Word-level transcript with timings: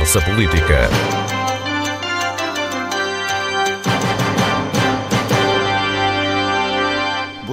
Conversa 0.00 0.22
Política. 0.22 1.29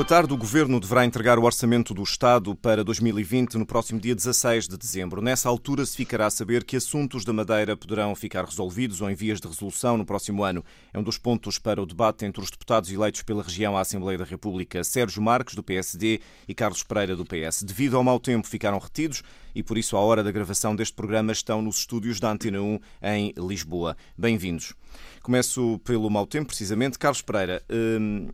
Tarde. 0.07 0.33
O 0.33 0.38
Governo 0.38 0.79
deverá 0.79 1.04
entregar 1.04 1.38
o 1.38 1.43
Orçamento 1.43 1.93
do 1.93 2.01
Estado 2.01 2.55
para 2.55 2.81
2020 2.81 3.57
no 3.57 3.66
próximo 3.66 4.00
dia 4.00 4.16
16 4.16 4.66
de 4.66 4.77
dezembro. 4.77 5.21
Nessa 5.21 5.49
altura 5.49 5.86
se 5.86 5.98
ficará 5.98 6.27
a 6.27 6.30
saber 6.30 6.63
que 6.63 6.77
assuntos 6.77 7.25
da 7.25 7.34
Madeira 7.34 7.75
poderão 7.75 8.16
ficar 8.16 8.45
resolvidos 8.45 9.02
ou 9.02 9.09
em 9.09 9.16
vias 9.16 9.41
de 9.41 9.48
resolução 9.49 9.98
no 9.98 10.05
próximo 10.05 10.45
ano. 10.45 10.63
É 10.93 10.98
um 10.98 11.04
dos 11.04 11.17
pontos 11.17 11.59
para 11.59 11.81
o 11.81 11.85
debate 11.85 12.23
entre 12.23 12.41
os 12.41 12.49
deputados 12.49 12.89
eleitos 12.89 13.21
pela 13.21 13.43
região 13.43 13.75
à 13.75 13.81
Assembleia 13.81 14.17
da 14.17 14.23
República, 14.23 14.81
Sérgio 14.81 15.21
Marques, 15.21 15.55
do 15.55 15.62
PSD, 15.62 16.21
e 16.48 16.55
Carlos 16.55 16.84
Pereira, 16.84 17.13
do 17.13 17.26
PS. 17.26 17.63
Devido 17.63 17.98
ao 17.98 18.03
mau 18.03 18.17
tempo, 18.17 18.48
ficaram 18.48 18.80
retidos 18.80 19.21
e, 19.53 19.62
por 19.62 19.77
isso, 19.77 19.98
à 19.98 19.99
hora 19.99 20.23
da 20.23 20.31
gravação 20.31 20.73
deste 20.73 20.95
programa, 20.95 21.34
estão 21.34 21.62
nos 21.62 21.80
estúdios 21.80 22.17
da 22.17 22.31
Antena 22.31 22.62
1 22.62 22.80
em 23.03 23.34
Lisboa. 23.38 23.98
Bem-vindos. 24.17 24.73
Começo 25.21 25.81
pelo 25.84 26.09
mau 26.09 26.26
tempo, 26.26 26.48
precisamente. 26.48 26.98
Carlos 26.98 27.21
Pereira. 27.21 27.62
Hum 27.70 28.30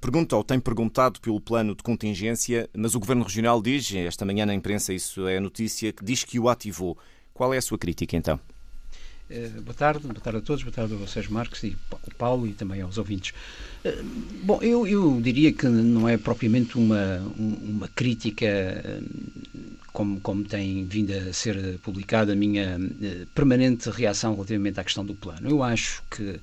pergunta 0.00 0.34
ou 0.36 0.42
tem 0.42 0.58
perguntado 0.58 1.20
pelo 1.20 1.40
plano 1.40 1.74
de 1.74 1.82
contingência, 1.82 2.68
mas 2.76 2.94
o 2.94 3.00
Governo 3.00 3.22
Regional 3.22 3.62
diz, 3.62 3.94
esta 3.94 4.24
manhã 4.24 4.44
na 4.44 4.54
imprensa 4.54 4.92
isso 4.92 5.26
é 5.28 5.38
notícia, 5.38 5.92
que 5.92 6.04
diz 6.04 6.24
que 6.24 6.38
o 6.40 6.48
ativou. 6.48 6.98
Qual 7.32 7.54
é 7.54 7.58
a 7.58 7.62
sua 7.62 7.78
crítica 7.78 8.16
então? 8.16 8.40
Uh, 9.28 9.60
boa 9.60 9.74
tarde, 9.74 10.06
boa 10.06 10.20
tarde 10.20 10.38
a 10.38 10.42
todos, 10.42 10.62
boa 10.62 10.72
tarde 10.72 10.94
a 10.94 10.96
vocês, 10.96 11.26
Marcos, 11.26 11.62
e 11.64 11.76
ao 11.90 11.98
Paulo 12.16 12.46
e 12.46 12.52
também 12.52 12.80
aos 12.80 12.96
ouvintes. 12.96 13.34
Uh, 13.84 14.04
bom, 14.44 14.62
eu, 14.62 14.86
eu, 14.86 15.20
diria 15.20 15.52
que 15.52 15.66
não 15.66 16.08
é 16.08 16.16
propriamente 16.16 16.78
uma, 16.78 17.18
uma 17.36 17.88
crítica, 17.88 18.46
uh, 18.46 19.76
como, 19.92 20.20
como 20.20 20.44
tem 20.44 20.84
vindo 20.84 21.12
a 21.12 21.32
ser 21.32 21.78
publicada, 21.80 22.34
a 22.34 22.36
minha 22.36 22.78
permanente 23.34 23.90
reação 23.90 24.34
relativamente 24.34 24.78
à 24.78 24.84
questão 24.84 25.04
do 25.04 25.14
plano. 25.14 25.48
Eu 25.50 25.62
acho 25.62 26.04
que 26.08 26.22
eh, 26.22 26.40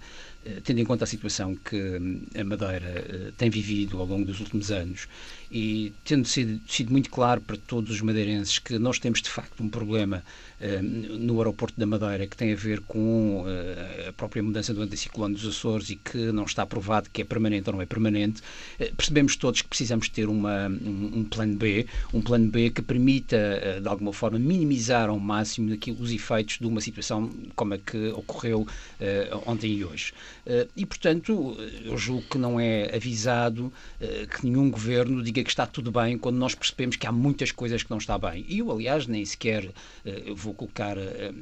tendo 0.64 0.80
em 0.80 0.86
conta 0.86 1.04
a 1.04 1.08
situação 1.08 1.56
que 1.56 1.76
hum, 1.76 2.22
a 2.40 2.44
Madeira 2.44 2.88
eh, 2.88 3.32
tem 3.38 3.50
vivido 3.50 4.00
ao 4.00 4.06
longo 4.06 4.26
dos 4.26 4.40
últimos 4.40 4.72
anos 4.72 5.08
e 5.52 5.94
tendo 6.04 6.28
sido, 6.28 6.60
sido 6.68 6.92
muito 6.92 7.10
claro 7.10 7.42
para 7.42 7.58
todos 7.58 7.92
os 7.92 8.02
madeirenses 8.02 8.60
que 8.60 8.80
nós 8.80 9.00
temos 9.00 9.22
de 9.22 9.30
facto 9.30 9.62
um 9.62 9.70
problema 9.70 10.24
uh, 10.60 10.84
no 10.84 11.38
aeroporto 11.38 11.80
da 11.80 11.86
Madeira 11.86 12.26
que 12.26 12.36
tem 12.36 12.52
a 12.52 12.56
ver 12.56 12.80
com 12.82 13.44
uh, 13.44 14.10
a 14.10 14.14
própria 14.14 14.42
mudança 14.42 14.74
do 14.74 14.82
anticiclone 14.82 15.36
dos 15.36 15.46
Açores 15.46 15.90
e 15.90 15.96
que 15.96 16.32
não 16.32 16.46
está 16.46 16.66
provado 16.66 17.10
que 17.12 17.22
é 17.22 17.26
permanente 17.26 17.70
ou 17.70 17.76
não 17.76 17.82
é 17.82 17.86
permanente, 17.86 18.42
uh, 18.80 18.96
percebemos 18.96 19.36
todos 19.36 19.62
que 19.62 19.68
precisamos 19.68 20.10
ter 20.10 20.28
uma, 20.28 20.68
um, 20.68 21.20
um, 21.20 21.24
plano 21.24 21.56
B, 21.56 21.86
um 22.14 22.22
plano 22.22 22.50
B 22.50 22.70
que 22.70 22.82
permita 22.82 23.80
de 23.82 23.88
alguma 23.88 24.14
forma 24.14 24.40
minimizar 24.40 25.10
ao 25.10 25.20
máximo 25.20 25.74
aqui, 25.74 25.92
os 25.92 26.12
efeitos 26.12 26.58
de 26.60 26.66
uma 26.66 26.82
situação 26.82 27.30
como 27.56 27.74
a 27.74 27.78
que 27.78 28.10
ocorreu 28.10 28.68
ontem 29.46 29.74
e 29.74 29.86
hoje. 29.86 30.14
e 30.76 30.86
portanto, 30.86 31.58
eu 31.84 31.98
julgo 31.98 32.24
que 32.30 32.38
não 32.38 32.60
é 32.60 32.96
avisado 32.96 33.72
que 34.00 34.46
nenhum 34.46 34.70
governo 34.70 35.24
diga 35.24 35.43
que 35.44 35.50
está 35.50 35.66
tudo 35.66 35.92
bem 35.92 36.18
quando 36.18 36.38
nós 36.38 36.56
percebemos 36.56 36.96
que 36.96 37.08
há 37.08 37.12
muitas 37.12 37.52
coisas 37.52 37.84
que 37.84 37.90
não 37.90 37.98
está 37.98 38.18
bem. 38.18 38.46
E 38.48 38.60
eu, 38.60 38.72
aliás, 38.72 39.08
nem 39.08 39.24
sequer 39.26 39.66
uh, 39.66 40.36
vou 40.36 40.54
colocar 40.54 40.98
uh, 40.98 41.02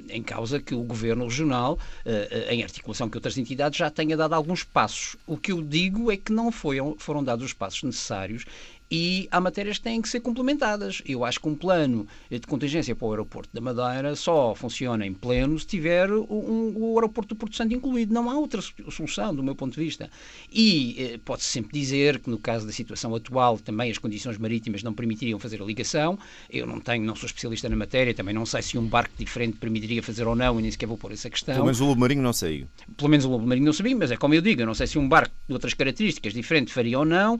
em 0.09 0.23
causa 0.23 0.59
que 0.59 0.73
o 0.73 0.83
Governo 0.83 1.25
Regional, 1.25 1.79
uh, 2.05 2.49
em 2.51 2.63
articulação 2.63 3.09
com 3.09 3.17
outras 3.17 3.37
entidades, 3.37 3.77
já 3.77 3.89
tenha 3.89 4.17
dado 4.17 4.33
alguns 4.33 4.63
passos. 4.63 5.15
O 5.25 5.37
que 5.37 5.51
eu 5.51 5.61
digo 5.61 6.11
é 6.11 6.17
que 6.17 6.31
não 6.31 6.51
foi, 6.51 6.77
foram 6.97 7.23
dados 7.23 7.45
os 7.45 7.53
passos 7.53 7.83
necessários 7.83 8.45
e 8.91 9.29
há 9.31 9.39
matérias 9.39 9.77
que 9.77 9.85
têm 9.85 10.01
que 10.01 10.09
ser 10.09 10.19
complementadas. 10.19 11.01
Eu 11.05 11.23
acho 11.23 11.39
que 11.39 11.47
um 11.47 11.55
plano 11.55 12.05
de 12.29 12.41
contingência 12.41 12.93
para 12.93 13.07
o 13.07 13.11
aeroporto 13.11 13.49
da 13.53 13.61
Madeira 13.61 14.15
só 14.17 14.53
funciona 14.53 15.07
em 15.07 15.13
pleno 15.13 15.57
se 15.57 15.65
tiver 15.65 16.11
um, 16.11 16.73
o 16.75 16.97
aeroporto 16.97 17.33
do 17.33 17.37
Porto 17.37 17.55
Santo 17.55 17.73
incluído. 17.73 18.13
Não 18.13 18.29
há 18.29 18.37
outra 18.37 18.61
solução, 18.89 19.33
do 19.33 19.41
meu 19.41 19.55
ponto 19.55 19.75
de 19.75 19.83
vista. 19.83 20.09
E 20.51 20.95
eh, 20.99 21.19
pode-se 21.23 21.47
sempre 21.47 21.71
dizer 21.79 22.19
que, 22.19 22.29
no 22.29 22.37
caso 22.37 22.65
da 22.65 22.73
situação 22.73 23.15
atual, 23.15 23.57
também 23.57 23.89
as 23.89 23.97
condições 23.97 24.37
marítimas 24.37 24.83
não 24.83 24.93
permitiriam 24.93 25.39
fazer 25.39 25.61
a 25.61 25.65
ligação. 25.65 26.19
Eu 26.49 26.67
não 26.67 26.81
tenho, 26.81 27.05
não 27.05 27.15
sou 27.15 27.27
especialista 27.27 27.69
na 27.69 27.77
matéria, 27.77 28.13
também 28.13 28.35
não 28.35 28.45
sei 28.45 28.61
se 28.61 28.77
um 28.77 28.85
barco 28.85 29.13
diferente 29.17 29.57
permitiria 29.57 30.03
fazer 30.03 30.27
ou 30.27 30.35
não, 30.35 30.59
e 30.59 30.63
nem 30.63 30.71
sequer 30.71 30.87
vou 30.87 30.97
pôr 30.97 31.13
essa 31.13 31.29
questão. 31.29 31.55
Pelo 31.55 31.65
menos 31.65 31.79
o 31.79 31.85
Lobo 31.85 32.01
Marinho 32.01 32.21
não 32.21 32.33
saiu. 32.33 32.67
Pelo 32.97 33.09
menos 33.09 33.25
o 33.25 33.29
Lobo 33.29 33.47
Marinho 33.47 33.67
não 33.67 33.73
sabia, 33.73 33.95
mas 33.95 34.11
é 34.11 34.17
como 34.17 34.33
eu 34.33 34.41
digo, 34.41 34.61
eu 34.61 34.65
não 34.65 34.73
sei 34.73 34.87
se 34.87 34.99
um 34.99 35.07
barco 35.07 35.33
de 35.47 35.53
outras 35.53 35.73
características 35.73 36.33
diferentes 36.33 36.73
faria 36.73 36.99
ou 36.99 37.05
não. 37.05 37.35
Uh, 37.35 37.39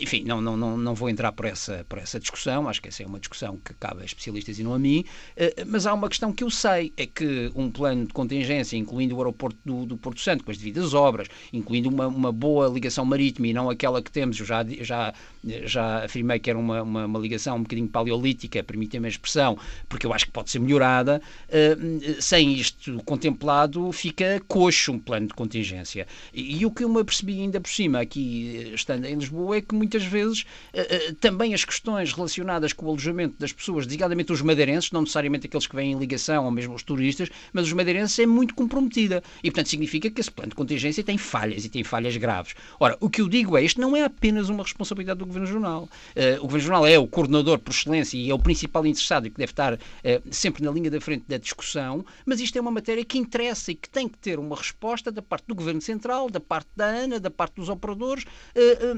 enfim, 0.00 0.24
não, 0.24 0.40
não 0.40 0.55
não, 0.56 0.76
não, 0.76 0.94
vou 0.94 1.08
entrar 1.08 1.32
por 1.32 1.44
essa, 1.46 1.84
por 1.88 1.98
essa 1.98 2.18
discussão, 2.18 2.68
acho 2.68 2.80
que 2.80 2.88
essa 2.88 3.02
é 3.02 3.06
uma 3.06 3.18
discussão 3.18 3.58
que 3.64 3.74
cabe 3.74 4.02
a 4.02 4.04
especialistas 4.04 4.58
e 4.58 4.62
não 4.62 4.74
a 4.74 4.78
mim, 4.78 5.04
eh, 5.36 5.64
mas 5.66 5.86
há 5.86 5.94
uma 5.94 6.08
questão 6.08 6.32
que 6.32 6.42
eu 6.42 6.50
sei, 6.50 6.92
é 6.96 7.06
que 7.06 7.50
um 7.54 7.70
plano 7.70 8.06
de 8.06 8.12
contingência, 8.12 8.76
incluindo 8.76 9.14
o 9.14 9.18
aeroporto 9.18 9.58
do, 9.64 9.86
do 9.86 9.96
Porto 9.96 10.20
Santo, 10.20 10.44
com 10.44 10.50
as 10.50 10.58
devidas 10.58 10.94
obras, 10.94 11.28
incluindo 11.52 11.88
uma, 11.88 12.06
uma 12.06 12.32
boa 12.32 12.68
ligação 12.68 13.04
marítima 13.04 13.48
e 13.48 13.52
não 13.52 13.68
aquela 13.70 14.02
que 14.02 14.10
temos, 14.10 14.38
eu 14.40 14.46
já, 14.46 14.64
já, 14.80 15.12
já 15.64 16.04
afirmei 16.04 16.38
que 16.38 16.50
era 16.50 16.58
uma, 16.58 16.82
uma, 16.82 17.06
uma 17.06 17.18
ligação 17.18 17.56
um 17.56 17.62
bocadinho 17.62 17.88
paleolítica, 17.88 18.62
permitem-me 18.62 19.06
a 19.06 19.10
expressão, 19.10 19.58
porque 19.88 20.06
eu 20.06 20.12
acho 20.12 20.26
que 20.26 20.32
pode 20.32 20.50
ser 20.50 20.58
melhorada, 20.58 21.20
eh, 21.48 21.76
sem 22.20 22.54
isto 22.54 23.02
contemplado, 23.04 23.92
fica 23.92 24.40
coxo 24.48 24.92
um 24.92 24.98
plano 24.98 25.28
de 25.28 25.34
contingência. 25.34 26.06
E, 26.32 26.58
e 26.58 26.66
o 26.66 26.70
que 26.70 26.84
eu 26.84 26.88
me 26.88 27.00
apercebi 27.00 27.40
ainda 27.40 27.60
por 27.60 27.70
cima, 27.70 28.00
aqui 28.00 28.72
estando 28.74 29.04
em 29.04 29.14
Lisboa, 29.14 29.56
é 29.56 29.60
que 29.60 29.74
muitas 29.74 30.04
vezes 30.04 30.44
eh, 30.72 31.08
eh, 31.08 31.14
também 31.20 31.54
as 31.54 31.64
questões 31.64 32.12
relacionadas 32.12 32.72
com 32.72 32.86
o 32.86 32.88
alojamento 32.88 33.36
das 33.38 33.52
pessoas, 33.52 33.86
designadamente 33.86 34.32
os 34.32 34.42
madeirenses, 34.42 34.90
não 34.90 35.00
necessariamente 35.00 35.46
aqueles 35.46 35.66
que 35.66 35.74
vêm 35.74 35.92
em 35.92 35.98
ligação 35.98 36.44
ou 36.44 36.50
mesmo 36.50 36.74
os 36.74 36.82
turistas, 36.82 37.28
mas 37.52 37.66
os 37.66 37.72
madeirenses 37.72 38.18
é 38.18 38.26
muito 38.26 38.54
comprometida. 38.54 39.22
E, 39.42 39.50
portanto, 39.50 39.68
significa 39.68 40.10
que 40.10 40.20
esse 40.20 40.30
plano 40.30 40.50
de 40.50 40.56
contingência 40.56 41.02
tem 41.02 41.18
falhas 41.18 41.64
e 41.64 41.68
tem 41.68 41.84
falhas 41.84 42.16
graves. 42.16 42.54
Ora, 42.78 42.96
o 43.00 43.08
que 43.08 43.20
eu 43.20 43.28
digo 43.28 43.56
é, 43.56 43.64
isto 43.64 43.80
não 43.80 43.96
é 43.96 44.04
apenas 44.04 44.48
uma 44.48 44.62
responsabilidade 44.62 45.18
do 45.18 45.26
Governo 45.26 45.46
Regional. 45.46 45.82
Uh, 46.14 46.36
o 46.38 46.42
Governo 46.42 46.58
Regional 46.58 46.86
é 46.86 46.98
o 46.98 47.06
coordenador 47.06 47.58
por 47.58 47.72
excelência 47.72 48.16
e 48.16 48.30
é 48.30 48.34
o 48.34 48.38
principal 48.38 48.86
interessado 48.86 49.26
e 49.26 49.30
que 49.30 49.38
deve 49.38 49.52
estar 49.52 49.78
sempre 50.30 50.64
na 50.64 50.70
linha 50.70 50.90
da 50.90 51.00
frente 51.00 51.24
da 51.28 51.36
discussão, 51.38 52.04
mas 52.24 52.40
isto 52.40 52.56
é 52.56 52.60
uma 52.60 52.70
matéria 52.70 53.04
que 53.04 53.18
interessa 53.18 53.72
e 53.72 53.74
que 53.74 53.88
tem 53.88 54.08
que 54.08 54.18
ter 54.18 54.38
uma 54.38 54.56
resposta 54.56 55.10
da 55.10 55.22
parte 55.22 55.46
do 55.46 55.54
Governo 55.54 55.80
Central, 55.80 56.30
da 56.30 56.40
parte 56.40 56.68
da 56.76 56.86
ANA, 56.86 57.20
da 57.20 57.30
parte 57.30 57.56
dos 57.56 57.68
operadores, 57.68 58.24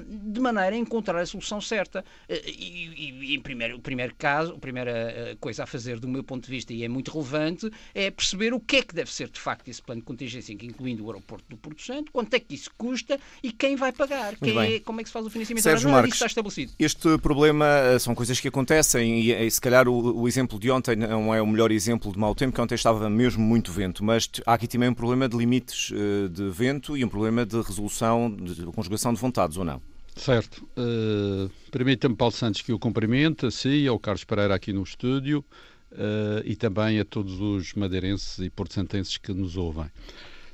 de 0.08 0.40
maneira 0.40 0.76
a 0.76 0.78
encontrar 0.78 1.18
a 1.20 1.26
solução 1.26 1.37
certa. 1.60 2.04
Eh, 2.28 2.42
e, 2.46 3.32
e 3.32 3.34
em 3.34 3.40
primeiro, 3.40 3.76
o 3.76 3.80
primeiro 3.80 4.14
caso, 4.16 4.54
a 4.54 4.58
primeira 4.58 4.90
eh, 4.90 5.36
coisa 5.40 5.64
a 5.64 5.66
fazer, 5.66 5.98
do 5.98 6.08
meu 6.08 6.22
ponto 6.22 6.44
de 6.44 6.50
vista, 6.50 6.72
e 6.72 6.84
é 6.84 6.88
muito 6.88 7.10
relevante, 7.10 7.70
é 7.94 8.10
perceber 8.10 8.52
o 8.52 8.60
que 8.60 8.76
é 8.76 8.82
que 8.82 8.94
deve 8.94 9.12
ser 9.12 9.28
de 9.28 9.40
facto 9.40 9.68
esse 9.68 9.82
plano 9.82 10.00
de 10.00 10.06
contingência, 10.06 10.52
incluindo 10.52 11.04
o 11.04 11.10
aeroporto 11.10 11.44
do 11.48 11.56
Porto 11.56 11.82
Santo, 11.82 12.10
quanto 12.12 12.34
é 12.34 12.40
que 12.40 12.54
isso 12.54 12.70
custa 12.76 13.18
e 13.42 13.52
quem 13.52 13.76
vai 13.76 13.92
pagar, 13.92 14.36
quem 14.36 14.58
é, 14.58 14.80
como 14.80 15.00
é 15.00 15.02
que 15.02 15.08
se 15.08 15.12
faz 15.12 15.26
o 15.26 15.30
financiamento. 15.30 15.62
Sérgio 15.62 15.90
Marques, 15.90 16.14
está 16.14 16.26
estabelecido. 16.26 16.72
Este 16.78 17.18
problema 17.18 17.66
eh, 17.66 17.98
são 17.98 18.14
coisas 18.14 18.40
que 18.40 18.48
acontecem 18.48 19.20
e, 19.20 19.32
e 19.32 19.50
se 19.50 19.60
calhar 19.60 19.88
o, 19.88 20.20
o, 20.22 20.28
exemplo 20.28 20.58
de 20.58 20.70
ontem 20.70 20.96
não 20.96 21.34
é 21.34 21.40
o 21.40 21.46
melhor 21.46 21.70
exemplo 21.70 22.12
de 22.12 22.18
mau 22.18 22.34
tempo, 22.34 22.54
que 22.54 22.60
ontem 22.60 22.74
estava 22.74 23.08
mesmo 23.08 23.42
muito 23.42 23.72
vento, 23.72 24.04
mas 24.04 24.28
há 24.46 24.54
aqui 24.54 24.66
também 24.66 24.88
um 24.88 24.94
problema 24.94 25.28
de 25.28 25.36
limites 25.36 25.92
de 26.30 26.50
vento 26.50 26.96
e 26.96 27.04
um 27.04 27.08
problema 27.08 27.44
de 27.44 27.60
resolução, 27.60 28.30
de 28.30 28.66
conjugação 28.66 29.12
de 29.12 29.20
vontades, 29.20 29.56
ou 29.56 29.64
não? 29.64 29.80
Certo. 30.18 30.68
Uh, 30.76 31.48
Permita-me, 31.70 32.16
Paulo 32.16 32.34
Santos, 32.34 32.60
que 32.60 32.72
o 32.72 32.78
cumprimente, 32.78 33.46
a 33.46 33.50
si, 33.50 33.86
ao 33.86 33.98
Carlos 33.98 34.24
Pereira 34.24 34.54
aqui 34.54 34.72
no 34.72 34.82
estúdio 34.82 35.44
uh, 35.92 36.42
e 36.44 36.56
também 36.56 36.98
a 36.98 37.04
todos 37.04 37.40
os 37.40 37.72
madeirenses 37.74 38.38
e 38.40 38.50
porto-santenses 38.50 39.16
que 39.16 39.32
nos 39.32 39.56
ouvem. 39.56 39.86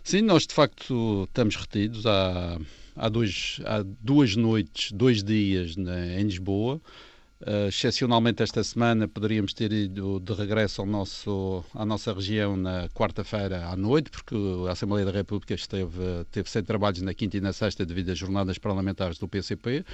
Sim, 0.02 0.20
nós 0.20 0.46
de 0.46 0.52
facto 0.52 1.24
estamos 1.24 1.56
retidos 1.56 2.04
há, 2.04 2.58
há, 2.94 3.08
dois, 3.08 3.58
há 3.64 3.82
duas 3.82 4.36
noites, 4.36 4.92
dois 4.92 5.24
dias 5.24 5.76
na, 5.76 6.20
em 6.20 6.24
Lisboa. 6.24 6.78
Uh, 7.46 7.68
excepcionalmente 7.68 8.42
esta 8.42 8.64
semana 8.64 9.06
poderíamos 9.06 9.52
ter 9.52 9.70
ido 9.70 10.18
de 10.18 10.32
regresso 10.32 10.80
ao 10.80 10.86
nosso, 10.86 11.62
à 11.74 11.84
nossa 11.84 12.10
região 12.10 12.56
na 12.56 12.88
quarta-feira 12.88 13.66
à 13.66 13.76
noite, 13.76 14.08
porque 14.08 14.34
a 14.66 14.72
Assembleia 14.72 15.04
da 15.04 15.12
República 15.12 15.52
esteve, 15.52 16.24
teve 16.30 16.48
sem 16.48 16.64
trabalhos 16.64 17.02
na 17.02 17.12
quinta 17.12 17.36
e 17.36 17.42
na 17.42 17.52
sexta 17.52 17.84
devido 17.84 18.08
às 18.08 18.16
jornadas 18.16 18.56
parlamentares 18.56 19.18
do 19.18 19.28
PCP 19.28 19.84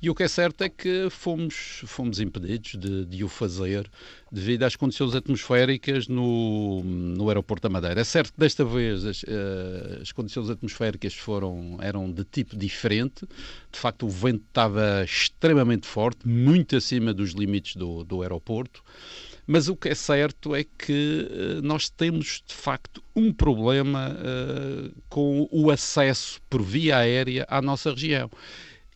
e 0.00 0.10
o 0.10 0.14
que 0.14 0.22
é 0.22 0.28
certo 0.28 0.62
é 0.62 0.68
que 0.68 1.08
fomos, 1.10 1.82
fomos 1.86 2.20
impedidos 2.20 2.74
de, 2.74 3.06
de 3.06 3.24
o 3.24 3.28
fazer 3.28 3.90
devido 4.30 4.64
às 4.64 4.76
condições 4.76 5.14
atmosféricas 5.14 6.06
no, 6.06 6.82
no 6.84 7.28
aeroporto 7.28 7.66
da 7.66 7.72
Madeira. 7.72 8.00
É 8.00 8.04
certo 8.04 8.34
que 8.34 8.38
desta 8.38 8.62
vez 8.62 9.06
as, 9.06 9.24
eh, 9.26 9.98
as 10.02 10.12
condições 10.12 10.50
atmosféricas 10.50 11.14
foram, 11.14 11.78
eram 11.80 12.12
de 12.12 12.24
tipo 12.24 12.56
diferente. 12.56 13.26
De 13.72 13.78
facto, 13.78 14.04
o 14.04 14.10
vento 14.10 14.44
estava 14.46 15.02
extremamente 15.02 15.86
forte, 15.86 16.28
muito 16.28 16.76
acima 16.76 17.14
dos 17.14 17.30
limites 17.30 17.76
do, 17.76 18.04
do 18.04 18.20
aeroporto. 18.20 18.82
Mas 19.46 19.68
o 19.68 19.76
que 19.76 19.88
é 19.88 19.94
certo 19.94 20.54
é 20.54 20.64
que 20.64 21.28
uh, 21.30 21.62
nós 21.62 21.88
temos, 21.88 22.42
de 22.44 22.52
facto, 22.52 23.02
um 23.14 23.32
problema 23.32 24.10
uh, 24.10 24.92
com 25.08 25.48
o 25.52 25.70
acesso 25.70 26.40
por 26.50 26.62
via 26.62 26.98
aérea 26.98 27.46
à 27.48 27.62
nossa 27.62 27.90
região. 27.92 28.28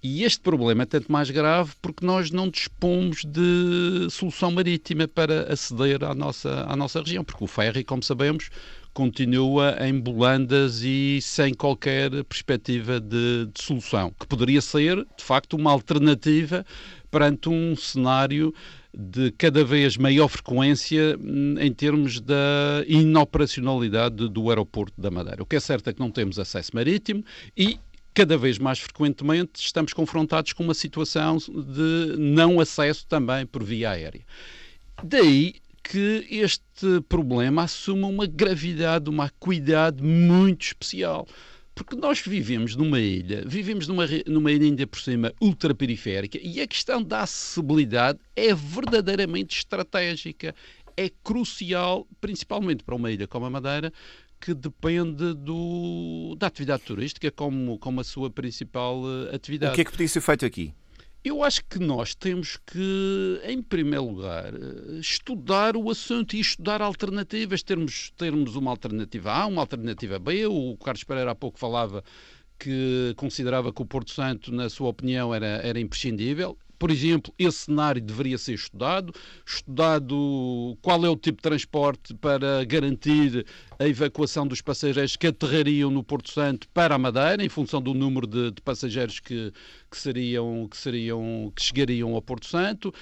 E 0.02 0.24
este 0.24 0.40
problema 0.40 0.84
é 0.84 0.86
tanto 0.86 1.12
mais 1.12 1.30
grave 1.30 1.72
porque 1.82 2.06
nós 2.06 2.30
não 2.30 2.48
dispomos 2.48 3.22
de 3.22 4.08
solução 4.10 4.50
marítima 4.50 5.06
para 5.06 5.52
aceder 5.52 6.02
à 6.02 6.14
nossa, 6.14 6.64
à 6.66 6.74
nossa 6.74 7.00
região, 7.00 7.22
porque 7.22 7.44
o 7.44 7.46
ferry, 7.46 7.84
como 7.84 8.02
sabemos, 8.02 8.48
continua 8.94 9.76
em 9.86 10.00
bolandas 10.00 10.82
e 10.82 11.20
sem 11.20 11.52
qualquer 11.52 12.24
perspectiva 12.24 12.98
de, 12.98 13.46
de 13.52 13.62
solução, 13.62 14.10
que 14.18 14.26
poderia 14.26 14.62
ser, 14.62 14.96
de 15.18 15.22
facto, 15.22 15.54
uma 15.54 15.70
alternativa 15.70 16.64
perante 17.10 17.50
um 17.50 17.76
cenário 17.76 18.54
de 18.92 19.30
cada 19.32 19.64
vez 19.64 19.96
maior 19.98 20.28
frequência 20.28 21.16
hum, 21.20 21.56
em 21.60 21.72
termos 21.72 22.20
da 22.20 22.84
inoperacionalidade 22.88 24.28
do 24.28 24.48
aeroporto 24.48 24.98
da 24.98 25.10
Madeira. 25.10 25.42
O 25.42 25.46
que 25.46 25.56
é 25.56 25.60
certo 25.60 25.90
é 25.90 25.92
que 25.92 26.00
não 26.00 26.10
temos 26.10 26.38
acesso 26.38 26.70
marítimo 26.74 27.22
e 27.56 27.78
cada 28.14 28.36
vez 28.36 28.58
mais 28.58 28.78
frequentemente 28.78 29.60
estamos 29.60 29.92
confrontados 29.92 30.52
com 30.52 30.62
uma 30.62 30.74
situação 30.74 31.38
de 31.38 32.16
não 32.18 32.60
acesso 32.60 33.06
também 33.06 33.46
por 33.46 33.62
via 33.62 33.90
aérea. 33.90 34.22
Daí 35.02 35.54
que 35.82 36.26
este 36.30 37.00
problema 37.08 37.64
assume 37.64 38.04
uma 38.04 38.26
gravidade, 38.26 39.08
uma 39.08 39.24
acuidade 39.24 40.02
muito 40.02 40.62
especial. 40.66 41.26
Porque 41.74 41.96
nós 41.96 42.20
vivemos 42.20 42.76
numa 42.76 43.00
ilha, 43.00 43.42
vivemos 43.46 43.88
numa, 43.88 44.04
numa 44.26 44.52
ilha 44.52 44.66
ainda 44.66 44.86
por 44.86 45.00
cima 45.00 45.32
ultraperiférica 45.40 46.38
e 46.42 46.60
a 46.60 46.66
questão 46.66 47.02
da 47.02 47.22
acessibilidade 47.22 48.18
é 48.36 48.54
verdadeiramente 48.54 49.56
estratégica, 49.56 50.54
é 50.96 51.10
crucial, 51.24 52.06
principalmente 52.20 52.84
para 52.84 52.94
uma 52.94 53.10
ilha 53.10 53.26
como 53.26 53.46
a 53.46 53.50
Madeira, 53.50 53.90
que 54.40 54.54
depende 54.54 55.34
do, 55.34 56.34
da 56.38 56.46
atividade 56.46 56.82
turística 56.82 57.30
como, 57.30 57.78
como 57.78 58.00
a 58.00 58.04
sua 58.04 58.30
principal 58.30 59.02
eh, 59.04 59.34
atividade. 59.34 59.72
O 59.72 59.74
que 59.74 59.82
é 59.82 59.84
que 59.84 59.90
podia 59.90 60.08
ser 60.08 60.20
feito 60.22 60.46
aqui? 60.46 60.72
Eu 61.22 61.44
acho 61.44 61.62
que 61.66 61.78
nós 61.78 62.14
temos 62.14 62.56
que, 62.66 63.40
em 63.44 63.62
primeiro 63.62 64.06
lugar, 64.06 64.54
eh, 64.54 64.98
estudar 64.98 65.76
o 65.76 65.90
assunto 65.90 66.34
e 66.34 66.40
estudar 66.40 66.80
alternativas, 66.80 67.62
termos, 67.62 68.10
termos 68.16 68.56
uma 68.56 68.70
alternativa 68.70 69.30
A, 69.30 69.46
uma 69.46 69.60
alternativa 69.60 70.18
B. 70.18 70.46
O 70.46 70.78
Carlos 70.78 71.04
Pereira 71.04 71.32
há 71.32 71.34
pouco 71.34 71.58
falava 71.58 72.02
que 72.58 73.12
considerava 73.16 73.72
que 73.72 73.82
o 73.82 73.86
Porto 73.86 74.10
Santo, 74.10 74.50
na 74.50 74.70
sua 74.70 74.88
opinião, 74.88 75.34
era, 75.34 75.60
era 75.62 75.78
imprescindível. 75.78 76.56
Por 76.80 76.90
exemplo, 76.90 77.30
esse 77.38 77.66
cenário 77.66 78.00
deveria 78.00 78.38
ser 78.38 78.54
estudado, 78.54 79.12
estudado 79.46 80.78
qual 80.80 81.04
é 81.04 81.10
o 81.10 81.14
tipo 81.14 81.36
de 81.36 81.42
transporte 81.42 82.14
para 82.14 82.64
garantir 82.64 83.44
a 83.78 83.86
evacuação 83.86 84.46
dos 84.46 84.62
passageiros 84.62 85.14
que 85.14 85.26
aterrariam 85.26 85.90
no 85.90 86.02
Porto 86.02 86.30
Santo 86.30 86.66
para 86.70 86.94
a 86.94 86.98
Madeira, 86.98 87.44
em 87.44 87.50
função 87.50 87.82
do 87.82 87.92
número 87.92 88.26
de, 88.26 88.50
de 88.52 88.62
passageiros 88.62 89.20
que, 89.20 89.52
que, 89.90 89.96
seriam, 89.98 90.66
que, 90.70 90.76
seriam, 90.78 91.52
que 91.54 91.62
chegariam 91.62 92.14
ao 92.14 92.22
Porto 92.22 92.46
Santo, 92.46 92.94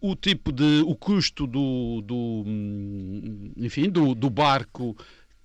o, 0.00 0.14
tipo 0.14 0.52
de, 0.52 0.84
o 0.86 0.94
custo 0.94 1.48
do, 1.48 2.02
do 2.02 2.44
enfim, 3.56 3.90
do, 3.90 4.14
do 4.14 4.30
barco 4.30 4.96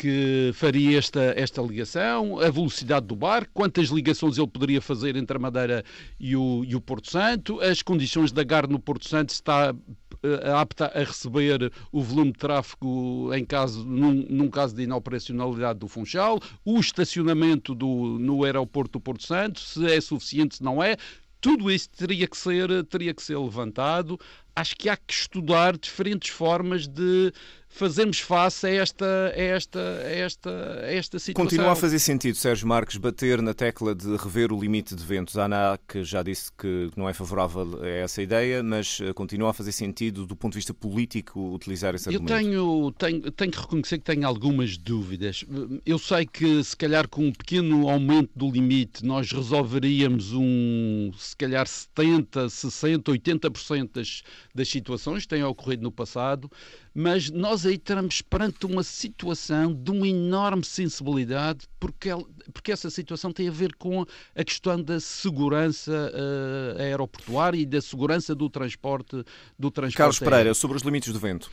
que 0.01 0.49
faria 0.55 0.97
esta, 0.97 1.21
esta 1.37 1.61
ligação, 1.61 2.39
a 2.39 2.49
velocidade 2.49 3.05
do 3.05 3.15
barco, 3.15 3.51
quantas 3.53 3.89
ligações 3.89 4.35
ele 4.35 4.47
poderia 4.47 4.81
fazer 4.81 5.15
entre 5.15 5.37
a 5.37 5.39
Madeira 5.39 5.83
e 6.19 6.35
o, 6.35 6.63
e 6.65 6.75
o 6.75 6.81
Porto 6.81 7.11
Santo, 7.11 7.61
as 7.61 7.83
condições 7.83 8.31
da 8.31 8.43
GAR 8.43 8.67
no 8.67 8.79
Porto 8.79 9.07
Santo, 9.07 9.31
se 9.31 9.35
está 9.35 9.71
uh, 9.71 10.55
apta 10.55 10.87
a 10.87 11.03
receber 11.03 11.71
o 11.91 12.01
volume 12.01 12.31
de 12.31 12.39
tráfego 12.39 13.31
em 13.31 13.45
caso, 13.45 13.85
num, 13.85 14.25
num 14.27 14.49
caso 14.49 14.75
de 14.75 14.81
inoperacionalidade 14.81 15.77
do 15.77 15.87
Funchal, 15.87 16.39
o 16.65 16.79
estacionamento 16.79 17.75
do, 17.75 18.17
no 18.17 18.43
aeroporto 18.43 18.93
do 18.93 19.01
Porto 19.03 19.23
Santo, 19.23 19.59
se 19.59 19.85
é 19.85 20.01
suficiente, 20.01 20.55
se 20.55 20.63
não 20.63 20.81
é, 20.81 20.97
tudo 21.39 21.69
isso 21.71 21.89
teria 21.91 22.27
que 22.27 22.37
ser, 22.37 22.83
teria 22.85 23.13
que 23.13 23.21
ser 23.21 23.37
levantado. 23.37 24.19
Acho 24.55 24.75
que 24.75 24.89
há 24.89 24.97
que 24.97 25.13
estudar 25.13 25.77
diferentes 25.77 26.29
formas 26.29 26.87
de 26.87 27.31
fazermos 27.71 28.19
face 28.19 28.67
a 28.67 28.69
esta, 28.69 29.33
a 29.35 29.41
esta, 29.41 29.79
a 29.79 30.11
esta, 30.11 30.49
a 30.83 30.93
esta 30.93 31.19
situação. 31.19 31.45
Continua 31.45 31.71
a 31.71 31.75
fazer 31.75 31.99
sentido, 31.99 32.35
Sérgio 32.35 32.67
Marques, 32.67 32.97
bater 32.97 33.41
na 33.41 33.53
tecla 33.53 33.95
de 33.95 34.15
rever 34.17 34.51
o 34.51 34.59
limite 34.59 34.93
de 34.93 35.03
ventos. 35.03 35.37
A 35.37 35.45
ANAC 35.45 36.03
já 36.03 36.21
disse 36.21 36.51
que 36.51 36.91
não 36.95 37.07
é 37.07 37.13
favorável 37.13 37.81
a 37.81 37.87
essa 37.87 38.21
ideia, 38.21 38.61
mas 38.61 38.99
eh, 39.01 39.13
continua 39.13 39.51
a 39.51 39.53
fazer 39.53 39.71
sentido, 39.71 40.27
do 40.27 40.35
ponto 40.35 40.51
de 40.51 40.57
vista 40.57 40.73
político, 40.73 41.53
utilizar 41.53 41.95
esse 41.95 42.09
argumento. 42.09 42.33
Eu 42.33 42.37
tenho, 42.37 42.91
tenho, 42.91 43.31
tenho 43.31 43.51
que 43.51 43.59
reconhecer 43.59 43.97
que 43.97 44.03
tenho 44.03 44.27
algumas 44.27 44.77
dúvidas. 44.77 45.45
Eu 45.85 45.97
sei 45.97 46.25
que, 46.25 46.63
se 46.63 46.75
calhar, 46.75 47.07
com 47.07 47.25
um 47.25 47.31
pequeno 47.31 47.89
aumento 47.89 48.31
do 48.35 48.51
limite, 48.51 49.03
nós 49.05 49.31
resolveríamos 49.31 50.33
um, 50.33 51.11
se 51.17 51.35
calhar, 51.37 51.65
70, 51.65 52.49
60, 52.49 53.11
80% 53.11 53.89
das, 53.93 54.23
das 54.53 54.67
situações 54.67 55.23
que 55.23 55.29
têm 55.29 55.43
ocorrido 55.43 55.83
no 55.83 55.91
passado 55.91 56.51
mas 56.93 57.29
nós 57.29 57.65
aí 57.65 57.75
estamos 57.75 58.21
perante 58.21 58.65
uma 58.65 58.83
situação 58.83 59.73
de 59.73 59.91
uma 59.91 60.07
enorme 60.07 60.63
sensibilidade, 60.63 61.67
porque, 61.79 62.09
porque 62.53 62.71
essa 62.71 62.89
situação 62.89 63.31
tem 63.31 63.47
a 63.47 63.51
ver 63.51 63.75
com 63.75 64.05
a 64.35 64.43
questão 64.43 64.81
da 64.81 64.99
segurança 64.99 65.91
uh, 65.91 66.79
aeroportuária 66.79 67.57
e 67.57 67.65
da 67.65 67.81
segurança 67.81 68.35
do 68.35 68.49
transporte. 68.49 69.23
Do 69.57 69.71
transporte 69.71 69.97
Carlos 69.97 70.19
Pereira, 70.19 70.53
sobre 70.53 70.77
os 70.77 70.83
limites 70.83 71.13
do 71.13 71.19
vento. 71.19 71.49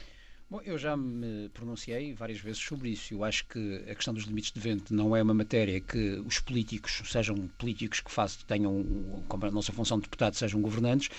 Bom, 0.51 0.63
eu 0.65 0.79
já 0.79 0.97
me 0.97 1.51
pronunciei 1.51 2.15
várias 2.15 2.41
vezes 2.41 2.63
sobre 2.63 2.89
isso. 2.89 3.13
Eu 3.13 3.23
acho 3.23 3.45
que 3.45 3.85
a 3.87 3.95
questão 3.95 4.15
dos 4.15 4.25
limites 4.25 4.51
de 4.51 4.59
vento 4.59 4.95
não 4.95 5.15
é 5.15 5.23
uma 5.23 5.35
matéria 5.35 5.79
que 5.79 6.23
os 6.25 6.41
políticos, 6.41 7.03
sejam 7.05 7.37
políticos 7.59 8.01
que 8.01 8.11
façam, 8.11 8.41
tenham 8.47 9.23
como 9.29 9.45
a 9.45 9.51
nossa 9.51 9.73
função 9.73 9.99
de 9.99 10.05
deputado, 10.05 10.37
sejam 10.37 10.63
governantes, 10.63 11.11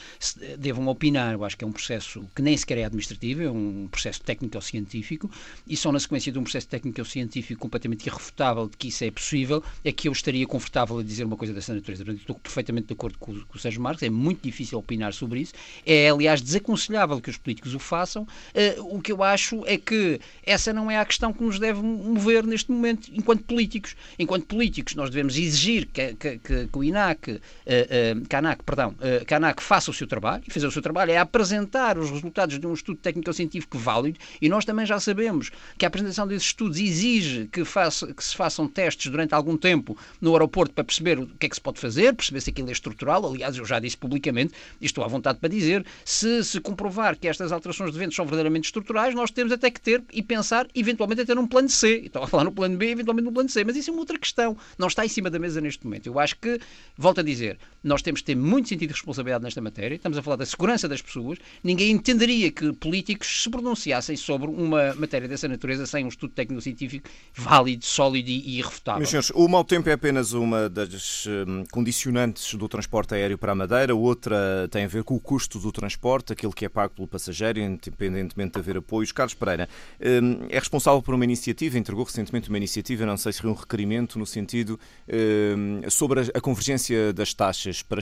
devam 0.58 0.88
opinar. 0.88 1.34
Eu 1.36 1.46
acho 1.46 1.56
que 1.56 1.64
é 1.64 1.68
um 1.68 1.72
processo 1.72 2.28
que 2.36 2.42
nem 2.42 2.58
sequer 2.58 2.80
é 2.80 2.86
administrativo, 2.86 3.44
é 3.44 3.52
um 3.52 3.88
processo 3.92 4.20
técnico-científico 4.24 5.30
e 5.68 5.78
só 5.78 5.92
na 5.92 6.00
sequência 6.00 6.32
de 6.32 6.40
um 6.40 6.44
processo 6.44 6.68
técnico-científico 6.68 7.62
completamente 7.62 8.08
irrefutável 8.08 8.68
de 8.68 8.78
que 8.78 8.88
isso 8.88 9.04
é 9.04 9.12
possível 9.12 9.64
é 9.86 9.92
que 9.92 10.08
eu 10.08 10.12
estaria 10.12 10.48
confortável 10.48 10.98
a 10.98 11.04
dizer 11.04 11.26
uma 11.26 11.38
coisa 11.38 11.54
dessa 11.54 11.72
natureza. 11.72 12.04
Portanto, 12.04 12.22
estou 12.22 12.36
perfeitamente 12.36 12.88
de 12.88 12.94
acordo 12.94 13.20
com, 13.20 13.40
com 13.42 13.58
o 13.58 13.60
Sérgio 13.60 13.80
Marques, 13.80 14.02
é 14.02 14.10
muito 14.10 14.42
difícil 14.42 14.80
opinar 14.80 15.14
sobre 15.14 15.42
isso. 15.42 15.54
É, 15.86 16.10
aliás, 16.10 16.42
desaconselhável 16.42 17.22
que 17.22 17.30
os 17.30 17.38
políticos 17.38 17.76
o 17.76 17.80
façam. 17.80 18.24
Uh, 18.24 18.98
o 18.98 19.00
que 19.00 19.12
eu 19.12 19.19
eu 19.20 19.24
acho 19.24 19.64
é 19.66 19.78
que 19.78 20.20
essa 20.44 20.72
não 20.72 20.90
é 20.90 20.98
a 20.98 21.06
questão 21.06 21.34
que 21.34 21.44
nos 21.44 21.60
deve 21.60 21.82
mover 21.82 22.46
neste 22.46 22.72
momento 22.72 23.12
enquanto 23.14 23.44
políticos. 23.44 23.96
Enquanto 24.18 24.46
políticos, 24.46 24.96
nós 24.96 25.10
devemos 25.10 25.38
exigir 25.38 25.88
que, 25.88 26.14
que, 26.14 26.38
que, 26.38 26.68
que 26.68 26.78
o 26.78 26.84
INAC, 26.84 27.32
uh, 27.32 27.36
uh, 27.36 28.64
perdão, 28.64 28.96
uh, 29.00 29.62
faça 29.62 29.92
o 29.92 29.94
seu 29.94 30.08
trabalho, 30.08 30.44
e 30.48 30.52
fazer 30.52 30.68
o 30.68 30.72
seu 30.72 30.82
trabalho 30.82 31.12
é 31.12 31.18
apresentar 31.18 31.98
os 31.98 32.10
resultados 32.10 32.58
de 32.58 32.66
um 32.66 32.74
estudo 32.74 32.98
técnico-científico 33.00 33.78
válido, 33.78 34.18
e 34.42 34.48
nós 34.48 34.64
também 34.64 34.86
já 34.86 35.00
sabemos 35.00 35.52
que 35.78 35.86
a 35.86 35.88
apresentação 35.88 36.26
desses 36.26 36.48
estudos 36.48 36.80
exige 36.80 37.48
que, 37.52 37.66
faça, 37.66 38.14
que 38.14 38.24
se 38.24 38.36
façam 38.36 38.68
testes 38.68 39.12
durante 39.12 39.34
algum 39.34 39.58
tempo 39.58 39.98
no 40.22 40.32
aeroporto 40.32 40.74
para 40.74 40.84
perceber 40.84 41.20
o 41.20 41.28
que 41.28 41.46
é 41.46 41.50
que 41.50 41.56
se 41.56 41.62
pode 41.62 41.80
fazer, 41.80 42.16
perceber 42.16 42.42
se 42.42 42.50
aquilo 42.50 42.70
é 42.70 42.72
estrutural. 42.72 43.26
Aliás, 43.26 43.58
eu 43.58 43.66
já 43.66 43.80
disse 43.80 43.98
publicamente, 43.98 44.54
e 44.80 44.86
estou 44.86 45.04
à 45.04 45.08
vontade 45.08 45.40
para 45.40 45.50
dizer, 45.50 45.86
se 46.06 46.44
se 46.44 46.62
comprovar 46.62 47.18
que 47.18 47.28
estas 47.28 47.52
alterações 47.52 47.92
de 47.92 48.00
vento 48.00 48.16
são 48.16 48.26
verdadeiramente 48.26 48.66
estruturais, 48.66 49.09
nós 49.14 49.32
temos 49.32 49.52
até 49.52 49.70
que 49.70 49.82
ter 49.82 50.04
e 50.12 50.22
pensar, 50.22 50.68
eventualmente, 50.74 51.22
até 51.22 51.36
num 51.36 51.48
plano 51.48 51.70
C. 51.70 52.04
Estava 52.06 52.26
a 52.26 52.28
falar 52.28 52.44
no 52.44 52.52
plano 52.52 52.78
B, 52.78 52.92
eventualmente 52.92 53.26
no 53.26 53.32
plano 53.32 53.50
C. 53.50 53.64
Mas 53.64 53.76
isso 53.76 53.90
é 53.90 53.94
uma 53.94 54.02
outra 54.02 54.18
questão. 54.18 54.58
Não 54.78 54.88
está 54.88 55.06
em 55.06 55.10
cima 55.10 55.30
da 55.30 55.40
mesa 55.40 55.62
neste 55.62 55.86
momento. 55.86 56.08
Eu 56.08 56.20
acho 56.20 56.36
que, 56.38 56.60
volto 56.98 57.20
a 57.20 57.24
dizer, 57.24 57.58
nós 57.84 58.02
temos 58.02 58.22
que 58.22 58.28
ter 58.28 58.36
muito 58.36 58.70
sentido 58.70 58.90
de 58.90 58.96
responsabilidade 58.96 59.44
nesta 59.44 59.62
matéria. 59.62 59.96
Estamos 59.96 60.18
a 60.18 60.22
falar 60.22 60.36
da 60.36 60.46
segurança 60.46 60.88
das 60.88 61.02
pessoas. 61.02 61.38
Ninguém 61.64 61.92
entenderia 61.92 62.52
que 62.52 62.74
políticos 62.74 63.44
se 63.44 63.50
pronunciassem 63.50 64.16
sobre 64.16 64.48
uma 64.48 64.94
matéria 64.96 65.28
dessa 65.28 65.48
natureza 65.48 65.86
sem 65.86 66.06
um 66.06 66.10
estudo 66.10 66.34
técnico-científico 66.34 67.10
válido, 67.34 67.86
sólido 67.86 68.30
e 68.30 68.58
irrefutável. 68.58 69.00
Meus 69.00 69.10
senhores, 69.10 69.32
o 69.34 69.48
mau 69.48 69.64
tempo 69.64 69.90
é 69.90 69.94
apenas 69.94 70.34
uma 70.34 70.70
das 70.70 71.26
hum, 71.26 71.64
condicionantes 71.72 72.54
do 72.56 72.68
transporte 72.68 73.14
aéreo 73.14 73.38
para 73.38 73.52
a 73.52 73.56
Madeira. 73.56 73.96
Outra 73.96 74.68
tem 74.70 74.84
a 74.84 74.88
ver 74.88 75.04
com 75.04 75.16
o 75.16 75.20
custo 75.20 75.60
do 75.60 75.72
transporte, 75.72 76.34
aquilo 76.34 76.54
que 76.54 76.66
é 76.66 76.70
pago 76.70 76.94
pelo 76.94 77.08
passageiro, 77.08 77.60
independentemente 77.60 78.54
de 78.54 78.60
haver 78.60 78.78
apoio 78.78 78.99
apoios. 79.00 79.12
Carlos 79.12 79.34
Pereira 79.34 79.70
hum, 80.00 80.48
é 80.50 80.60
responsável 80.60 81.02
por 81.02 81.16
uma 81.16 81.24
iniciativa, 81.24 81.78
entregou 81.78 82.04
recentemente 82.04 82.50
uma 82.50 82.58
iniciativa, 82.58 83.06
não 83.06 83.18
sei 83.18 83.34
se 83.34 83.42
foi 83.42 83.50
um 83.50 83.54
requerimento 83.54 84.20
no 84.20 84.26
sentido 84.26 84.80
hum, 85.08 85.82
sobre 85.90 86.22
a 86.34 86.42
convergência 86.42 87.14
das 87.14 87.34
taxas, 87.34 87.82
para, 87.82 88.02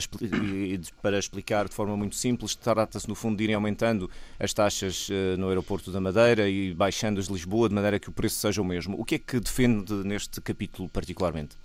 para 1.00 1.18
explicar 1.18 1.68
de 1.68 1.74
forma 1.74 1.96
muito 1.96 2.16
simples, 2.16 2.54
trata-se 2.54 3.08
no 3.08 3.14
fundo 3.14 3.36
de 3.36 3.44
irem 3.44 3.54
aumentando 3.54 4.10
as 4.38 4.52
taxas 4.52 5.08
eh, 5.10 5.36
no 5.36 5.48
aeroporto 5.48 5.90
da 5.90 6.00
Madeira 6.00 6.48
e 6.48 6.74
baixando 6.74 7.20
as 7.20 7.26
de 7.26 7.32
Lisboa, 7.32 7.68
de 7.68 7.74
maneira 7.74 7.98
que 7.98 8.08
o 8.08 8.12
preço 8.12 8.36
seja 8.36 8.60
o 8.60 8.64
mesmo. 8.64 8.98
O 8.98 9.04
que 9.04 9.16
é 9.16 9.18
que 9.18 9.38
defende 9.38 9.92
neste 10.04 10.40
capítulo 10.40 10.88
particularmente? 10.88 11.56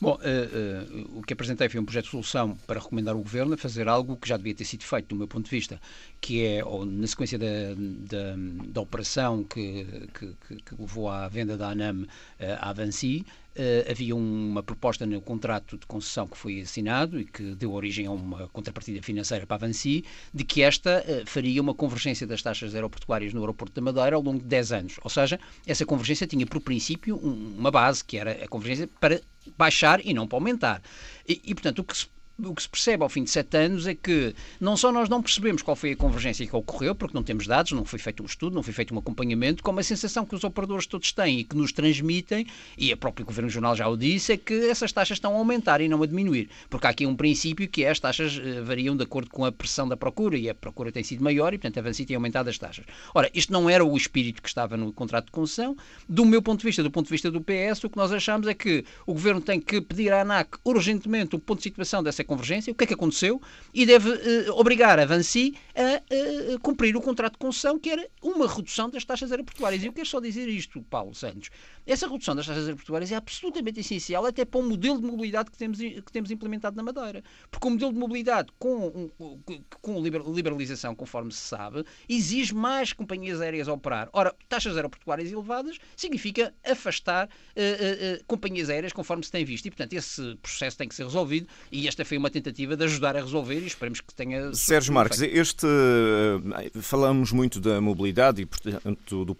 Bom, 0.00 0.12
uh, 0.12 0.16
uh, 0.16 1.18
o 1.18 1.22
que 1.22 1.32
apresentei 1.32 1.68
foi 1.68 1.80
um 1.80 1.84
projeto 1.84 2.04
de 2.04 2.10
solução 2.12 2.56
para 2.68 2.78
recomendar 2.78 3.14
ao 3.16 3.20
Governo 3.20 3.54
a 3.54 3.56
fazer 3.56 3.88
algo 3.88 4.16
que 4.16 4.28
já 4.28 4.36
devia 4.36 4.54
ter 4.54 4.64
sido 4.64 4.84
feito, 4.84 5.08
do 5.08 5.16
meu 5.16 5.26
ponto 5.26 5.46
de 5.46 5.50
vista, 5.50 5.80
que 6.20 6.44
é, 6.44 6.64
ou, 6.64 6.86
na 6.86 7.06
sequência 7.08 7.36
da, 7.36 7.46
da, 7.76 8.34
da 8.68 8.80
operação 8.80 9.42
que, 9.42 9.84
que, 10.14 10.56
que, 10.62 10.74
levou 10.78 11.08
à 11.08 11.26
venda 11.26 11.56
da 11.56 11.70
ANAM 11.70 12.02
uh, 12.02 12.06
à 12.60 12.70
Avanci, 12.70 13.26
uh, 13.58 13.90
havia 13.90 14.14
uma 14.14 14.62
proposta 14.62 15.04
no 15.04 15.20
contrato 15.20 15.76
de 15.76 15.86
concessão 15.86 16.26
que 16.26 16.36
foi 16.36 16.60
assinado 16.60 17.20
e 17.20 17.24
que 17.24 17.54
deu 17.54 17.72
origem 17.72 18.06
a 18.06 18.10
uma 18.10 18.48
contrapartida 18.48 19.02
financeira 19.02 19.46
para 19.46 19.56
a 19.56 19.58
Vansi, 19.66 20.04
de 20.32 20.44
que 20.44 20.62
esta 20.62 21.04
uh, 21.06 21.26
faria 21.26 21.60
uma 21.60 21.74
convergência 21.74 22.26
das 22.26 22.42
taxas 22.42 22.74
aeroportuárias 22.74 23.34
no 23.34 23.40
aeroporto 23.40 23.74
da 23.74 23.82
Madeira 23.82 24.16
ao 24.16 24.22
longo 24.22 24.38
de 24.38 24.46
10 24.46 24.72
anos. 24.72 24.96
Ou 25.02 25.10
seja, 25.10 25.38
essa 25.66 25.84
convergência 25.84 26.26
tinha 26.26 26.46
por 26.46 26.60
princípio 26.60 27.16
um, 27.16 27.56
uma 27.58 27.70
base, 27.70 28.04
que 28.04 28.16
era 28.16 28.32
a 28.44 28.48
convergência 28.48 28.88
para 29.00 29.20
baixar 29.56 30.04
e 30.04 30.14
não 30.14 30.26
para 30.26 30.36
aumentar. 30.36 30.82
E, 31.26 31.40
e 31.44 31.54
portanto, 31.54 31.80
o 31.80 31.84
que 31.84 31.96
se 31.96 32.06
o 32.44 32.54
que 32.54 32.62
se 32.62 32.68
percebe 32.68 33.02
ao 33.02 33.08
fim 33.08 33.24
de 33.24 33.30
sete 33.30 33.56
anos 33.56 33.86
é 33.86 33.94
que 33.94 34.32
não 34.60 34.76
só 34.76 34.92
nós 34.92 35.08
não 35.08 35.20
percebemos 35.20 35.60
qual 35.60 35.74
foi 35.74 35.92
a 35.92 35.96
convergência 35.96 36.46
que 36.46 36.54
ocorreu, 36.54 36.94
porque 36.94 37.16
não 37.16 37.22
temos 37.22 37.48
dados, 37.48 37.72
não 37.72 37.84
foi 37.84 37.98
feito 37.98 38.22
um 38.22 38.26
estudo, 38.26 38.54
não 38.54 38.62
foi 38.62 38.72
feito 38.72 38.94
um 38.94 38.98
acompanhamento, 38.98 39.62
como 39.62 39.80
a 39.80 39.82
sensação 39.82 40.24
que 40.24 40.36
os 40.36 40.44
operadores 40.44 40.86
todos 40.86 41.10
têm 41.10 41.40
e 41.40 41.44
que 41.44 41.56
nos 41.56 41.72
transmitem, 41.72 42.46
e 42.76 42.92
a 42.92 42.96
própria 42.96 43.24
Governo 43.24 43.50
Jornal 43.50 43.74
já 43.74 43.88
o 43.88 43.96
disse, 43.96 44.32
é 44.32 44.36
que 44.36 44.54
essas 44.70 44.92
taxas 44.92 45.16
estão 45.16 45.34
a 45.34 45.38
aumentar 45.38 45.80
e 45.80 45.88
não 45.88 46.00
a 46.00 46.06
diminuir. 46.06 46.48
Porque 46.70 46.86
há 46.86 46.90
aqui 46.90 47.06
um 47.06 47.16
princípio 47.16 47.66
que 47.66 47.84
é 47.84 47.90
as 47.90 47.98
taxas 47.98 48.40
eh, 48.40 48.60
variam 48.60 48.96
de 48.96 49.02
acordo 49.02 49.30
com 49.30 49.44
a 49.44 49.50
pressão 49.50 49.88
da 49.88 49.96
procura 49.96 50.38
e 50.38 50.48
a 50.48 50.54
procura 50.54 50.92
tem 50.92 51.02
sido 51.02 51.24
maior 51.24 51.52
e, 51.52 51.58
portanto, 51.58 51.78
a 51.78 51.82
Vansi 51.82 52.06
tem 52.06 52.14
aumentado 52.14 52.48
as 52.48 52.58
taxas. 52.58 52.84
Ora, 53.14 53.28
isto 53.34 53.52
não 53.52 53.68
era 53.68 53.84
o 53.84 53.96
espírito 53.96 54.40
que 54.40 54.48
estava 54.48 54.76
no 54.76 54.92
contrato 54.92 55.26
de 55.26 55.32
concessão. 55.32 55.76
Do 56.08 56.24
meu 56.24 56.40
ponto 56.40 56.60
de 56.60 56.66
vista, 56.66 56.84
do 56.84 56.90
ponto 56.90 57.06
de 57.06 57.10
vista 57.10 57.32
do 57.32 57.40
PS, 57.40 57.82
o 57.82 57.90
que 57.90 57.96
nós 57.96 58.12
achamos 58.12 58.46
é 58.46 58.54
que 58.54 58.84
o 59.06 59.12
Governo 59.12 59.40
tem 59.40 59.60
que 59.60 59.80
pedir 59.80 60.12
à 60.12 60.20
ANAC 60.20 60.58
urgentemente 60.64 61.34
o 61.34 61.38
ponto 61.40 61.58
de 61.58 61.64
situação 61.64 62.00
dessa 62.00 62.27
convergência. 62.28 62.72
O 62.72 62.76
que 62.76 62.84
é 62.84 62.86
que 62.86 62.94
aconteceu? 62.94 63.40
e 63.72 63.86
deve 63.86 64.10
uh, 64.10 64.52
obrigar 64.54 64.98
a 64.98 65.06
Vansi 65.06 65.54
a 65.74 66.02
uh, 66.54 66.58
cumprir 66.60 66.96
o 66.96 67.00
contrato 67.00 67.34
de 67.34 67.38
concessão, 67.38 67.78
que 67.78 67.90
era 67.90 68.08
uma 68.22 68.48
redução 68.52 68.90
das 68.90 69.04
taxas 69.04 69.30
aeroportuárias. 69.30 69.82
E 69.82 69.86
eu 69.86 69.92
quero 69.92 70.08
só 70.08 70.20
dizer 70.20 70.48
isto, 70.48 70.82
Paulo 70.82 71.14
Santos. 71.14 71.50
Essa 71.86 72.06
redução 72.06 72.34
das 72.34 72.46
taxas 72.46 72.64
aeroportuárias 72.64 73.12
é 73.12 73.16
absolutamente 73.16 73.80
essencial 73.80 74.26
até 74.26 74.44
para 74.44 74.60
o 74.60 74.62
modelo 74.62 75.00
de 75.00 75.06
mobilidade 75.06 75.50
que 75.50 75.56
temos, 75.56 75.78
que 75.78 76.12
temos 76.12 76.30
implementado 76.30 76.76
na 76.76 76.82
Madeira. 76.82 77.22
Porque 77.50 77.66
o 77.66 77.70
modelo 77.70 77.92
de 77.92 77.98
mobilidade 77.98 78.48
com, 78.58 79.10
com 79.80 80.02
liberalização, 80.02 80.94
conforme 80.94 81.32
se 81.32 81.40
sabe, 81.40 81.84
exige 82.08 82.54
mais 82.54 82.92
companhias 82.92 83.40
aéreas 83.40 83.68
a 83.68 83.72
operar. 83.72 84.08
Ora, 84.12 84.34
taxas 84.48 84.76
aeroportuárias 84.76 85.30
elevadas 85.30 85.78
significa 85.96 86.54
afastar 86.64 87.26
uh, 87.26 88.24
companhias 88.26 88.68
aéreas 88.68 88.92
conforme 88.92 89.24
se 89.24 89.30
tem 89.30 89.44
visto. 89.44 89.66
E, 89.66 89.70
portanto, 89.70 89.92
esse 89.94 90.36
processo 90.42 90.76
tem 90.76 90.88
que 90.88 90.94
ser 90.94 91.04
resolvido 91.04 91.48
e 91.72 91.88
esta 91.88 92.04
foi 92.04 92.17
uma 92.18 92.30
tentativa 92.30 92.76
de 92.76 92.84
ajudar 92.84 93.16
a 93.16 93.20
resolver 93.20 93.60
e 93.60 93.66
esperemos 93.66 94.00
que 94.00 94.14
tenha. 94.14 94.52
Sérgio 94.52 94.92
Marques, 94.92 95.20
este. 95.20 95.66
Falamos 96.80 97.32
muito 97.32 97.60
da 97.60 97.80
mobilidade 97.80 98.42
e, 98.42 98.46
portanto, 98.46 99.24
do, 99.24 99.34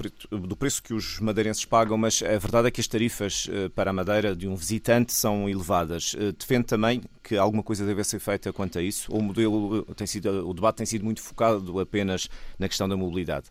do 0.47 0.57
preço 0.57 0.83
que 0.83 0.95
os 0.95 1.21
madeirenses 1.21 1.65
pagam, 1.65 1.97
mas 1.97 2.23
a 2.23 2.39
verdade 2.39 2.69
é 2.69 2.71
que 2.71 2.81
as 2.81 2.87
tarifas 2.87 3.49
eh, 3.51 3.69
para 3.69 3.91
a 3.91 3.93
Madeira 3.93 4.35
de 4.35 4.49
um 4.49 4.55
visitante 4.55 5.13
são 5.13 5.49
elevadas. 5.49 6.15
Eh, 6.19 6.33
defende 6.33 6.65
também 6.65 7.03
que 7.23 7.37
alguma 7.37 7.63
coisa 7.63 7.85
deve 7.85 8.03
ser 8.05 8.19
feita 8.19 8.53
quanto 8.53 8.79
a 8.79 8.83
isso? 8.83 9.13
Ou 9.13 9.21
o 9.21 9.23
modelo 9.23 9.87
eh, 9.89 9.95
tem 9.95 10.07
sido, 10.07 10.49
o 10.49 10.55
debate 10.55 10.77
tem 10.77 10.87
sido 10.87 11.05
muito 11.05 11.21
focado 11.21 11.79
apenas 11.81 12.29
na 12.59 12.69
questão 12.69 12.89
da 12.89 12.97
mobilidade? 12.97 13.47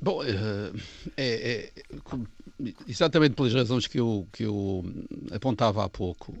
Bom, 0.00 0.22
é, 0.22 0.70
é, 1.16 1.70
exatamente 2.86 3.34
pelas 3.34 3.54
razões 3.54 3.86
que 3.86 4.00
eu, 4.00 4.26
que 4.32 4.44
eu 4.44 4.84
apontava 5.30 5.84
há 5.84 5.88
pouco. 5.88 6.34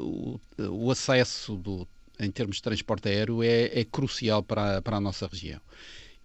o, 0.00 0.40
o 0.58 0.90
acesso 0.90 1.56
do, 1.56 1.86
em 2.18 2.30
termos 2.30 2.56
de 2.56 2.62
transporte 2.62 3.08
aéreo 3.08 3.42
é, 3.42 3.80
é 3.80 3.84
crucial 3.84 4.42
para, 4.42 4.80
para 4.82 4.96
a 4.96 5.00
nossa 5.00 5.26
região. 5.26 5.60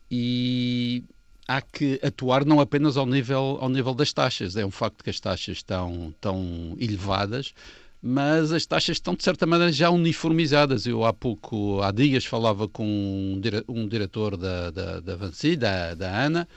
E 0.10 1.04
há 1.48 1.62
que 1.62 2.00
atuar 2.04 2.46
não 2.46 2.60
apenas 2.60 2.98
ao 2.98 3.06
nível, 3.06 3.58
ao 3.62 3.70
nível 3.70 3.94
das 3.94 4.14
taxas. 4.14 4.56
É 4.56 4.66
um 4.66 4.72
facto 4.72 5.04
que 5.04 5.10
as 5.10 5.20
taxas 5.20 5.58
estão, 5.58 6.10
estão 6.10 6.76
elevadas, 6.80 7.54
mas 8.02 8.52
as 8.52 8.66
taxas 8.66 8.98
estão, 8.98 9.16
de 9.16 9.24
certa 9.24 9.46
maneira, 9.46 9.72
já 9.72 9.90
uniformizadas. 9.90 10.86
Eu 10.86 11.04
há 11.04 11.14
pouco, 11.14 11.82
há 11.82 11.92
dias, 11.92 12.26
falava 12.26 12.68
com 12.68 12.86
um, 12.86 13.40
dire, 13.40 13.64
um 13.68 13.88
diretor 13.88 14.38
da, 14.38 14.72
da, 14.72 15.00
da 15.00 15.16
da, 15.16 15.94
da 15.96 16.26
ANA, 16.26 16.48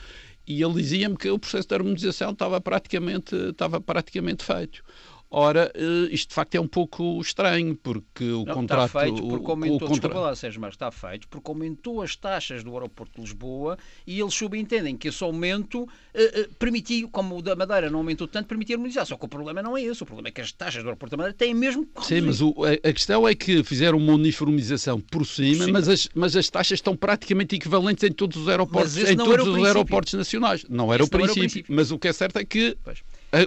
e 0.50 0.64
ele 0.64 0.74
dizia-me 0.74 1.16
que 1.16 1.30
o 1.30 1.38
processo 1.38 1.68
de 1.68 1.74
harmonização 1.76 2.32
estava 2.32 2.60
praticamente, 2.60 3.36
estava 3.36 3.80
praticamente 3.80 4.44
feito. 4.44 4.82
Ora, 5.32 5.70
eh, 5.76 6.08
isto 6.10 6.30
de 6.30 6.34
facto 6.34 6.56
é 6.56 6.60
um 6.60 6.66
pouco 6.66 7.20
estranho, 7.20 7.76
porque 7.76 8.24
o 8.24 8.44
não, 8.44 8.52
contrato. 8.52 8.86
Está 8.86 9.00
feito 9.00 9.28
porque 9.28 9.48
aumentou, 9.48 9.86
o, 9.86 9.90
contra... 9.92 10.18
lá, 10.18 10.34
Sérgio, 10.34 10.60
mas 10.60 10.74
está 10.74 10.90
feito 10.90 11.28
porque 11.28 11.48
aumentou 11.48 12.02
as 12.02 12.16
taxas 12.16 12.64
do 12.64 12.72
aeroporto 12.72 13.14
de 13.14 13.20
Lisboa 13.20 13.78
e 14.04 14.18
eles 14.18 14.34
subentendem 14.34 14.96
que 14.96 15.06
esse 15.06 15.22
aumento 15.22 15.88
eh, 16.12 16.40
eh, 16.40 16.48
permitiu, 16.58 17.08
como 17.10 17.38
o 17.38 17.42
da 17.42 17.54
Madeira 17.54 17.88
não 17.88 18.00
aumentou 18.00 18.26
tanto, 18.26 18.48
permitir 18.48 18.72
harmonizar. 18.72 19.06
Só 19.06 19.16
que 19.16 19.24
o 19.24 19.28
problema 19.28 19.62
não 19.62 19.76
é 19.76 19.82
esse, 19.82 20.02
o 20.02 20.06
problema 20.06 20.30
é 20.30 20.32
que 20.32 20.40
as 20.40 20.50
taxas 20.50 20.82
do 20.82 20.88
aeroporto 20.88 21.12
da 21.12 21.16
Madeira 21.16 21.38
têm 21.38 21.54
mesmo. 21.54 21.88
Sim, 22.02 22.22
mas 22.22 22.40
o, 22.40 22.52
a, 22.64 22.92
questão 22.92 23.28
é 23.28 23.32
que 23.32 23.62
fizeram 23.62 23.98
uma 23.98 24.14
uniformização 24.14 24.98
por 24.98 25.24
cima, 25.24 25.66
Sim. 25.66 25.70
mas, 25.70 25.88
as, 25.88 26.08
mas 26.12 26.34
as 26.34 26.50
taxas 26.50 26.78
estão 26.78 26.96
praticamente 26.96 27.54
equivalentes 27.54 28.02
em 28.02 28.10
todos 28.10 28.36
os 28.36 28.48
aeroportos, 28.48 28.96
em 28.96 29.16
todos 29.16 29.46
os 29.46 29.64
aeroportos 29.64 30.12
nacionais. 30.14 30.66
Não 30.68 30.92
era, 30.92 31.04
o 31.04 31.08
princípio, 31.08 31.22
era 31.22 31.32
o 31.32 31.36
princípio, 31.36 31.74
mas 31.76 31.92
o 31.92 31.98
que 32.00 32.08
é 32.08 32.12
certo 32.12 32.36
é 32.36 32.44
que. 32.44 32.76
Pois 32.82 33.00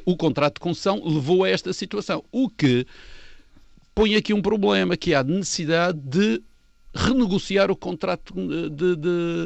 o 0.05 0.15
contrato 0.15 0.55
de 0.55 0.59
concessão 0.59 1.01
levou 1.03 1.43
a 1.43 1.49
esta 1.49 1.73
situação. 1.73 2.23
O 2.31 2.49
que 2.49 2.85
põe 3.93 4.15
aqui 4.15 4.33
um 4.33 4.41
problema, 4.41 4.97
que 4.97 5.13
há 5.13 5.23
necessidade 5.23 5.99
de 5.99 6.41
renegociar 6.95 7.71
o 7.71 7.75
contrato 7.75 8.33
de, 8.35 8.69
de, 8.69 8.95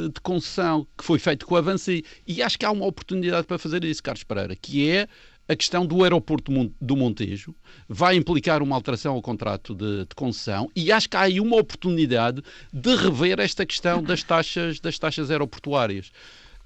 de, 0.10 0.22
concessão 0.22 0.86
que 0.98 1.04
foi 1.04 1.18
feito 1.18 1.46
com 1.46 1.56
a 1.56 1.60
Avanci. 1.60 2.04
E 2.28 2.42
acho 2.42 2.60
que 2.60 2.66
há 2.66 2.72
uma 2.72 2.86
oportunidade 2.86 3.48
para 3.48 3.58
fazer 3.58 3.84
isso, 3.86 4.04
Carlos 4.04 4.24
Pereira, 4.24 4.56
que 4.56 4.90
é 4.90 5.08
a 5.48 5.56
questão 5.56 5.86
do 5.86 6.04
aeroporto 6.04 6.52
do 6.82 6.98
Montejo, 6.98 7.56
vai 7.88 8.18
implicar 8.18 8.62
uma 8.62 8.76
alteração 8.76 9.16
ao 9.16 9.22
contrato 9.22 9.74
de, 9.74 10.00
de, 10.00 10.14
concessão 10.14 10.70
e 10.76 10.92
acho 10.92 11.10
que 11.10 11.16
há 11.16 11.22
aí 11.22 11.40
uma 11.40 11.56
oportunidade 11.56 12.44
de 12.74 12.96
rever 12.96 13.40
esta 13.40 13.66
questão 13.66 14.04
das 14.04 14.24
taxas, 14.24 14.82
das 14.82 15.00
taxas 15.00 15.32
aeroportuárias. 15.32 16.12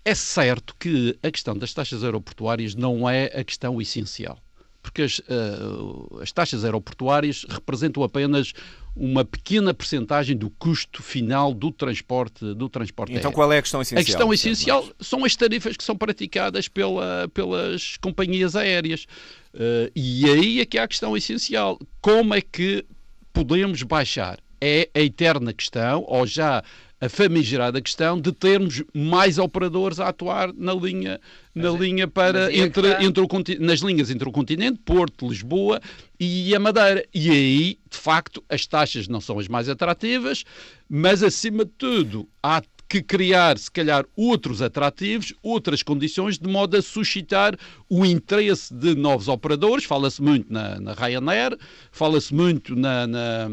É 0.04 0.16
certo 0.16 0.76
que 0.80 1.18
a 1.22 1.30
questão 1.30 1.56
das 1.56 1.74
taxas 1.74 2.04
aeroportuárias 2.04 2.74
não 2.74 3.08
é 3.08 3.26
a 3.26 3.44
questão 3.44 3.80
essencial, 3.80 4.38
porque 4.82 5.04
as, 5.04 5.20
uh, 5.20 6.20
as 6.22 6.32
taxas 6.32 6.66
aeroportuárias 6.66 7.46
representam 7.48 8.02
apenas 8.02 8.54
uma 8.96 9.24
pequena 9.24 9.74
percentagem 9.74 10.36
do 10.36 10.50
custo 10.50 11.02
final 11.02 11.54
do 11.54 11.72
transporte 11.72 12.54
do 12.54 12.68
transporte 12.68 13.12
Então 13.12 13.30
aéreo. 13.30 13.32
qual 13.34 13.54
é 13.54 13.60
a 13.60 13.62
questão 13.62 13.82
essencial? 13.82 14.02
A 14.02 14.06
questão 14.06 14.34
essencial 14.34 14.90
são 15.00 15.24
as 15.24 15.36
tarifas 15.36 15.78
que 15.78 15.84
são 15.84 15.96
praticadas 15.96 16.68
pela, 16.68 17.30
pelas 17.34 17.96
companhias 17.98 18.56
aéreas. 18.56 19.06
Uh, 19.54 19.92
e 19.96 20.30
aí 20.30 20.62
é 20.62 20.66
que 20.66 20.78
há 20.78 20.84
a 20.84 20.88
questão 20.88 21.16
essencial. 21.16 21.80
Como 22.02 22.34
é 22.34 22.42
que 22.42 22.84
podemos 23.32 23.82
baixar? 23.84 24.40
É 24.62 24.90
a 24.94 25.00
eterna 25.00 25.52
questão, 25.54 26.06
ou 26.08 26.26
já 26.28 26.64
a 27.02 27.10
famigerada 27.10 27.82
questão 27.82 28.22
de 28.22 28.32
termos 28.32 28.84
mais 28.94 29.40
operadores 29.40 30.00
a 30.00 30.10
atuar 30.10 30.54
na 30.54 30.72
linha, 30.72 31.20
na 31.56 31.72
mas, 31.72 31.82
é- 31.82 31.84
linha 31.84 32.08
para 32.08 32.54
é 32.54 32.60
entre, 32.60 33.04
entre 33.04 33.24
o, 33.24 33.28
nas 33.60 33.80
linhas 33.80 34.12
entre 34.12 34.30
o 34.30 34.32
continente, 34.32 34.80
Porto, 34.86 35.28
Lisboa 35.28 35.82
e 36.20 36.54
a 36.56 36.60
Madeira. 36.60 37.04
E 37.12 37.32
aí, 37.32 37.80
de 37.90 37.98
facto, 37.98 38.44
as 38.48 38.68
taxas 38.68 39.08
não 39.08 39.20
são 39.20 39.40
as 39.40 39.48
mais 39.48 39.68
atrativas, 39.68 40.44
mas 40.88 41.24
acima 41.24 41.66
de 41.66 41.72
tudo, 41.72 42.30
há 42.44 42.62
que 42.92 43.02
criar, 43.02 43.58
se 43.58 43.72
calhar, 43.72 44.06
outros 44.18 44.62
atrativos, 44.62 45.34
outras 45.42 45.82
condições, 45.82 46.38
de 46.38 46.50
modo 46.50 46.76
a 46.76 46.82
suscitar 46.82 47.58
o 47.90 48.06
interesse 48.06 48.74
de 48.74 48.96
novos 48.96 49.30
operadores. 49.30 49.86
Fala-se 49.86 50.22
muito 50.22 50.52
na, 50.52 50.78
na 50.78 50.92
Ryanair, 50.92 51.58
fala-se 51.90 52.36
muito 52.36 52.76
na, 52.76 53.08
na 53.08 53.48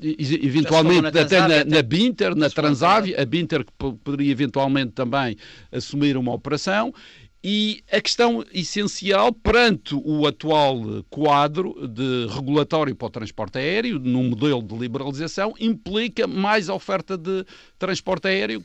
eventualmente 0.00 1.02
na 1.02 1.08
até 1.08 1.40
na, 1.40 1.64
na 1.64 1.82
Binter, 1.82 2.36
na 2.36 2.48
Transavia, 2.48 3.20
a 3.20 3.24
Binter 3.24 3.64
que 3.64 3.72
poderia 3.72 4.30
eventualmente 4.30 4.92
também 4.92 5.36
assumir 5.72 6.16
uma 6.16 6.32
operação. 6.32 6.94
E 7.42 7.84
a 7.92 8.00
questão 8.00 8.44
essencial 8.52 9.32
perante 9.32 9.94
o 9.94 10.26
atual 10.26 11.04
quadro 11.08 11.86
de 11.86 12.26
regulatório 12.26 12.94
para 12.94 13.06
o 13.06 13.10
transporte 13.10 13.58
aéreo, 13.58 14.00
num 14.00 14.30
modelo 14.30 14.60
de 14.62 14.76
liberalização, 14.76 15.54
implica 15.60 16.26
mais 16.26 16.68
oferta 16.68 17.16
de 17.16 17.44
transporte 17.78 18.26
aéreo 18.26 18.64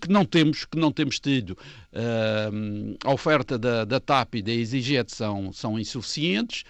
que 0.00 0.08
não 0.08 0.24
temos, 0.24 0.64
que 0.64 0.78
não 0.78 0.92
temos 0.92 1.18
tido. 1.18 1.56
Uh, 1.92 2.96
a 3.04 3.12
oferta 3.12 3.58
da, 3.58 3.84
da 3.84 4.00
TAP 4.00 4.36
e 4.36 4.42
da 4.42 4.52
EasyJet 4.52 5.14
são, 5.14 5.52
são 5.52 5.78
insuficientes 5.78 6.64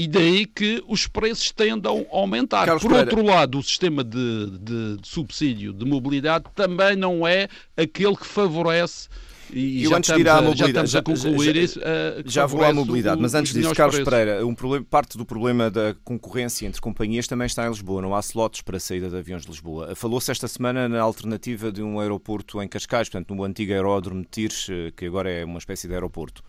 e 0.00 0.08
daí 0.08 0.46
que 0.46 0.82
os 0.88 1.06
preços 1.06 1.52
tendam 1.52 2.06
a 2.10 2.16
aumentar. 2.16 2.64
Carlos 2.64 2.82
Por 2.82 2.90
Pereira. 2.90 3.10
outro 3.10 3.26
lado, 3.26 3.58
o 3.58 3.62
sistema 3.62 4.02
de, 4.02 4.58
de, 4.58 4.96
de 4.96 5.06
subsídio 5.06 5.74
de 5.74 5.84
mobilidade 5.84 6.46
também 6.54 6.96
não 6.96 7.28
é 7.28 7.48
aquele 7.76 8.16
que 8.16 8.26
favorece 8.26 9.10
e 9.52 9.84
eu 9.84 9.94
antes 9.94 10.14
de 10.14 10.20
ir 10.20 10.28
à 10.28 10.40
mobilidade, 10.40 10.90
já, 10.90 10.98
já, 10.98 11.02
concluir 11.02 11.54
já, 11.54 11.62
isso, 11.62 11.78
uh, 11.80 11.82
já 12.24 12.46
vou 12.46 12.64
à 12.64 12.72
mobilidade, 12.72 13.18
o, 13.18 13.22
mas 13.22 13.34
antes 13.34 13.52
disso, 13.52 13.74
Carlos 13.74 13.96
preços. 13.96 14.10
Pereira, 14.10 14.46
um 14.46 14.54
problema, 14.54 14.86
parte 14.88 15.16
do 15.16 15.24
problema 15.24 15.70
da 15.70 15.94
concorrência 16.04 16.66
entre 16.66 16.80
companhias 16.80 17.26
também 17.26 17.46
está 17.46 17.66
em 17.66 17.68
Lisboa. 17.68 18.02
Não 18.02 18.14
há 18.14 18.20
slots 18.20 18.62
para 18.62 18.76
a 18.76 18.80
saída 18.80 19.08
de 19.08 19.16
aviões 19.16 19.42
de 19.42 19.48
Lisboa. 19.48 19.94
Falou-se 19.94 20.30
esta 20.30 20.48
semana 20.48 20.88
na 20.88 21.00
alternativa 21.00 21.72
de 21.72 21.82
um 21.82 22.00
aeroporto 22.00 22.62
em 22.62 22.68
Cascais, 22.68 23.08
portanto, 23.08 23.34
no 23.34 23.44
antigo 23.44 23.72
aeródromo 23.72 24.22
de 24.22 24.28
Tires, 24.28 24.66
eh, 24.70 24.92
que 24.96 25.06
agora 25.06 25.30
é 25.30 25.44
uma 25.44 25.58
espécie 25.58 25.86
de 25.88 25.94
aeroporto. 25.94 26.42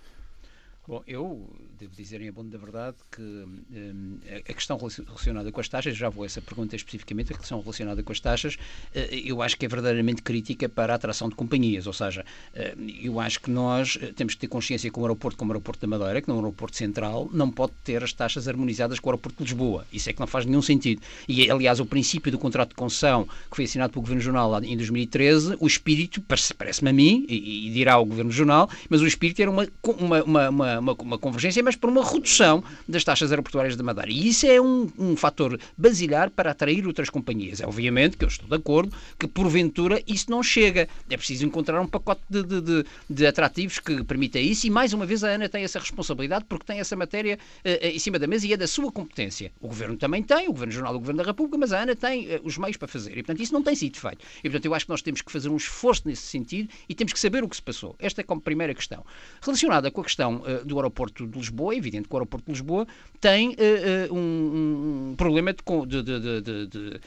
Bom, 0.87 1.03
eu 1.05 1.47
devo 1.79 1.95
dizer, 1.95 2.21
em 2.21 2.29
abono 2.29 2.49
da 2.49 2.57
verdade, 2.57 2.97
que 3.11 3.21
um, 3.21 4.17
a 4.27 4.53
questão 4.53 4.77
relacionada 4.77 5.51
com 5.51 5.61
as 5.61 5.69
taxas, 5.69 5.95
já 5.95 6.09
vou 6.09 6.23
a 6.23 6.25
essa 6.25 6.41
pergunta 6.41 6.75
especificamente, 6.75 7.33
a 7.33 7.37
questão 7.37 7.61
relacionada 7.61 8.01
com 8.01 8.11
as 8.11 8.19
taxas, 8.19 8.55
uh, 8.55 9.15
eu 9.23 9.41
acho 9.41 9.55
que 9.57 9.65
é 9.65 9.69
verdadeiramente 9.69 10.23
crítica 10.23 10.67
para 10.67 10.93
a 10.93 10.95
atração 10.95 11.29
de 11.29 11.35
companhias. 11.35 11.85
Ou 11.85 11.93
seja, 11.93 12.25
uh, 12.55 12.81
eu 13.01 13.19
acho 13.19 13.39
que 13.39 13.51
nós 13.51 13.97
eh, 14.01 14.11
temos 14.15 14.33
que 14.33 14.41
ter 14.41 14.47
consciência 14.47 14.89
que 14.89 14.99
um 14.99 15.03
aeroporto 15.03 15.37
como 15.37 15.51
o 15.51 15.53
aeroporto 15.53 15.81
da 15.81 15.87
Madeira, 15.87 16.21
que 16.21 16.27
não 16.27 16.35
é 16.35 16.39
um 16.39 16.41
aeroporto 16.45 16.75
central, 16.75 17.29
não 17.31 17.51
pode 17.51 17.73
ter 17.83 18.03
as 18.03 18.11
taxas 18.11 18.47
harmonizadas 18.47 18.99
com 18.99 19.09
o 19.09 19.11
aeroporto 19.11 19.37
de 19.37 19.43
Lisboa. 19.43 19.85
Isso 19.93 20.09
é 20.09 20.13
que 20.13 20.19
não 20.19 20.27
faz 20.27 20.45
nenhum 20.45 20.61
sentido. 20.61 21.01
E, 21.27 21.49
aliás, 21.49 21.79
o 21.79 21.85
princípio 21.85 22.31
do 22.31 22.39
contrato 22.39 22.69
de 22.69 22.75
concessão 22.75 23.25
que 23.49 23.55
foi 23.55 23.65
assinado 23.65 23.93
pelo 23.93 24.01
Governo 24.01 24.21
Jornal 24.21 24.63
em 24.63 24.75
2013, 24.75 25.57
o 25.59 25.67
espírito, 25.67 26.21
parece-me 26.57 26.89
a 26.89 26.93
mim, 26.93 27.25
e, 27.29 27.67
e, 27.67 27.71
dirá 27.71 27.97
o 27.99 28.05
Governo 28.05 28.31
Jornal, 28.31 28.69
mas 28.89 29.01
o 29.01 29.07
espírito 29.07 29.41
era 29.41 29.51
uma, 29.51 29.67
uma, 29.83 30.23
uma, 30.23 30.49
uma, 30.49 30.70
uma 30.79 31.17
convergência, 31.17 31.63
mas 31.63 31.75
por 31.75 31.89
uma 31.89 32.03
redução 32.03 32.63
das 32.87 33.03
taxas 33.03 33.31
aeroportuárias 33.31 33.75
da 33.75 33.83
Madeira. 33.83 34.11
E 34.11 34.27
isso 34.27 34.45
é 34.45 34.59
um, 34.61 34.89
um 34.97 35.15
fator 35.15 35.59
basilar 35.77 36.29
para 36.29 36.51
atrair 36.51 36.85
outras 36.87 37.09
companhias. 37.09 37.61
É 37.61 37.65
obviamente 37.65 38.17
que 38.17 38.23
eu 38.23 38.27
estou 38.27 38.47
de 38.47 38.55
acordo 38.55 38.95
que, 39.17 39.27
porventura, 39.27 40.01
isso 40.07 40.29
não 40.29 40.43
chega. 40.43 40.87
É 41.09 41.17
preciso 41.17 41.45
encontrar 41.45 41.81
um 41.81 41.87
pacote 41.87 42.21
de, 42.29 42.43
de, 42.43 42.61
de, 42.61 42.85
de 43.09 43.27
atrativos 43.27 43.79
que 43.79 44.03
permita 44.03 44.39
isso 44.39 44.67
e, 44.67 44.69
mais 44.69 44.93
uma 44.93 45.05
vez, 45.05 45.23
a 45.23 45.29
ANA 45.29 45.49
tem 45.49 45.63
essa 45.63 45.79
responsabilidade 45.79 46.45
porque 46.47 46.65
tem 46.65 46.79
essa 46.79 46.95
matéria 46.95 47.37
uh, 47.65 47.85
em 47.85 47.99
cima 47.99 48.17
da 48.19 48.27
mesa 48.27 48.47
e 48.47 48.53
é 48.53 48.57
da 48.57 48.67
sua 48.67 48.91
competência. 48.91 49.51
O 49.59 49.67
Governo 49.67 49.97
também 49.97 50.23
tem, 50.23 50.47
o 50.47 50.51
Governo 50.51 50.73
Jornal, 50.73 50.95
o 50.95 50.99
Governo 50.99 51.23
da 51.23 51.27
República, 51.27 51.57
mas 51.57 51.73
a 51.73 51.81
ANA 51.81 51.95
tem 51.95 52.35
uh, 52.35 52.41
os 52.43 52.57
meios 52.57 52.77
para 52.77 52.87
fazer. 52.87 53.11
E, 53.11 53.15
portanto, 53.23 53.41
isso 53.41 53.53
não 53.53 53.61
tem 53.61 53.75
sido 53.75 53.97
feito. 53.97 54.25
E, 54.39 54.49
portanto, 54.49 54.65
eu 54.65 54.73
acho 54.73 54.85
que 54.85 54.91
nós 54.91 55.01
temos 55.01 55.21
que 55.21 55.31
fazer 55.31 55.49
um 55.49 55.57
esforço 55.57 56.03
nesse 56.05 56.23
sentido 56.23 56.69
e 56.87 56.95
temos 56.95 57.13
que 57.13 57.19
saber 57.19 57.43
o 57.43 57.49
que 57.49 57.55
se 57.55 57.61
passou. 57.61 57.95
Esta 57.99 58.21
é 58.21 58.23
como 58.23 58.41
primeira 58.41 58.73
questão. 58.73 59.05
Relacionada 59.41 59.91
com 59.91 60.01
a 60.01 60.03
questão 60.03 60.43
do 60.65 60.77
aeroporto 60.77 61.27
de 61.27 61.37
Lisboa, 61.37 61.73
é 61.73 61.77
evidente 61.77 62.07
que 62.07 62.13
o 62.13 62.17
aeroporto 62.17 62.45
de 62.45 62.51
Lisboa 62.51 62.87
tem 63.19 63.49
uh, 63.49 64.11
uh, 64.11 64.15
um, 64.15 65.11
um, 65.11 65.15
problema 65.15 65.53
de, 65.53 66.03
de, 66.03 66.41
de, 66.41 66.67
de, 66.67 66.99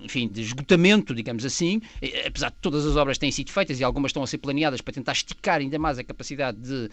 enfim, 0.00 0.28
de 0.28 0.42
esgotamento, 0.42 1.14
digamos 1.14 1.44
assim, 1.44 1.80
apesar 2.26 2.50
de 2.50 2.56
todas 2.60 2.84
as 2.84 2.96
obras 2.96 3.18
terem 3.18 3.30
sido 3.30 3.50
feitas 3.50 3.78
e 3.78 3.84
algumas 3.84 4.10
estão 4.10 4.22
a 4.22 4.26
ser 4.26 4.38
planeadas 4.38 4.80
para 4.80 4.92
tentar 4.92 5.12
esticar 5.12 5.60
ainda 5.60 5.78
mais 5.78 5.98
a 5.98 6.04
capacidade 6.04 6.58
de, 6.58 6.90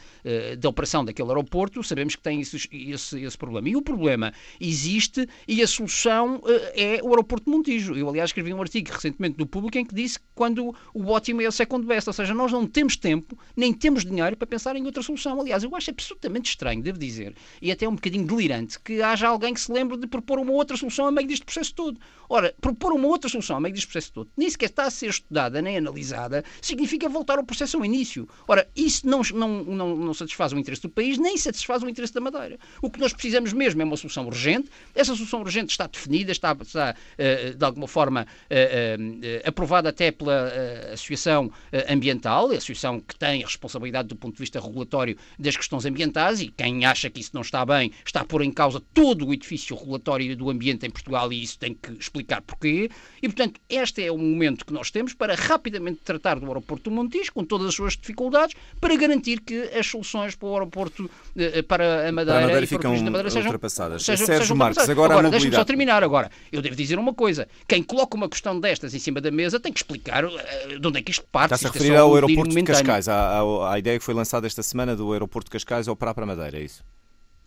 de 0.57 0.67
operação 0.67 1.03
daquele 1.03 1.29
aeroporto, 1.29 1.83
sabemos 1.83 2.15
que 2.15 2.21
tem 2.21 2.41
esse, 2.41 2.57
esse, 2.71 3.21
esse, 3.21 3.37
problema. 3.37 3.69
E 3.69 3.75
o 3.75 3.81
problema 3.81 4.33
existe 4.59 5.27
e 5.47 5.61
a 5.61 5.67
solução 5.67 6.41
é 6.75 6.99
o 7.03 7.09
aeroporto 7.09 7.45
de 7.45 7.51
Montijo. 7.51 7.95
Eu, 7.95 8.09
aliás, 8.09 8.29
escrevi 8.29 8.53
um 8.53 8.61
artigo 8.61 8.91
recentemente 8.91 9.37
no 9.39 9.45
Público 9.45 9.77
em 9.77 9.85
que 9.85 9.95
disse 9.95 10.19
que 10.19 10.25
quando 10.35 10.75
o 10.93 11.07
ótimo 11.07 11.41
é 11.41 11.47
o 11.47 11.51
second 11.51 11.85
best, 11.85 12.07
ou 12.09 12.13
seja, 12.13 12.33
nós 12.33 12.51
não 12.51 12.67
temos 12.67 12.95
tempo, 12.95 13.37
nem 13.55 13.73
temos 13.73 14.05
dinheiro 14.05 14.37
para 14.37 14.47
pensar 14.47 14.75
em 14.75 14.85
outra 14.85 15.01
solução. 15.01 15.39
Aliás, 15.39 15.63
eu 15.63 15.75
acho 15.75 15.89
absolutamente 15.89 16.49
estranho, 16.49 16.81
devo 16.81 16.99
dizer, 16.99 17.35
e 17.61 17.71
até 17.71 17.87
um 17.87 17.95
bocadinho 17.95 18.25
delirante, 18.25 18.79
que 18.79 19.01
haja 19.01 19.27
alguém 19.27 19.53
que 19.53 19.61
se 19.61 19.71
lembre 19.71 19.97
de 19.97 20.07
propor 20.07 20.39
uma 20.39 20.51
outra 20.51 20.77
solução 20.77 21.07
a 21.07 21.11
meio 21.11 21.27
deste 21.27 21.45
processo 21.45 21.73
todo. 21.73 21.99
Ora, 22.33 22.55
propor 22.61 22.93
uma 22.93 23.09
outra 23.09 23.29
solução 23.29 23.57
a 23.57 23.59
meio 23.59 23.73
deste 23.73 23.87
processo 23.87 24.13
todo, 24.13 24.29
nem 24.37 24.49
sequer 24.49 24.67
está 24.67 24.85
a 24.85 24.89
ser 24.89 25.09
estudada 25.09 25.61
nem 25.61 25.77
analisada, 25.77 26.45
significa 26.61 27.09
voltar 27.09 27.37
ao 27.37 27.43
processo 27.43 27.75
ao 27.75 27.83
início. 27.83 28.25
Ora, 28.47 28.65
isso 28.73 29.05
não, 29.05 29.21
não, 29.33 29.63
não, 29.65 29.95
não 29.97 30.13
satisfaz 30.13 30.53
o 30.53 30.57
interesse 30.57 30.81
do 30.81 30.89
país, 30.89 31.17
nem 31.17 31.35
satisfaz 31.37 31.83
o 31.83 31.89
interesse 31.89 32.13
da 32.13 32.21
Madeira. 32.21 32.57
O 32.81 32.89
que 32.89 33.01
nós 33.01 33.11
precisamos 33.11 33.51
mesmo 33.51 33.81
é 33.81 33.85
uma 33.85 33.97
solução 33.97 34.27
urgente. 34.27 34.69
Essa 34.95 35.13
solução 35.13 35.41
urgente 35.41 35.71
está 35.71 35.87
definida, 35.87 36.31
está, 36.31 36.55
está 36.61 36.95
uh, 36.95 37.57
de 37.57 37.65
alguma 37.65 37.87
forma 37.87 38.25
uh, 38.25 39.01
uh, 39.03 39.49
aprovada 39.49 39.89
até 39.89 40.09
pela 40.09 40.51
Associação 40.93 41.51
Ambiental, 41.89 42.49
a 42.51 42.55
associação 42.55 43.01
que 43.01 43.15
tem 43.15 43.43
a 43.43 43.45
responsabilidade 43.45 44.07
do 44.07 44.15
ponto 44.15 44.35
de 44.35 44.39
vista 44.39 44.59
regulatório 44.59 45.17
das 45.37 45.57
questões 45.57 45.85
ambientais 45.85 46.39
e 46.39 46.47
quem 46.47 46.85
acha 46.85 47.09
que 47.09 47.19
isso 47.19 47.31
não 47.33 47.41
está 47.41 47.65
bem 47.65 47.91
está 48.05 48.21
a 48.21 48.25
pôr 48.25 48.41
em 48.41 48.51
causa 48.51 48.81
todo 48.93 49.27
o 49.27 49.33
edifício 49.33 49.75
regulatório 49.75 50.35
do 50.35 50.49
ambiente 50.49 50.85
em 50.85 50.89
Portugal 50.89 51.31
e 51.33 51.43
isso 51.43 51.59
tem 51.59 51.73
que 51.73 51.91
explicar 52.01 52.41
porquê. 52.41 52.89
E, 53.21 53.27
portanto, 53.27 53.59
este 53.69 54.03
é 54.03 54.11
o 54.11 54.17
momento 54.17 54.65
que 54.65 54.73
nós 54.73 54.91
temos 54.91 55.13
para 55.13 55.35
rapidamente 55.35 56.01
tratar 56.03 56.39
do 56.39 56.45
aeroporto 56.47 56.89
do 56.89 56.95
Montijo, 56.95 57.31
com 57.33 57.43
todas 57.43 57.67
as 57.67 57.75
suas 57.75 57.93
dificuldades, 57.93 58.55
para 58.79 58.95
garantir 58.95 59.41
que 59.41 59.61
as 59.77 59.87
soluções 59.87 60.35
para 60.35 60.47
o 60.47 60.53
aeroporto, 60.53 61.09
eh, 61.35 61.61
para 61.61 62.09
a 62.09 62.11
Madeira, 62.11 62.39
para 62.39 62.45
a 62.45 62.47
Madeira 62.47 62.65
e 62.65 62.67
para 62.67 62.77
ficam 62.77 63.03
Madeira 63.03 63.29
sejam 63.29 63.51
ultrapassadas. 63.51 64.03
Sejam, 64.03 64.25
Sérgio 64.25 64.43
sejam 64.43 64.57
Marques, 64.57 64.89
agora, 64.89 65.13
agora 65.13 65.27
a 65.27 65.31
deixe-me 65.31 65.55
só 65.55 65.63
terminar 65.63 66.03
agora. 66.03 66.29
Eu 66.51 66.61
devo 66.61 66.75
dizer 66.75 66.97
uma 66.97 67.13
coisa. 67.13 67.47
Quem 67.67 67.83
coloca 67.83 68.15
uma 68.15 68.29
questão 68.29 68.59
destas 68.59 68.93
em 68.93 68.99
cima 68.99 69.21
da 69.21 69.31
mesa 69.31 69.59
tem 69.59 69.71
que 69.71 69.79
explicar 69.79 70.25
uh, 70.25 70.79
de 70.79 70.87
onde 70.87 70.99
é 70.99 71.01
que 71.01 71.11
isto 71.11 71.25
parte. 71.31 71.53
Está-se 71.53 71.67
a 71.67 71.69
é 71.69 71.71
referir 71.71 71.97
ao 71.97 72.13
aeroporto 72.13 72.53
de 72.53 72.63
Cascais, 72.63 73.07
à, 73.07 73.39
à, 73.39 73.73
à 73.73 73.79
ideia 73.79 73.97
que 73.97 74.03
foi 74.03 74.13
lançada 74.13 74.47
esta 74.47 74.63
semana 74.63 74.95
do 74.95 75.11
aeroporto 75.13 75.49
de 75.49 75.51
Cascais 75.51 75.87
ao 75.87 75.95
para 75.95 76.23
a 76.23 76.25
Madeira, 76.25 76.57
é 76.57 76.63
isso? 76.63 76.83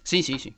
Sim, 0.04 0.20
sim, 0.20 0.38
sim. 0.38 0.52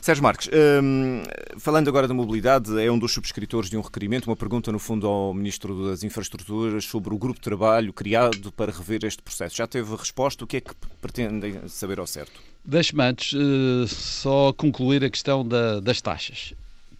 Sérgio 0.00 0.22
Marques, 0.22 0.50
hum, 0.82 1.22
falando 1.58 1.86
agora 1.86 2.08
da 2.08 2.12
mobilidade, 2.12 2.76
é 2.82 2.90
um 2.90 2.98
dos 2.98 3.12
subscritores 3.12 3.70
de 3.70 3.76
um 3.76 3.80
requerimento, 3.80 4.26
uma 4.26 4.34
pergunta 4.34 4.72
no 4.72 4.80
fundo 4.80 5.06
ao 5.06 5.32
Ministro 5.32 5.88
das 5.88 6.02
Infraestruturas 6.02 6.84
sobre 6.84 7.14
o 7.14 7.18
grupo 7.18 7.38
de 7.38 7.44
trabalho 7.44 7.92
criado 7.92 8.50
para 8.50 8.72
rever 8.72 9.04
este 9.04 9.22
processo. 9.22 9.56
Já 9.56 9.66
teve 9.68 9.94
resposta? 9.94 10.42
O 10.42 10.46
que 10.46 10.56
é 10.56 10.60
que 10.60 10.74
pretendem 11.00 11.68
saber 11.68 12.00
ao 12.00 12.06
certo? 12.06 12.32
Deixe-me 12.64 13.04
antes 13.04 13.32
uh, 13.32 13.86
só 13.86 14.52
concluir 14.52 15.04
a 15.04 15.10
questão 15.10 15.46
da, 15.46 15.78
das 15.78 16.00
taxas. 16.00 16.52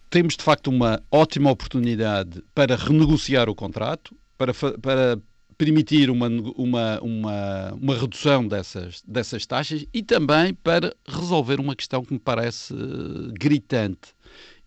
Temos 0.09 0.37
de 0.37 0.43
facto 0.43 0.67
uma 0.67 1.03
ótima 1.11 1.51
oportunidade 1.51 2.41
para 2.55 2.77
renegociar 2.77 3.49
o 3.49 3.55
contrato, 3.55 4.15
para, 4.37 4.53
para 4.53 5.19
permitir 5.61 6.09
uma, 6.09 6.27
uma, 6.57 6.99
uma, 7.01 7.73
uma 7.79 7.95
redução 7.95 8.47
dessas, 8.47 9.03
dessas 9.07 9.45
taxas 9.45 9.85
e 9.93 10.01
também 10.01 10.55
para 10.55 10.91
resolver 11.07 11.59
uma 11.59 11.75
questão 11.75 12.03
que 12.03 12.13
me 12.13 12.19
parece 12.19 12.73
eh, 12.73 13.31
gritante 13.33 14.15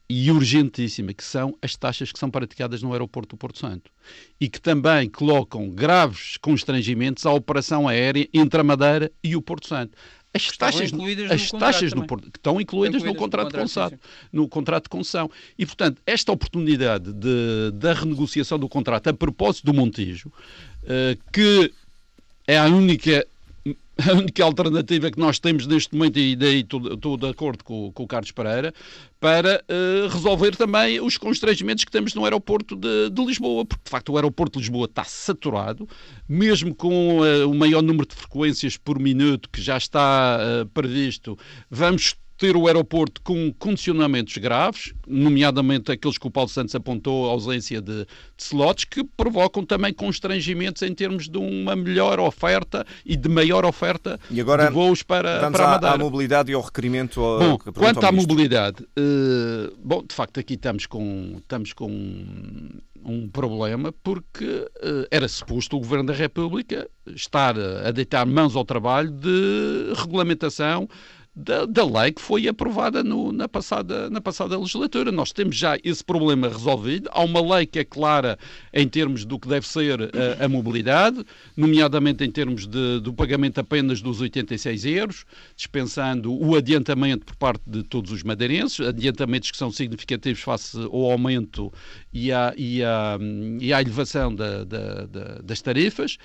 e 0.09 0.30
urgentíssima, 0.30 1.12
que 1.12 1.24
são 1.24 1.59
as 1.61 1.74
taxas 1.74 2.12
que 2.12 2.18
são 2.18 2.30
praticadas 2.30 2.80
no 2.80 2.92
aeroporto 2.92 3.35
do 3.35 3.37
Porto 3.37 3.59
Santo 3.59 3.90
e 4.40 4.48
que 4.48 4.61
também 4.61 5.11
colocam 5.11 5.68
graves 5.68 6.37
constrangimentos 6.37 7.26
à 7.26 7.33
operação 7.33 7.88
aérea 7.88 8.28
entre 8.33 8.61
a 8.61 8.62
Madeira 8.62 9.11
e 9.20 9.35
o 9.35 9.42
Porto 9.42 9.66
Santo. 9.66 9.98
As 10.35 10.48
taxas, 10.57 10.90
as 11.30 11.50
taxas 11.52 11.92
no, 11.92 12.04
que 12.04 12.38
estão 12.38 12.61
incluídas, 12.61 13.04
no 13.04 13.14
contrato, 13.14 13.52
de 13.52 13.59
concessão, 13.59 13.92
no 14.33 14.48
contrato 14.48 14.85
de 14.85 14.88
concessão. 14.88 15.30
E, 15.57 15.64
portanto, 15.64 16.02
esta 16.04 16.33
oportunidade 16.33 17.12
de, 17.12 17.70
da 17.72 17.92
renegociação 17.92 18.59
do 18.59 18.68
contrato 18.68 19.07
a 19.07 19.14
propósito 19.14 19.66
do 19.66 19.72
Montijo 19.72 20.33
que 21.33 21.73
é 22.47 22.59
a 22.59 22.66
única 22.66 23.27
a 23.97 24.12
única 24.12 24.44
alternativa 24.44 25.11
que 25.11 25.18
nós 25.18 25.38
temos 25.38 25.66
neste 25.66 25.94
momento, 25.94 26.18
e 26.18 26.35
daí 26.35 26.61
estou, 26.61 27.16
de 27.16 27.29
acordo 27.29 27.62
com, 27.62 27.92
com, 27.92 28.03
o 28.03 28.07
Carlos 28.07 28.33
Pereira, 28.33 28.75
para 29.20 29.62
uh, 29.68 30.09
resolver 30.09 30.57
também 30.57 31.01
os 31.01 31.16
constrangimentos 31.16 31.85
que 31.85 31.92
temos 31.92 32.12
no 32.14 32.25
aeroporto 32.25 32.75
de, 32.75 33.11
de, 33.11 33.25
Lisboa, 33.25 33.64
porque 33.64 33.85
de 33.85 33.90
facto 33.90 34.12
o 34.12 34.16
aeroporto 34.16 34.59
de 34.59 34.64
Lisboa 34.64 34.87
está 34.87 35.05
saturado, 35.05 35.88
mesmo 36.29 36.75
com 36.75 37.20
uh, 37.20 37.49
o 37.49 37.55
maior 37.55 37.83
número 37.83 38.07
de 38.07 38.14
frequências 38.14 38.77
por 38.77 38.99
minuto 38.99 39.49
que 39.49 39.62
já 39.62 39.77
está 39.77 40.38
uh, 40.40 40.66
previsto, 40.66 41.38
vamos 41.70 42.16
ter 42.44 42.59
o 42.59 42.66
aeroporto 42.66 43.22
com 43.22 43.50
condicionamentos 43.54 44.37
graves, 44.37 44.92
nomeadamente 45.09 45.90
aqueles 45.90 46.18
que 46.18 46.26
o 46.26 46.30
Paulo 46.30 46.50
Santos 46.50 46.74
apontou, 46.74 47.26
a 47.26 47.30
ausência 47.30 47.80
de, 47.80 48.04
de 48.04 48.07
slots, 48.37 48.85
que 48.85 49.02
provocam 49.02 49.64
também 49.64 49.94
constrangimentos 49.94 50.83
em 50.83 50.94
termos 50.94 51.26
de 51.26 51.38
uma 51.38 51.74
melhor 51.74 52.20
oferta 52.20 52.85
e 53.02 53.16
de 53.16 53.30
maior 53.30 53.64
oferta 53.64 54.20
e 54.30 54.42
agora, 54.42 54.66
de 54.66 54.74
voos 54.74 55.02
para, 55.02 55.50
para 55.50 55.64
a 55.64 55.70
Madeira. 55.70 55.94
à 55.94 55.98
mobilidade 55.98 56.52
e 56.52 56.54
ao 56.54 56.61
requerimento 56.61 57.14
Bom, 57.14 57.59
quanto 57.72 58.04
à 58.04 58.12
mobilidade, 58.12 58.83
uh, 58.83 59.74
bom, 59.83 60.04
de 60.07 60.14
facto 60.14 60.38
aqui 60.38 60.52
estamos 60.52 60.85
com, 60.85 61.37
estamos 61.38 61.72
com 61.72 61.90
um, 61.90 62.68
um 63.02 63.26
problema 63.26 63.90
porque 64.02 64.44
uh, 64.44 65.07
era 65.11 65.26
suposto 65.28 65.78
o 65.78 65.80
Governo 65.80 66.09
da 66.09 66.14
República 66.14 66.87
estar 67.07 67.59
a 67.59 67.90
deitar 67.90 68.26
mãos 68.26 68.54
ao 68.54 68.66
trabalho 68.66 69.11
de 69.11 69.94
regulamentação 69.96 70.87
da, 71.35 71.66
da 71.66 71.85
lei 71.85 72.12
que 72.12 72.20
foi 72.20 72.47
aprovada 72.47 73.03
no, 73.03 73.33
na, 73.33 73.49
passada, 73.49 74.09
na 74.09 74.20
passada 74.20 74.57
legislatura. 74.57 75.11
Nós 75.11 75.33
temos 75.33 75.57
já 75.57 75.77
esse 75.83 76.05
problema 76.05 76.49
resolvido. 76.49 77.09
Há 77.12 77.23
uma 77.23 77.57
lei 77.57 77.66
que 77.66 77.81
é 77.81 77.85
clara 77.85 78.38
em 78.73 78.87
termos 78.88 79.25
do 79.25 79.38
que 79.38 79.49
deve 79.49 79.66
ser 79.66 80.01
a, 80.01 80.44
a 80.44 80.49
mobilidade, 80.49 81.25
nomeadamente 81.57 82.23
em 82.23 82.31
termos 82.31 82.66
de, 82.66 83.01
do 83.01 83.12
pagamento 83.12 83.59
apenas 83.59 84.01
dos 84.01 84.20
86 84.20 84.85
euros, 84.85 85.25
dispensando 85.57 86.33
o 86.33 86.55
adiantamento 86.55 87.27
por 87.27 87.37
parte 87.37 87.62
de 87.66 87.83
todos 87.83 88.12
os 88.12 88.23
madeirenses, 88.23 88.87
adiantamentos 88.87 89.51
que 89.51 89.57
são 89.57 89.73
significativos 89.73 90.40
face 90.40 90.79
ao 90.79 91.11
aumento 91.11 91.73
e 92.12 92.31
à, 92.31 92.55
e 92.57 92.83
à, 92.85 93.18
e 93.61 93.73
à 93.73 93.81
elevação 93.81 94.35
da, 94.35 94.62
da, 94.62 95.07
da, 95.07 95.25
das 95.42 95.61
tarifas. 95.61 96.16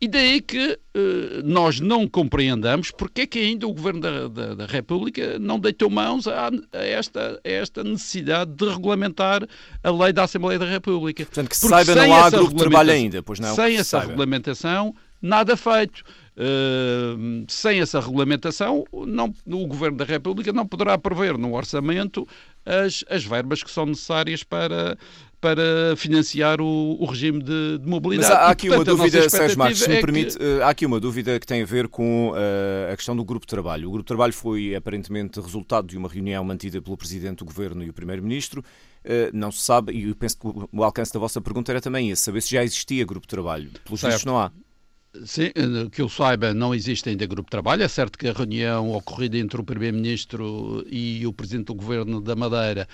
E 0.00 0.06
daí 0.06 0.40
que 0.40 0.78
uh, 0.96 1.42
nós 1.42 1.80
não 1.80 2.06
compreendamos 2.06 2.92
porque 2.92 3.22
é 3.22 3.26
que 3.26 3.38
ainda 3.40 3.66
o 3.66 3.74
Governo 3.74 4.00
da, 4.00 4.28
da, 4.28 4.54
da 4.54 4.66
República 4.66 5.40
não 5.40 5.58
deitou 5.58 5.90
mãos 5.90 6.28
a, 6.28 6.50
a, 6.72 6.84
esta, 6.84 7.40
a, 7.44 7.48
esta, 7.48 7.82
necessidade 7.82 8.52
de 8.52 8.68
regulamentar 8.68 9.46
a 9.82 9.90
lei 9.90 10.12
da 10.12 10.22
Assembleia 10.22 10.56
da 10.56 10.66
República. 10.66 11.24
Portanto, 11.24 11.48
que 11.48 11.56
se 11.56 11.68
porque 11.68 11.84
saiba, 11.84 12.06
não 12.06 12.14
há 12.14 12.30
grupo 12.30 12.50
de 12.50 12.58
trabalho 12.58 12.92
ainda, 12.92 13.22
pois 13.24 13.40
não? 13.40 13.54
Sem 13.56 13.74
essa 13.74 13.84
saiba. 13.84 14.06
regulamentação, 14.06 14.94
nada 15.20 15.56
feito. 15.56 16.04
Uh, 16.36 17.44
sem 17.48 17.80
essa 17.80 17.98
regulamentação, 17.98 18.84
não, 18.92 19.34
o 19.44 19.66
Governo 19.66 19.96
da 19.96 20.04
República 20.04 20.52
não 20.52 20.64
poderá 20.64 20.96
prever 20.96 21.36
no 21.36 21.56
orçamento 21.56 22.28
as, 22.64 23.04
as 23.10 23.24
verbas 23.24 23.64
que 23.64 23.70
são 23.72 23.86
necessárias 23.86 24.44
para, 24.44 24.96
para 25.40 25.94
financiar 25.96 26.60
o, 26.60 26.96
o 27.00 27.04
regime 27.04 27.42
de, 27.42 27.78
de, 27.78 27.88
mobilidade. 27.88 28.32
Mas 28.32 28.40
há, 28.40 28.50
aqui 28.50 28.66
e, 28.66 28.70
portanto, 28.70 28.94
uma 28.94 29.04
dúvida, 29.04 29.30
Sérgio 29.30 29.58
Marcos, 29.58 29.78
se 29.78 29.88
me 29.88 29.96
é 29.96 30.00
permite, 30.00 30.36
que... 30.36 30.44
Eh, 30.44 30.62
há 30.62 30.68
aqui 30.68 30.84
uma 30.84 30.98
dúvida 30.98 31.38
que 31.38 31.46
tem 31.46 31.62
a 31.62 31.64
ver 31.64 31.88
com 31.88 32.30
uh, 32.30 32.92
a 32.92 32.96
questão 32.96 33.16
do 33.16 33.24
grupo 33.24 33.46
de 33.46 33.50
trabalho. 33.50 33.88
O 33.88 33.92
grupo 33.92 34.04
de 34.04 34.08
trabalho 34.08 34.32
foi 34.32 34.74
aparentemente 34.74 35.40
resultado 35.40 35.86
de 35.86 35.96
uma 35.96 36.08
reunião 36.08 36.42
mantida 36.44 36.82
pelo 36.82 36.96
Presidente 36.96 37.38
do 37.38 37.44
Governo 37.44 37.84
e 37.84 37.90
o 37.90 37.92
Primeiro-Ministro. 37.92 38.64
Uh, 39.04 39.30
não 39.32 39.52
se 39.52 39.60
sabe, 39.60 39.92
e 39.92 40.08
eu 40.08 40.16
penso 40.16 40.38
que 40.38 40.46
o 40.72 40.82
alcance 40.82 41.12
da 41.12 41.20
vossa 41.20 41.40
pergunta 41.40 41.70
era 41.70 41.80
também 41.80 42.10
esse, 42.10 42.22
saber 42.22 42.40
se 42.40 42.50
já 42.50 42.64
existia 42.64 43.04
grupo 43.04 43.26
de 43.26 43.30
trabalho. 43.30 43.70
Pelos 43.84 44.02
vistos 44.02 44.24
não 44.24 44.38
há. 44.38 44.50
Sim, 45.24 45.50
que 45.90 46.02
eu 46.02 46.08
saiba, 46.08 46.52
não 46.52 46.74
existe 46.74 47.08
ainda 47.08 47.26
grupo 47.26 47.46
de 47.46 47.50
trabalho. 47.50 47.82
É 47.82 47.88
certo 47.88 48.18
que 48.18 48.28
a 48.28 48.32
reunião 48.32 48.92
ocorrida 48.92 49.38
entre 49.38 49.60
o 49.60 49.64
Primeiro-Ministro 49.64 50.84
e 50.88 51.26
o 51.26 51.32
Presidente 51.32 51.66
do 51.66 51.74
Governo 51.74 52.20
da 52.20 52.36
Madeira 52.36 52.86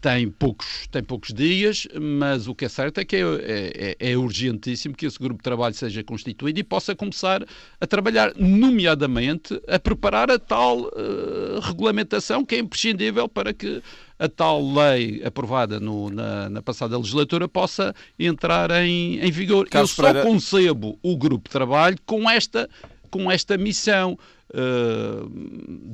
tem 0.00 0.30
poucos, 0.30 0.88
tem 0.90 1.02
poucos 1.02 1.32
dias, 1.32 1.86
mas 2.00 2.48
o 2.48 2.54
que 2.54 2.64
é 2.64 2.68
certo 2.68 2.98
é 2.98 3.04
que 3.04 3.16
é, 3.16 3.20
é, 3.20 3.96
é, 4.12 4.16
urgentíssimo 4.16 4.94
que 4.94 5.04
esse 5.04 5.18
grupo 5.18 5.38
de 5.38 5.44
trabalho 5.44 5.74
seja 5.74 6.02
constituído 6.02 6.58
e 6.58 6.64
possa 6.64 6.96
começar 6.96 7.44
a 7.80 7.86
trabalhar, 7.86 8.32
nomeadamente, 8.36 9.60
a 9.68 9.78
preparar 9.78 10.30
a 10.30 10.38
tal 10.38 10.80
uh, 10.80 11.60
regulamentação 11.62 12.44
que 12.44 12.54
é 12.54 12.58
imprescindível 12.58 13.28
para 13.28 13.52
que 13.52 13.82
a 14.18 14.28
tal 14.28 14.62
lei 14.72 15.22
aprovada 15.24 15.78
no, 15.78 16.10
na, 16.10 16.48
na, 16.48 16.62
passada 16.62 16.96
legislatura 16.96 17.48
possa 17.48 17.94
entrar 18.18 18.70
em, 18.70 19.18
em 19.18 19.30
vigor. 19.30 19.68
Carlos 19.68 19.90
Eu 19.90 19.96
só 19.96 20.02
Pereira... 20.02 20.26
concebo 20.26 20.98
o 21.02 21.16
grupo 21.16 21.48
de 21.48 21.52
trabalho 21.52 21.98
com 22.06 22.28
esta, 22.28 22.68
com 23.10 23.30
esta 23.30 23.56
missão. 23.56 24.18
Eh, 24.52 25.26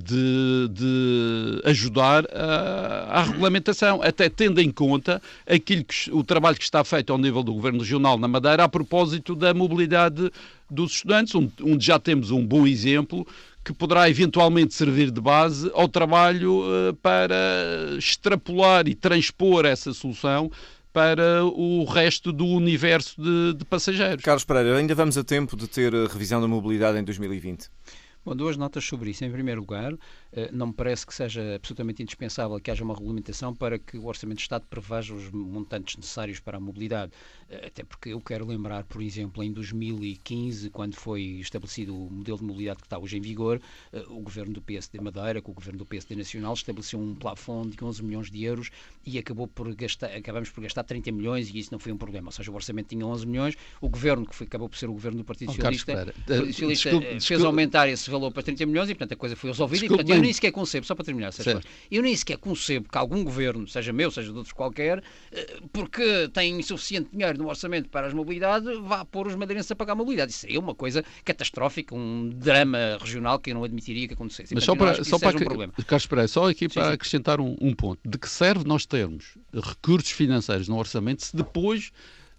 de, 0.03 0.69
de, 0.71 1.61
ajudar 1.64 2.25
à 2.33 3.23
regulamentação, 3.25 4.01
até 4.01 4.31
tendo 4.31 4.61
em 4.61 4.71
conta 4.71 5.21
aquilo 5.47 5.85
que, 5.85 6.11
o 6.11 6.25
trabalho 6.25 6.57
que 6.57 6.62
está 6.62 6.83
feito 6.83 7.12
ao 7.12 7.19
nível 7.19 7.42
do 7.42 7.53
Governo 7.53 7.81
Regional 7.81 8.16
na 8.16 8.27
Madeira 8.27 8.64
a 8.64 8.69
propósito 8.69 9.35
da 9.35 9.53
mobilidade 9.53 10.31
dos 10.71 10.92
estudantes, 10.92 11.35
onde 11.35 11.85
já 11.85 11.99
temos 11.99 12.31
um 12.31 12.47
bom 12.47 12.66
exemplo 12.66 13.27
que 13.62 13.75
poderá 13.75 14.09
eventualmente 14.09 14.73
servir 14.73 15.11
de 15.11 15.21
base 15.21 15.71
ao 15.75 15.88
trabalho 15.88 16.61
uh, 16.61 16.95
para 17.03 17.35
extrapolar 17.99 18.88
e 18.88 18.95
transpor 18.95 19.66
essa 19.66 19.92
solução 19.92 20.51
para 20.92 21.45
o 21.45 21.85
resto 21.85 22.33
do 22.33 22.47
universo 22.47 23.21
de, 23.21 23.55
de 23.59 23.64
passageiros. 23.66 24.25
Carlos 24.25 24.45
Pereira, 24.45 24.79
ainda 24.79 24.95
vamos 24.95 25.19
a 25.19 25.25
tempo 25.25 25.57
de 25.57 25.69
ter 25.69 25.92
revisão 25.92 26.40
da 26.40 26.49
mobilidade 26.49 26.97
em 26.99 27.05
2020? 27.05 27.69
Bom, 28.27 28.35
duas 28.35 28.57
notas 28.57 28.85
sobre 28.85 29.11
isso. 29.11 29.25
Em 29.25 29.31
primeiro 29.31 29.61
lugar, 29.61 29.95
não 30.53 30.68
me 30.68 30.72
parece 30.72 31.07
que 31.07 31.14
seja 31.14 31.55
absolutamente 31.55 32.03
indispensável 32.03 32.61
que 32.61 32.70
haja 32.70 32.85
uma 32.85 32.94
regulamentação 32.94 33.55
para 33.55 33.79
que 33.79 33.96
o 33.96 34.07
Orçamento 34.07 34.38
de 34.38 34.42
Estado 34.42 34.66
preveja 34.68 35.14
os 35.14 35.31
montantes 35.31 35.96
necessários 35.96 36.40
para 36.40 36.59
a 36.59 36.61
mobilidade. 36.61 37.12
Eh, 37.49 37.66
até 37.68 37.85
porque 37.85 38.11
eu 38.11 38.20
quero 38.20 38.46
lembrar, 38.46 38.85
por 38.85 39.01
exemplo, 39.01 39.42
em 39.42 39.53
2015, 39.53 40.70
quando 40.70 40.94
foi 40.94 41.22
estabelecido 41.40 41.96
o 41.96 42.11
modelo 42.11 42.38
de 42.38 42.44
mobilidade 42.44 42.81
que 42.81 42.87
está 42.87 42.99
hoje 42.99 43.16
em 43.16 43.20
vigor, 43.20 43.61
eh, 43.92 44.05
o 44.09 44.20
governo 44.20 44.53
do 44.53 44.62
PSD 44.62 45.01
Madeira, 45.01 45.40
com 45.40 45.53
o 45.53 45.55
governo 45.55 45.79
do 45.79 45.87
PSD 45.87 46.16
Nacional, 46.16 46.55
estabeleceu 46.55 46.99
um 46.99 47.14
plafond 47.14 47.77
de 47.77 47.85
11 47.85 48.05
milhões 48.05 48.31
de 48.31 48.44
euros 48.44 48.70
e 49.05 49.18
acabou 49.18 49.46
por 49.46 49.72
gastar, 49.75 50.09
acabamos 50.09 50.51
por 50.51 50.62
gastar 50.62 50.85
30 50.85 51.12
milhões 51.12 51.49
e 51.49 51.59
isso 51.59 51.70
não 51.72 51.79
foi 51.79 51.92
um 51.92 51.96
problema. 51.96 52.29
Ou 52.29 52.33
seja, 52.33 52.51
o 52.51 52.55
orçamento 52.55 52.88
tinha 52.88 53.07
11 53.07 53.27
milhões, 53.27 53.57
o 53.81 53.88
governo, 53.88 54.27
que 54.27 54.35
foi, 54.35 54.46
acabou 54.46 54.68
por 54.68 54.77
ser 54.77 54.88
o 54.88 54.92
governo 54.92 55.18
do 55.18 55.25
Partido 55.25 55.51
oh, 55.51 55.55
Socialista, 55.55 56.14
Socialista 56.27 56.90
desculpe, 56.90 57.20
fez 57.20 57.44
aumentar 57.44 57.88
esse 57.88 58.11
valor 58.11 58.33
para 58.33 58.42
30 58.42 58.66
milhões 58.66 58.90
e, 58.90 58.94
portanto, 58.94 59.12
a 59.12 59.16
coisa 59.16 59.37
foi 59.37 59.51
resolvida. 59.51 59.81
Desculpe, 59.81 60.03
e, 60.03 60.07
portanto, 60.07 60.26
nem 60.27 60.33
sequer 60.33 60.53
concebo, 60.53 60.87
só 60.87 60.95
para 60.95 61.05
terminar, 61.05 61.31
eu 61.91 62.03
nem 62.03 62.17
sequer 62.17 62.37
concebo 62.37 62.89
que 62.89 62.99
algum 62.99 63.25
governo, 63.25 63.67
seja 63.67 63.93
meu, 63.93 64.11
seja 64.11 64.31
de 64.31 64.37
outros 64.37 64.53
qualquer, 64.53 65.03
eh, 65.33 65.61
porque 65.73 66.29
tem 66.33 66.59
insuficiente 66.59 67.11
dinheiro 67.12 67.39
no 67.39 67.49
orçamento 67.49 67.89
para 67.89 68.07
as 68.07 68.15
mobilidades, 68.15 68.79
vá 68.81 69.05
pôr 69.05 69.27
os 69.27 69.35
madeirenses 69.35 69.71
a 69.71 69.77
pagar 69.77 69.93
a 69.93 69.97
mobilidade. 69.97 70.33
Isso 70.33 70.47
é 70.49 70.59
uma 70.59 70.75
coisa 70.75 71.05
catastrófica, 71.25 71.95
um 71.95 72.29
drama 72.29 72.99
regional 73.01 73.39
que 73.39 73.51
eu 73.51 73.55
não 73.55 73.65
admitiria 73.65 74.07
que 74.09 74.15
acontecesse. 74.15 74.55
Mas 74.55 74.65
só 74.65 74.75
para, 74.75 75.05
só 75.05 75.19
para 75.19 75.37
um 75.37 75.41
problema. 75.41 75.73
Carlos 75.87 76.07
Pereira, 76.07 76.29
só 76.29 76.49
aqui 76.49 76.69
para 76.69 76.83
sim, 76.83 76.89
sim. 76.89 76.95
acrescentar 76.95 77.41
um, 77.41 77.57
um 77.61 77.75
ponto. 77.75 78.01
De 78.05 78.19
que 78.19 78.29
serve 78.29 78.65
nós 78.65 78.87
termos 78.87 79.37
recursos 79.53 80.11
financeiros 80.11 80.69
no 80.69 80.77
orçamento 80.77 81.25
se 81.25 81.37
depois 81.37 81.93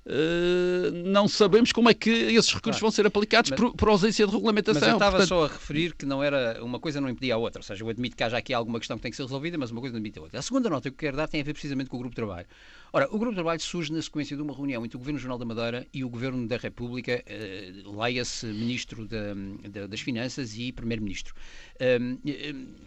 Uh, 0.08 0.89
não 1.04 1.28
sabemos 1.28 1.74
como 1.74 1.89
é 1.89 1.93
que 1.93 2.10
esses 2.10 2.54
recursos 2.54 2.80
claro. 2.80 2.80
vão 2.80 2.91
ser 2.91 3.06
aplicados 3.06 3.52
mas, 3.52 3.60
por, 3.60 3.76
por, 3.76 3.89
ausência 3.89 4.26
de 4.26 4.32
regulamentação. 4.32 4.80
Mas 4.80 4.89
eu 4.89 4.96
estava 4.96 5.17
Portanto... 5.17 5.28
só 5.28 5.43
a 5.43 5.48
referir 5.50 5.93
que 5.96 6.06
não 6.06 6.24
era 6.24 6.63
uma 6.63 6.80
coisa 6.80 7.02
não 7.02 7.10
impedia 7.10 7.36
a 7.36 7.38
outra. 7.38 7.60
Ou 7.60 7.63
seja, 7.63 7.84
eu 7.84 7.89
admito 7.89 8.15
que 8.15 8.24
haja 8.24 8.38
aqui 8.38 8.54
alguma 8.54 8.80
questão 8.80 8.96
que 8.96 9.04
tem 9.04 9.12
que 9.12 9.17
ser 9.17 9.24
resolvida, 9.24 9.58
mas 9.58 9.70
uma 9.70 9.82
coisa 9.82 9.93
não 9.93 10.00
impede 10.00 10.20
a 10.20 10.22
outra. 10.22 10.39
A 10.39 10.41
segunda 10.41 10.70
nota 10.70 10.89
que 10.89 10.96
eu 10.96 10.98
quero 10.98 11.17
dar 11.17 11.28
tem 11.28 11.41
a 11.41 11.43
ver 11.43 11.52
precisamente 11.52 11.89
com 11.89 11.98
o 11.98 12.00
grupo 12.00 12.13
de 12.13 12.15
trabalho. 12.15 12.48
Ora, 12.93 13.06
o 13.08 13.20
grupo 13.20 13.32
de 13.32 13.36
trabalho 13.36 13.60
surge 13.60 13.91
na 13.91 14.02
sequência 14.02 14.38
de 14.38 14.41
uma 14.41 14.56
reunião 14.56 14.86
entre 14.86 14.96
o 14.96 15.00
Governo 15.00 15.17
Regional 15.17 15.38
da 15.38 15.43
Madeira 15.43 15.86
e 15.93 16.06
o 16.06 16.10
Governo 16.10 16.48
da 16.48 16.56
República, 16.56 17.22
uh, 17.28 18.02
leia-se 18.02 18.46
Ministro 18.46 19.06
da, 19.06 19.34
da, 19.70 19.88
das 19.88 20.00
Finanças 20.00 20.58
e 20.58 20.72
Primeiro-Ministro. 20.72 21.36
Um, 21.80 22.18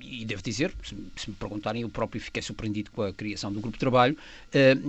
e 0.01 0.25
devo 0.25 0.43
dizer, 0.43 0.73
se, 0.83 1.31
me 1.31 1.37
perguntarem, 1.37 1.83
eu 1.83 1.89
próprio 1.89 2.21
fiquei 2.21 2.43
surpreendido 2.43 2.91
com 2.91 3.03
a 3.03 3.13
criação 3.13 3.53
do 3.53 3.61
grupo 3.61 3.77
de 3.77 3.81
trabalho, 3.81 4.17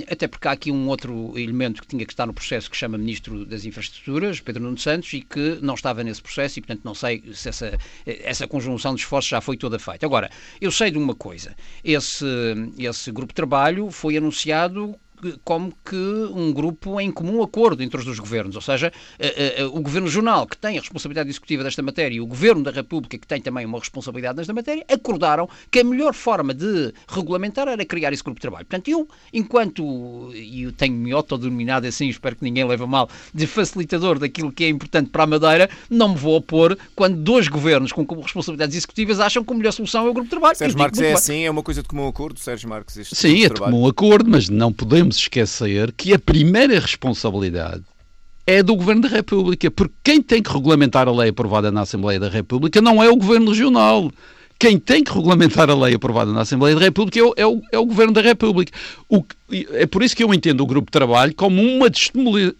até 0.09 0.27
porque 0.27 0.47
há 0.47 0.51
aqui 0.51 0.71
um 0.71 0.87
outro 0.87 1.37
elemento 1.37 1.81
que 1.81 1.87
tinha 1.87 2.05
que 2.05 2.11
estar 2.11 2.25
no 2.25 2.33
processo 2.33 2.69
que 2.69 2.75
chama 2.75 2.97
Ministro 2.97 3.45
das 3.45 3.63
Infraestruturas, 3.63 4.39
Pedro 4.39 4.63
Nuno 4.63 4.77
Santos, 4.77 5.13
e 5.13 5.21
que 5.21 5.59
não 5.61 5.75
estava 5.75 6.03
nesse 6.03 6.21
processo 6.21 6.57
e, 6.57 6.61
portanto, 6.61 6.81
não 6.83 6.95
sei 6.95 7.23
se 7.33 7.49
essa, 7.49 7.77
essa 8.05 8.47
conjunção 8.47 8.95
de 8.95 9.01
esforços 9.01 9.29
já 9.29 9.41
foi 9.41 9.57
toda 9.57 9.77
feita. 9.77 10.05
Agora, 10.05 10.31
eu 10.59 10.71
sei 10.71 10.89
de 10.89 10.97
uma 10.97 11.13
coisa, 11.13 11.55
esse, 11.83 12.25
esse 12.79 13.11
grupo 13.11 13.31
de 13.31 13.35
trabalho 13.35 13.91
foi 13.91 14.17
anunciado 14.17 14.95
como 15.43 15.73
que 15.85 15.95
um 15.95 16.51
grupo 16.51 16.99
em 16.99 17.11
comum 17.11 17.41
acordo 17.41 17.83
entre 17.83 17.97
os 17.97 18.05
dois 18.05 18.19
governos, 18.19 18.55
ou 18.55 18.61
seja, 18.61 18.91
uh, 19.19 19.63
uh, 19.65 19.77
o 19.77 19.81
governo 19.81 20.07
regional, 20.07 20.47
que 20.47 20.57
tem 20.57 20.77
a 20.77 20.81
responsabilidade 20.81 21.29
executiva 21.29 21.63
desta 21.63 21.81
matéria, 21.81 22.15
e 22.15 22.21
o 22.21 22.25
governo 22.25 22.63
da 22.63 22.71
República, 22.71 23.17
que 23.17 23.27
tem 23.27 23.41
também 23.41 23.65
uma 23.65 23.79
responsabilidade 23.79 24.37
nesta 24.37 24.53
matéria, 24.53 24.85
acordaram 24.91 25.47
que 25.69 25.79
a 25.79 25.83
melhor 25.83 26.13
forma 26.13 26.53
de 26.53 26.93
regulamentar 27.07 27.67
era 27.67 27.85
criar 27.85 28.13
esse 28.13 28.23
grupo 28.23 28.39
de 28.39 28.41
trabalho. 28.41 28.65
Portanto, 28.65 28.87
eu, 28.87 29.07
enquanto, 29.33 30.31
e 30.33 30.63
eu 30.63 30.71
tenho-me 30.71 31.11
autodenominado 31.11 31.87
assim, 31.87 32.09
espero 32.09 32.35
que 32.35 32.43
ninguém 32.43 32.65
leve 32.65 32.83
a 32.83 32.87
mal, 32.87 33.09
de 33.33 33.47
facilitador 33.47 34.19
daquilo 34.19 34.51
que 34.51 34.63
é 34.63 34.69
importante 34.69 35.09
para 35.09 35.23
a 35.23 35.27
Madeira, 35.27 35.69
não 35.89 36.09
me 36.09 36.15
vou 36.15 36.35
opor 36.35 36.77
quando 36.95 37.17
dois 37.17 37.47
governos 37.47 37.91
com 37.91 38.03
responsabilidades 38.21 38.75
executivas 38.75 39.19
acham 39.19 39.43
que 39.43 39.53
a 39.53 39.55
melhor 39.55 39.71
solução 39.71 40.07
é 40.07 40.09
o 40.09 40.13
grupo 40.13 40.27
de 40.27 40.31
trabalho. 40.31 40.55
Sérgio 40.55 40.77
Marques 40.77 40.99
é 41.01 41.13
assim, 41.13 41.43
é 41.43 41.51
uma 41.51 41.63
coisa 41.63 41.81
de 41.81 41.87
comum 41.87 42.07
acordo, 42.07 42.39
Sérgio 42.39 42.69
Marques? 42.69 43.09
Sim, 43.11 43.45
é 43.45 43.49
de 43.49 43.59
comum 43.59 43.87
acordo, 43.87 44.29
mas 44.29 44.49
não 44.49 44.71
podemos 44.71 45.10
podemos 45.11 45.17
esquecer 45.17 45.91
que 45.91 46.13
a 46.13 46.19
primeira 46.19 46.79
responsabilidade 46.79 47.83
é 48.47 48.63
do 48.63 48.75
Governo 48.75 49.03
da 49.03 49.09
República, 49.09 49.69
porque 49.69 49.93
quem 50.03 50.21
tem 50.21 50.41
que 50.41 50.51
regulamentar 50.51 51.07
a 51.07 51.11
lei 51.11 51.29
aprovada 51.29 51.71
na 51.71 51.81
Assembleia 51.81 52.19
da 52.19 52.29
República 52.29 52.81
não 52.81 53.03
é 53.03 53.09
o 53.09 53.15
Governo 53.15 53.51
Regional. 53.51 54.11
Quem 54.57 54.77
tem 54.77 55.03
que 55.03 55.11
regulamentar 55.11 55.69
a 55.71 55.75
lei 55.75 55.95
aprovada 55.95 56.31
na 56.31 56.41
Assembleia 56.41 56.75
da 56.75 56.81
República 56.81 57.19
é 57.19 57.23
o, 57.23 57.33
é 57.35 57.47
o, 57.47 57.61
é 57.71 57.79
o 57.79 57.85
Governo 57.85 58.13
da 58.13 58.21
República. 58.21 58.71
O, 59.09 59.23
é 59.71 59.87
por 59.87 60.03
isso 60.03 60.15
que 60.15 60.23
eu 60.23 60.31
entendo 60.33 60.61
o 60.61 60.67
grupo 60.67 60.87
de 60.87 60.91
trabalho 60.91 61.33
como 61.35 61.61
uma 61.61 61.87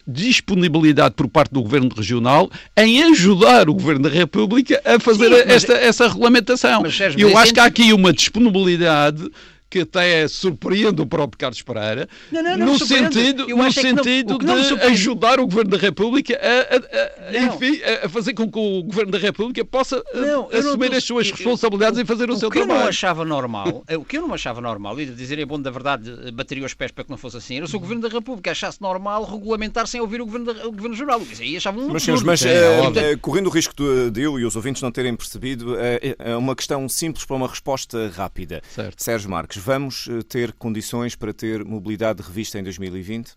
disponibilidade 0.07 1.13
por 1.15 1.27
parte 1.27 1.51
do 1.51 1.61
Governo 1.61 1.89
Regional 1.95 2.49
em 2.75 3.03
ajudar 3.03 3.69
o 3.69 3.73
Governo 3.73 4.03
da 4.03 4.09
República 4.09 4.81
a 4.83 4.99
fazer 4.99 5.29
Sim, 5.29 5.51
esta, 5.51 5.73
essa 5.73 6.07
regulamentação. 6.07 6.81
Mas, 6.81 6.95
Sérgio, 6.95 7.19
eu 7.19 7.37
acho 7.37 7.53
que 7.53 7.59
há 7.59 7.65
aqui 7.65 7.93
uma 7.93 8.11
disponibilidade 8.11 9.29
que 9.71 9.79
até 9.79 10.27
surpreende 10.27 11.01
o 11.01 11.05
próprio 11.05 11.39
Carlos 11.39 11.61
Pereira, 11.61 12.09
não, 12.29 12.43
não, 12.43 12.57
não 12.57 12.65
no 12.73 12.79
sentido, 12.79 13.47
no 13.47 13.63
é 13.63 13.71
sentido 13.71 14.37
não, 14.43 14.61
de 14.61 14.73
ajudar 14.87 15.39
o 15.39 15.47
Governo 15.47 15.71
da 15.71 15.77
República 15.77 16.37
a, 16.37 16.75
a, 16.75 17.29
a 17.29 17.45
enfim, 17.45 17.81
a, 18.03 18.09
fazer 18.09 18.33
com 18.33 18.51
que 18.51 18.59
o 18.59 18.83
Governo 18.83 19.13
da 19.13 19.17
República 19.17 19.63
possa 19.63 20.03
eh, 20.13 20.57
assumir 20.57 20.93
as 20.93 21.05
suas 21.05 21.31
responsabilidades 21.31 21.97
eu, 21.97 22.03
e 22.03 22.05
fazer 22.05 22.29
o, 22.29 22.33
o 22.33 22.37
seu 22.37 22.49
trabalho. 22.49 22.71
O 22.71 22.73
que 22.73 22.73
eu 22.73 22.81
não 22.81 22.89
achava 22.89 23.23
normal, 23.23 23.83
o 23.97 24.03
que 24.03 24.17
eu 24.17 24.21
não 24.21 24.33
achava 24.33 24.59
normal, 24.59 24.99
e 24.99 25.05
de 25.05 25.15
dizer 25.15 25.39
é 25.39 25.45
bom 25.45 25.59
da 25.59 25.71
verdade, 25.71 26.31
bateria 26.33 26.65
os 26.65 26.73
pés 26.73 26.91
para 26.91 27.05
que 27.05 27.09
não 27.09 27.17
fosse 27.17 27.37
assim, 27.37 27.55
era 27.55 27.65
se 27.65 27.75
o 27.75 27.79
Governo 27.79 28.01
da 28.01 28.09
República 28.09 28.51
achasse 28.51 28.81
normal 28.81 29.23
regulamentar 29.23 29.87
sem 29.87 30.01
ouvir 30.01 30.19
o 30.19 30.25
Governo, 30.25 30.53
da, 30.53 30.67
o 30.67 30.71
governo 30.73 30.95
Geral. 30.97 31.21
Isso 31.21 31.41
aí 31.41 31.55
achava 31.55 31.79
um 31.79 31.87
Mas, 31.87 32.03
senhores, 32.03 32.23
mas 32.23 32.45
é, 32.45 33.11
é, 33.11 33.15
correndo 33.15 33.47
o 33.47 33.49
risco 33.49 33.73
de 34.11 34.21
eu 34.21 34.37
e 34.37 34.43
os 34.43 34.57
ouvintes 34.57 34.81
não 34.81 34.91
terem 34.91 35.15
percebido, 35.15 35.77
é, 35.77 36.15
é 36.19 36.35
uma 36.35 36.57
questão 36.57 36.89
simples 36.89 37.23
para 37.23 37.37
uma 37.37 37.47
resposta 37.47 38.11
rápida. 38.13 38.61
Certo. 38.69 39.01
Sérgio 39.01 39.29
Marques, 39.29 39.60
vamos 39.61 40.07
eh, 40.07 40.21
ter 40.23 40.53
condições 40.53 41.15
para 41.15 41.33
ter 41.33 41.63
mobilidade 41.63 42.21
revista 42.21 42.59
em 42.59 42.63
2020? 42.63 43.35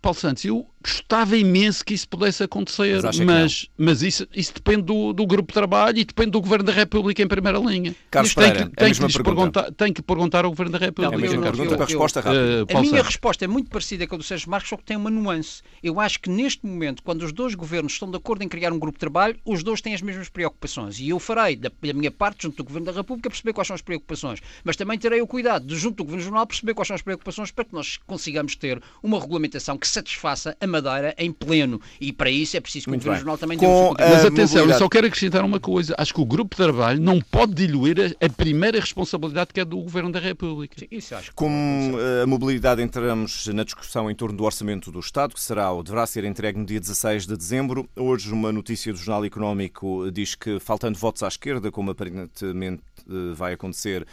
Paulo 0.00 0.18
Santos, 0.18 0.44
eu 0.44 0.69
Gostava 0.82 1.36
imenso 1.36 1.84
que 1.84 1.92
isso 1.92 2.08
pudesse 2.08 2.42
acontecer, 2.42 3.02
mas, 3.02 3.20
mas, 3.20 3.68
mas, 3.76 4.02
isso, 4.02 4.26
isso 4.34 4.54
depende 4.54 4.82
do, 4.82 5.12
do, 5.12 5.26
grupo 5.26 5.48
de 5.48 5.54
trabalho 5.54 5.98
e 5.98 6.04
depende 6.04 6.30
do 6.30 6.40
Governo 6.40 6.64
da 6.64 6.72
República 6.72 7.22
em 7.22 7.28
primeira 7.28 7.58
linha. 7.58 7.94
Carlos 8.10 8.34
tem 8.34 8.44
Pereira, 8.44 8.70
que, 8.70 8.76
tem, 8.76 8.94
que 8.94 9.22
perguntar, 9.22 9.72
tem 9.72 9.92
que 9.92 10.00
perguntar 10.00 10.44
ao 10.46 10.50
Governo 10.50 10.72
da 10.72 10.78
República. 10.78 11.16
Não, 11.16 11.22
é 11.22 11.28
a 11.28 11.30
mesma 11.30 11.42
pergunta 11.42 11.74
para 11.74 11.84
a 11.84 11.86
resposta 11.86 12.20
rápida. 12.20 12.64
Uh, 12.64 12.78
a 12.78 12.80
minha 12.80 13.02
resposta 13.02 13.44
é 13.44 13.48
muito 13.48 13.68
parecida 13.68 14.06
com 14.06 14.14
a 14.14 14.18
do 14.18 14.24
Sérgio 14.24 14.48
Marcos, 14.48 14.70
só 14.70 14.76
que 14.78 14.84
tem 14.84 14.96
uma 14.96 15.10
nuance. 15.10 15.62
Eu 15.82 16.00
acho 16.00 16.18
que 16.18 16.30
neste 16.30 16.64
momento, 16.64 17.02
quando 17.02 17.22
os 17.24 17.32
dois 17.32 17.54
governos 17.54 17.92
estão 17.92 18.10
de 18.10 18.16
acordo 18.16 18.42
em 18.42 18.48
criar 18.48 18.72
um 18.72 18.78
grupo 18.78 18.96
de 18.96 19.00
trabalho, 19.00 19.38
os 19.44 19.62
dois 19.62 19.82
têm 19.82 19.92
as 19.92 20.00
mesmas 20.00 20.30
preocupações. 20.30 20.98
E 20.98 21.10
eu 21.10 21.18
farei, 21.18 21.56
da, 21.56 21.68
da 21.68 21.92
minha 21.92 22.10
parte, 22.10 22.44
junto 22.44 22.56
do 22.56 22.64
Governo 22.64 22.86
da 22.86 22.92
República, 22.92 23.28
perceber 23.28 23.52
quais 23.52 23.66
são 23.66 23.74
as 23.74 23.82
preocupações. 23.82 24.40
Mas 24.64 24.76
também 24.76 24.98
terei 24.98 25.20
o 25.20 25.26
cuidado 25.26 25.66
de, 25.66 25.76
junto 25.76 25.96
do 25.96 26.04
Governo 26.04 26.24
Jornal, 26.24 26.46
perceber 26.46 26.72
quais 26.72 26.88
são 26.88 26.94
as 26.94 27.02
preocupações 27.02 27.50
para 27.50 27.66
que 27.66 27.74
nós 27.74 27.98
consigamos 28.06 28.56
ter 28.56 28.82
uma 29.02 29.20
regulamentação 29.20 29.76
que 29.76 29.86
satisfaça 29.86 30.56
a 30.58 30.69
Madeira 30.70 31.14
em 31.18 31.32
pleno. 31.32 31.80
E 32.00 32.12
para 32.12 32.30
isso 32.30 32.56
é 32.56 32.60
preciso 32.60 32.84
que 32.84 32.90
Muito 32.90 33.02
o 33.02 33.04
Governo 33.04 33.20
Jornal 33.20 33.38
também 33.38 33.58
Com, 33.58 33.94
dê 33.96 34.04
Mas 34.04 34.24
atenção, 34.24 34.30
mobilidade. 34.30 34.70
eu 34.72 34.78
só 34.78 34.88
quero 34.88 35.06
acrescentar 35.06 35.44
uma 35.44 35.60
coisa. 35.60 35.94
Acho 35.98 36.14
que 36.14 36.20
o 36.20 36.24
grupo 36.26 36.56
de 36.56 36.62
trabalho 36.62 37.00
não 37.00 37.20
pode 37.20 37.54
diluir 37.54 38.16
a, 38.20 38.26
a 38.26 38.28
primeira 38.28 38.80
responsabilidade 38.80 39.50
que 39.52 39.60
é 39.60 39.64
do 39.64 39.76
Governo 39.78 40.10
da 40.12 40.20
República. 40.20 40.76
Sim, 40.78 40.86
isso 40.90 41.14
acho 41.14 41.34
Com 41.34 41.92
a 42.22 42.26
mobilidade 42.26 42.82
entramos 42.82 43.46
na 43.48 43.64
discussão 43.64 44.10
em 44.10 44.14
torno 44.14 44.36
do 44.36 44.44
orçamento 44.44 44.90
do 44.90 45.00
Estado, 45.00 45.34
que 45.34 45.40
será 45.40 45.70
ou 45.72 45.82
deverá 45.82 46.06
ser 46.06 46.24
entregue 46.24 46.58
no 46.58 46.64
dia 46.64 46.80
16 46.80 47.26
de 47.26 47.36
dezembro. 47.36 47.88
Hoje 47.96 48.32
uma 48.32 48.52
notícia 48.52 48.92
do 48.92 48.98
Jornal 48.98 49.24
Económico 49.24 50.10
diz 50.10 50.34
que, 50.34 50.58
faltando 50.60 50.98
votos 50.98 51.22
à 51.22 51.28
esquerda, 51.28 51.70
como 51.70 51.90
aparentemente 51.90 52.82
eh, 53.08 53.34
vai 53.34 53.54
acontecer, 53.54 54.02
eh, 54.02 54.06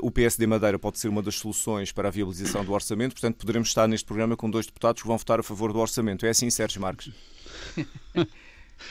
o 0.00 0.10
PSD 0.10 0.46
Madeira 0.46 0.78
pode 0.78 0.98
ser 0.98 1.08
uma 1.08 1.22
das 1.22 1.36
soluções 1.36 1.92
para 1.92 2.08
a 2.08 2.10
viabilização 2.10 2.64
do 2.64 2.72
orçamento, 2.72 3.12
portanto, 3.12 3.36
poderemos 3.36 3.68
estar 3.68 3.88
neste 3.88 4.04
programa 4.06 4.36
com 4.36 4.50
dois 4.50 4.66
deputados 4.66 5.00
que 5.00 5.08
vão 5.08 5.16
votar 5.16 5.40
a 5.40 5.42
favor 5.42 5.72
do 5.72 5.78
orçamento. 5.78 6.26
É 6.26 6.30
assim, 6.30 6.50
Sérgio 6.50 6.80
Marques? 6.80 7.12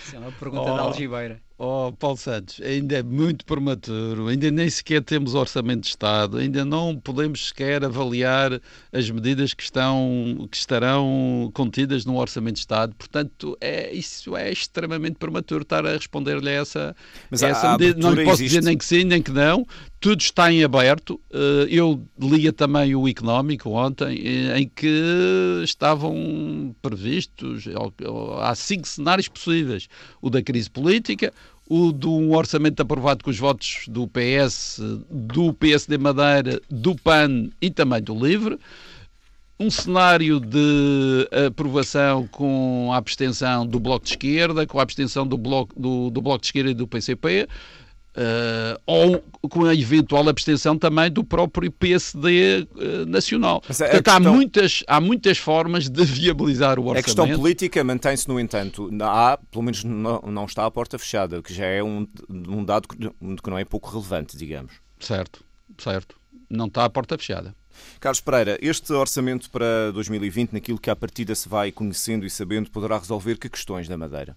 Isso 0.05 0.15
é 0.15 0.19
uma 0.19 0.31
pergunta 0.31 0.71
oh, 0.71 0.77
da 0.77 0.81
algibeira. 0.83 1.41
Oh, 1.61 1.91
Paulo 1.91 2.15
Santos, 2.15 2.61
ainda 2.61 2.99
é 2.99 3.03
muito 3.03 3.43
prematuro, 3.43 4.29
ainda 4.29 4.49
nem 4.49 4.69
sequer 4.69 5.03
temos 5.03 5.33
orçamento 5.33 5.81
de 5.81 5.87
Estado, 5.89 6.37
ainda 6.37 6.63
não 6.63 6.95
podemos 6.95 7.49
sequer 7.49 7.83
avaliar 7.83 8.61
as 8.93 9.11
medidas 9.11 9.53
que, 9.53 9.61
estão, 9.61 10.47
que 10.49 10.55
estarão 10.55 11.51
contidas 11.53 12.05
no 12.05 12.15
orçamento 12.15 12.53
de 12.53 12.59
Estado. 12.61 12.95
Portanto, 12.95 13.57
é, 13.59 13.91
isso 13.93 14.37
é 14.37 14.49
extremamente 14.49 15.17
prematuro 15.17 15.63
estar 15.63 15.85
a 15.85 15.91
responder-lhe 15.91 16.47
a 16.47 16.53
essa, 16.53 16.95
Mas 17.29 17.43
a 17.43 17.49
essa 17.49 17.77
medida. 17.77 17.99
Não 17.99 18.13
lhe 18.13 18.23
posso 18.23 18.41
existe. 18.41 18.59
dizer 18.59 18.65
nem 18.65 18.77
que 18.77 18.85
sim, 18.85 19.03
nem 19.03 19.21
que 19.21 19.31
não. 19.31 19.67
Tudo 19.99 20.21
está 20.21 20.49
em 20.49 20.63
aberto. 20.63 21.19
Eh, 21.29 21.67
eu 21.71 22.01
lia 22.17 22.53
também 22.53 22.95
o 22.95 23.05
Económico 23.05 23.69
ontem, 23.71 24.17
eh, 24.25 24.59
em 24.61 24.69
que 24.69 25.61
estavam 25.61 26.73
previstos, 26.81 27.65
há 28.39 28.55
cinco 28.55 28.87
cenários 28.87 29.27
possíveis. 29.27 29.89
O 30.21 30.29
da 30.29 30.41
crise 30.41 30.69
política, 30.69 31.33
o 31.69 31.93
de 31.93 32.07
um 32.07 32.35
orçamento 32.35 32.81
aprovado 32.81 33.23
com 33.23 33.29
os 33.29 33.37
votos 33.37 33.83
do 33.87 34.07
PS, 34.07 34.81
do 35.07 35.53
PSD 35.53 35.99
Madeira, 35.99 36.59
do 36.67 36.95
PAN 36.95 37.49
e 37.61 37.69
também 37.69 38.01
do 38.01 38.15
LIVRE, 38.15 38.57
um 39.59 39.69
cenário 39.69 40.39
de 40.39 41.29
aprovação 41.47 42.25
com 42.27 42.89
a 42.91 42.97
abstenção 42.97 43.67
do 43.67 43.79
Bloco 43.79 44.05
de 44.05 44.11
Esquerda, 44.11 44.65
com 44.65 44.79
a 44.79 44.83
abstenção 44.83 45.27
do 45.27 45.37
Bloco, 45.37 45.79
do, 45.79 46.09
do 46.09 46.21
bloco 46.21 46.39
de 46.39 46.47
Esquerda 46.47 46.71
e 46.71 46.73
do 46.73 46.87
PCP, 46.87 47.47
Uh, 48.19 48.77
ou 48.85 49.23
com 49.49 49.63
a 49.63 49.73
eventual 49.73 50.27
abstenção 50.27 50.77
também 50.77 51.09
do 51.09 51.23
próprio 51.23 51.71
PSD 51.71 52.59
uh, 52.59 52.67
eh, 52.77 53.05
nacional. 53.05 53.63
Mas 53.65 53.77
Portanto, 53.77 54.03
questão... 54.03 54.15
há, 54.15 54.19
muitas, 54.19 54.83
há 54.87 54.99
muitas 54.99 55.37
formas 55.37 55.87
de 55.87 56.03
viabilizar 56.03 56.77
o 56.79 56.81
orçamento. 56.81 56.99
A 56.99 57.03
questão 57.03 57.39
política 57.39 57.81
mantém-se, 57.81 58.27
no 58.27 58.37
entanto, 58.37 58.89
há, 59.01 59.39
pelo 59.49 59.63
menos 59.63 59.85
não, 59.85 60.21
não 60.27 60.43
está 60.43 60.65
a 60.65 60.71
porta 60.71 60.99
fechada, 60.99 61.41
que 61.41 61.53
já 61.53 61.65
é 61.65 61.81
um, 61.81 62.05
um 62.29 62.65
dado 62.65 62.89
que, 62.89 62.97
não 63.49 63.57
é 63.57 63.63
pouco 63.63 63.89
relevante, 63.89 64.35
digamos. 64.35 64.73
Certo, 64.99 65.41
certo. 65.77 66.17
Não 66.49 66.65
está 66.65 66.83
a 66.83 66.89
porta 66.89 67.17
fechada. 67.17 67.55
Carlos 68.01 68.19
Pereira, 68.19 68.57
este 68.61 68.91
orçamento 68.91 69.49
para 69.49 69.93
2020, 69.93 70.51
naquilo 70.51 70.77
que 70.77 70.89
à 70.89 70.95
partida 70.95 71.33
se 71.35 71.47
vai 71.47 71.71
conhecendo 71.71 72.25
e 72.25 72.29
sabendo, 72.29 72.69
poderá 72.69 72.97
resolver 72.97 73.37
que 73.37 73.47
questões 73.47 73.87
da 73.87 73.97
Madeira? 73.97 74.35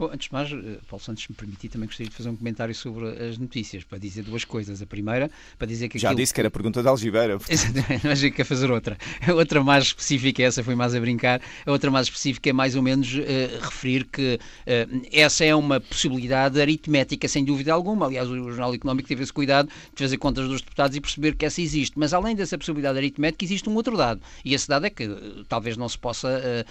Bom, 0.00 0.08
antes 0.14 0.28
de 0.28 0.32
mais, 0.32 0.50
eh, 0.50 0.78
Paulo 0.88 1.04
Santos, 1.04 1.28
me 1.28 1.34
permitir, 1.34 1.68
também 1.68 1.86
gostaria 1.86 2.08
de 2.08 2.16
fazer 2.16 2.30
um 2.30 2.36
comentário 2.36 2.74
sobre 2.74 3.06
as 3.22 3.36
notícias, 3.36 3.84
para 3.84 3.98
dizer 3.98 4.22
duas 4.22 4.46
coisas. 4.46 4.80
A 4.80 4.86
primeira, 4.86 5.30
para 5.58 5.66
dizer 5.66 5.90
que. 5.90 5.98
Já 5.98 6.14
disse 6.14 6.32
que 6.32 6.40
era 6.40 6.50
pergunta 6.50 6.80
de 6.80 6.88
Algibeira. 6.88 7.36
Exatamente, 7.46 8.00
mas 8.08 8.22
quer 8.30 8.44
fazer 8.44 8.70
outra. 8.70 8.96
A 9.28 9.34
outra 9.34 9.62
mais 9.62 9.84
específica, 9.84 10.42
essa 10.42 10.64
foi 10.64 10.74
mais 10.74 10.94
a 10.94 11.00
brincar, 11.00 11.42
a 11.66 11.70
outra 11.70 11.90
mais 11.90 12.06
específica 12.06 12.48
é 12.48 12.52
mais 12.54 12.76
ou 12.76 12.82
menos 12.82 13.12
uh, 13.12 13.60
referir 13.60 14.06
que 14.06 14.40
uh, 14.40 15.06
essa 15.12 15.44
é 15.44 15.54
uma 15.54 15.78
possibilidade 15.78 16.58
aritmética, 16.58 17.28
sem 17.28 17.44
dúvida 17.44 17.70
alguma. 17.74 18.06
Aliás, 18.06 18.26
o 18.26 18.34
Jornal 18.36 18.74
Económico 18.74 19.06
teve 19.06 19.22
esse 19.22 19.32
cuidado 19.34 19.68
de 19.68 20.02
fazer 20.02 20.16
contas 20.16 20.48
dos 20.48 20.62
deputados 20.62 20.96
e 20.96 21.00
perceber 21.02 21.34
que 21.34 21.44
essa 21.44 21.60
existe. 21.60 21.98
Mas 21.98 22.14
além 22.14 22.34
dessa 22.34 22.56
possibilidade 22.56 22.96
aritmética, 22.96 23.44
existe 23.44 23.68
um 23.68 23.74
outro 23.74 23.98
dado. 23.98 24.22
E 24.42 24.54
esse 24.54 24.66
dado 24.66 24.86
é 24.86 24.88
que 24.88 25.06
uh, 25.06 25.44
talvez 25.46 25.76
não 25.76 25.90
se 25.90 25.98
possa 25.98 26.64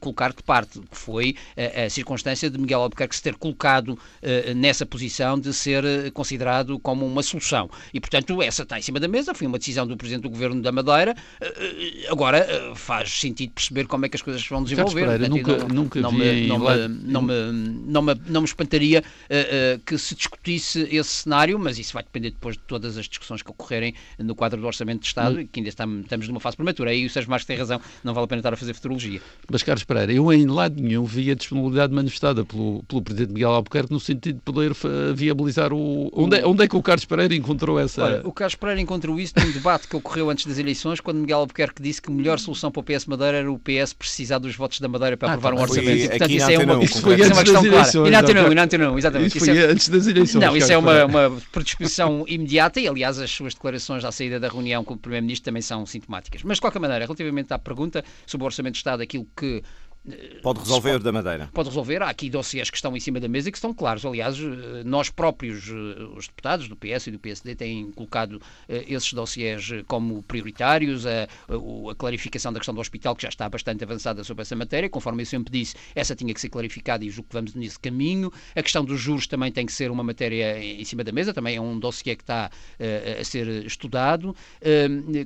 colocar 0.00 0.32
de 0.32 0.42
parte, 0.42 0.80
que 0.80 0.96
foi 0.96 1.34
a 1.84 1.90
circunstância 1.90 2.37
de 2.46 2.58
Miguel 2.58 2.82
Albuquerque 2.82 3.16
se 3.16 3.22
ter 3.22 3.34
colocado 3.34 3.90
uh, 3.90 4.54
nessa 4.54 4.86
posição 4.86 5.38
de 5.38 5.52
ser 5.52 5.84
uh, 5.84 6.12
considerado 6.12 6.78
como 6.78 7.04
uma 7.04 7.22
solução. 7.22 7.68
E, 7.92 8.00
portanto, 8.00 8.40
essa 8.40 8.62
está 8.62 8.78
em 8.78 8.82
cima 8.82 9.00
da 9.00 9.08
mesa, 9.08 9.34
foi 9.34 9.46
uma 9.46 9.58
decisão 9.58 9.86
do 9.86 9.96
Presidente 9.96 10.22
do 10.22 10.30
Governo 10.30 10.62
da 10.62 10.70
Madeira. 10.70 11.16
Uh, 11.42 12.12
agora 12.12 12.46
faz 12.74 13.10
sentido 13.10 13.52
perceber 13.52 13.86
como 13.86 14.06
é 14.06 14.08
que 14.08 14.16
as 14.16 14.22
coisas 14.22 14.46
vão 14.46 14.62
desenvolver. 14.62 15.06
Pereira, 15.06 15.28
nunca, 15.28 15.56
não, 15.56 15.68
nunca 15.68 16.00
não, 16.00 16.12
me, 16.12 16.46
não, 16.46 16.58
me, 16.58 16.88
não, 16.88 17.22
me, 17.22 17.34
não, 17.86 18.02
me, 18.02 18.14
não 18.26 18.40
me 18.42 18.46
espantaria 18.46 19.02
que 19.84 19.98
se 19.98 20.14
discutisse 20.14 20.88
esse 20.90 21.10
cenário, 21.10 21.58
mas 21.58 21.78
isso 21.78 21.92
vai 21.92 22.02
depender 22.02 22.30
depois 22.30 22.56
de 22.56 22.62
todas 22.62 22.96
as 22.96 23.06
discussões 23.06 23.42
que 23.42 23.50
ocorrerem 23.50 23.94
no 24.18 24.34
quadro 24.34 24.60
do 24.60 24.66
Orçamento 24.66 25.00
de 25.00 25.06
Estado, 25.06 25.40
hum. 25.40 25.48
que 25.50 25.60
ainda 25.60 25.68
estamos, 25.68 26.02
estamos 26.02 26.28
numa 26.28 26.40
fase 26.40 26.56
prematura. 26.56 26.90
Aí 26.90 27.06
o 27.06 27.10
Sérgio 27.10 27.30
Marques 27.30 27.46
tem 27.46 27.56
razão, 27.56 27.80
não 28.04 28.14
vale 28.14 28.24
a 28.24 28.28
pena 28.28 28.40
estar 28.40 28.52
a 28.52 28.56
fazer 28.56 28.74
futurologia. 28.74 29.20
Mas, 29.50 29.62
Carlos 29.62 29.84
Pereira, 29.84 30.12
eu 30.12 30.32
em 30.32 30.46
lado 30.46 30.80
nenhum 30.80 31.04
vi 31.04 31.30
a 31.30 31.34
disponibilidade 31.34 31.92
manifestada 31.92 32.27
pelo, 32.34 32.82
pelo 32.84 33.02
Presidente 33.02 33.32
Miguel 33.32 33.50
Albuquerque 33.50 33.92
no 33.92 34.00
sentido 34.00 34.36
de 34.36 34.42
poder 34.42 34.72
viabilizar 35.14 35.72
o... 35.72 36.10
Onde 36.12 36.38
é, 36.38 36.46
onde 36.46 36.64
é 36.64 36.68
que 36.68 36.76
o 36.76 36.82
Carlos 36.82 37.04
Pereira 37.04 37.34
encontrou 37.34 37.78
essa... 37.78 38.02
Olha, 38.02 38.20
o 38.24 38.32
Carlos 38.32 38.54
Pereira 38.54 38.80
encontrou 38.80 39.18
isso 39.18 39.34
num 39.38 39.50
debate 39.50 39.88
que 39.88 39.96
ocorreu 39.96 40.30
antes 40.30 40.46
das 40.46 40.58
eleições, 40.58 41.00
quando 41.00 41.18
Miguel 41.18 41.40
Albuquerque 41.40 41.82
disse 41.82 42.00
que 42.02 42.10
a 42.10 42.14
melhor 42.14 42.38
solução 42.38 42.70
para 42.70 42.80
o 42.80 42.82
PS 42.82 43.06
Madeira 43.06 43.38
era 43.38 43.52
o 43.52 43.58
PS 43.58 43.92
precisar 43.92 44.38
dos 44.38 44.54
votos 44.54 44.80
da 44.80 44.88
Madeira 44.88 45.16
para 45.16 45.30
ah, 45.30 45.34
aprovar 45.34 45.54
tá, 45.54 45.60
um 45.60 45.62
orçamento. 45.62 45.90
E, 45.90 46.08
portanto, 46.08 46.30
isso 46.30 46.50
é 46.50 46.58
uma, 46.58 46.84
isso 46.84 47.00
foi 47.00 47.14
antes 47.14 47.52
das 47.52 47.64
eleições. 47.64 48.08
E 48.08 48.10
não, 48.10 48.22
não, 48.22 48.54
não, 48.54 48.90
não, 48.90 48.98
exatamente. 48.98 49.36
Isso 49.36 49.46
foi 49.46 49.58
é, 49.58 49.64
antes 49.64 49.88
das 49.88 50.06
eleições. 50.06 50.44
Não, 50.44 50.56
isso 50.56 50.72
é 50.72 50.78
uma, 50.78 51.04
uma 51.04 51.32
predisposição 51.52 52.24
imediata 52.26 52.80
e, 52.80 52.88
aliás, 52.88 53.18
as 53.18 53.30
suas 53.30 53.54
declarações 53.54 54.04
à 54.04 54.12
saída 54.12 54.38
da 54.40 54.48
reunião 54.48 54.84
com 54.84 54.94
o 54.94 54.96
Primeiro-Ministro 54.96 55.46
também 55.46 55.62
são 55.62 55.84
sintomáticas. 55.86 56.42
Mas, 56.42 56.56
de 56.56 56.60
qualquer 56.60 56.78
maneira, 56.78 57.04
relativamente 57.04 57.52
à 57.52 57.58
pergunta 57.58 58.04
sobre 58.26 58.44
o 58.44 58.46
Orçamento 58.46 58.72
de 58.72 58.78
Estado, 58.78 59.02
aquilo 59.02 59.26
que 59.36 59.62
Pode 60.42 60.60
resolver 60.60 60.92
pode, 60.92 61.04
da 61.04 61.12
Madeira. 61.12 61.50
Pode 61.52 61.68
resolver. 61.68 62.02
Há 62.02 62.08
aqui 62.08 62.30
dossiês 62.30 62.70
que 62.70 62.76
estão 62.76 62.96
em 62.96 63.00
cima 63.00 63.20
da 63.20 63.28
mesa 63.28 63.48
e 63.48 63.52
que 63.52 63.58
estão 63.58 63.74
claros. 63.74 64.04
Aliás, 64.04 64.38
eh, 64.38 64.82
nós 64.84 65.10
próprios, 65.10 65.68
eh, 65.68 66.02
os 66.16 66.26
deputados 66.26 66.68
do 66.68 66.76
PS 66.76 67.08
e 67.08 67.10
do 67.10 67.18
PSD, 67.18 67.54
têm 67.54 67.90
colocado 67.92 68.40
eh, 68.68 68.84
esses 68.88 69.12
dossiers 69.12 69.70
como 69.86 70.22
prioritários. 70.22 71.06
A, 71.06 71.24
a, 71.24 71.94
clarificação 71.94 72.52
da 72.52 72.60
questão 72.60 72.74
do 72.74 72.80
hospital, 72.80 73.14
que 73.16 73.22
já 73.22 73.28
está 73.28 73.48
bastante 73.48 73.82
avançada 73.84 74.22
sobre 74.24 74.42
essa 74.42 74.56
matéria. 74.56 74.88
Conforme 74.88 75.22
eu 75.22 75.26
sempre 75.26 75.52
disse, 75.52 75.74
essa 75.94 76.14
tinha 76.14 76.32
que 76.32 76.40
ser 76.40 76.48
clarificada 76.48 77.04
e 77.04 77.10
julgo 77.10 77.28
que 77.28 77.34
vamos 77.34 77.54
nesse 77.54 77.78
caminho. 77.78 78.32
A 78.54 78.62
questão 78.62 78.84
dos 78.84 79.00
juros 79.00 79.26
também 79.26 79.52
tem 79.52 79.66
que 79.66 79.72
ser 79.72 79.90
uma 79.90 80.02
matéria 80.02 80.58
em 80.62 80.84
cima 80.84 81.04
da 81.04 81.12
mesa. 81.12 81.34
Também 81.34 81.56
é 81.56 81.60
um 81.60 81.78
dossiê 81.78 82.16
que 82.16 82.22
está 82.22 82.50
a 83.20 83.24
ser 83.24 83.66
estudado. 83.66 84.34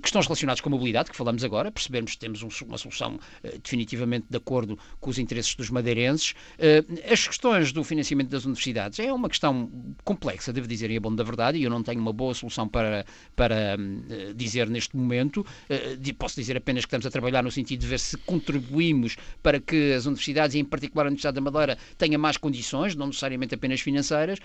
Questões 0.01 0.27
relacionadas 0.27 0.61
com 0.61 0.69
a 0.69 0.73
mobilidade, 0.73 1.11
que 1.11 1.17
falamos 1.17 1.45
agora. 1.45 1.71
Percebermos 1.71 2.13
que 2.13 2.19
temos 2.19 2.43
uma 2.43 2.79
solução 2.79 3.19
definitivamente 3.63 4.27
de 4.31 4.37
acordo 4.37 4.62
acordo 4.63 4.79
com 5.01 5.11
os 5.11 5.19
interesses 5.19 5.55
dos 5.55 5.71
madeirenses. 5.71 6.35
Eh, 6.59 6.85
as 7.11 7.27
questões 7.27 7.73
do 7.73 7.83
financiamento 7.83 8.29
das 8.29 8.45
universidades 8.45 8.99
é 8.99 9.13
uma 9.13 9.29
questão 9.29 9.71
complexa, 10.05 10.53
devo 10.53 10.67
dizer, 10.67 10.91
e 10.91 10.97
é 10.97 11.01
bom 11.01 11.15
da 11.15 11.25
verdade, 11.25 11.59
e 11.59 11.65
eu 11.65 11.71
não 11.71 11.83
tenho 11.83 12.01
uma 12.01 12.13
boa 12.13 12.35
solução 12.35 12.69
para, 12.69 13.05
para 13.35 13.77
eh, 13.77 14.33
dizer 14.35 14.69
neste 14.69 14.97
momento. 14.97 15.45
Eh, 15.69 15.99
posso 16.19 16.37
dizer 16.37 16.57
apenas 16.57 16.85
que 16.85 16.89
estamos 16.89 17.07
a 17.07 17.11
trabalhar 17.11 17.43
no 17.43 17.51
sentido 17.51 17.81
de 17.81 17.87
ver 17.87 17.99
se 17.99 18.17
contribuímos 18.19 19.17
para 19.43 19.59
que 19.59 19.93
as 19.95 20.07
universidades, 20.07 20.55
e 20.55 20.61
em 20.61 20.65
particular 20.65 21.07
a 21.07 21.09
Universidade 21.09 21.35
da 21.35 21.41
Madeira, 21.41 21.79
tenha 21.99 22.19
mais 22.19 22.37
condições, 22.37 22.95
não 22.95 23.07
necessariamente 23.07 23.55
apenas 23.55 23.81
financeiras. 23.81 24.39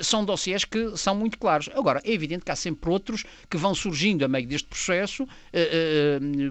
São 0.00 0.24
dossiês 0.24 0.64
que 0.64 0.96
são 0.96 1.14
muito 1.14 1.38
claros. 1.38 1.70
Agora, 1.74 2.00
é 2.04 2.12
evidente 2.12 2.44
que 2.44 2.50
há 2.50 2.56
sempre 2.56 2.90
outros 2.90 3.24
que 3.48 3.56
vão 3.56 3.74
surgindo 3.74 4.24
a 4.24 4.28
meio 4.28 4.46
deste 4.46 4.68
processo, 4.68 5.26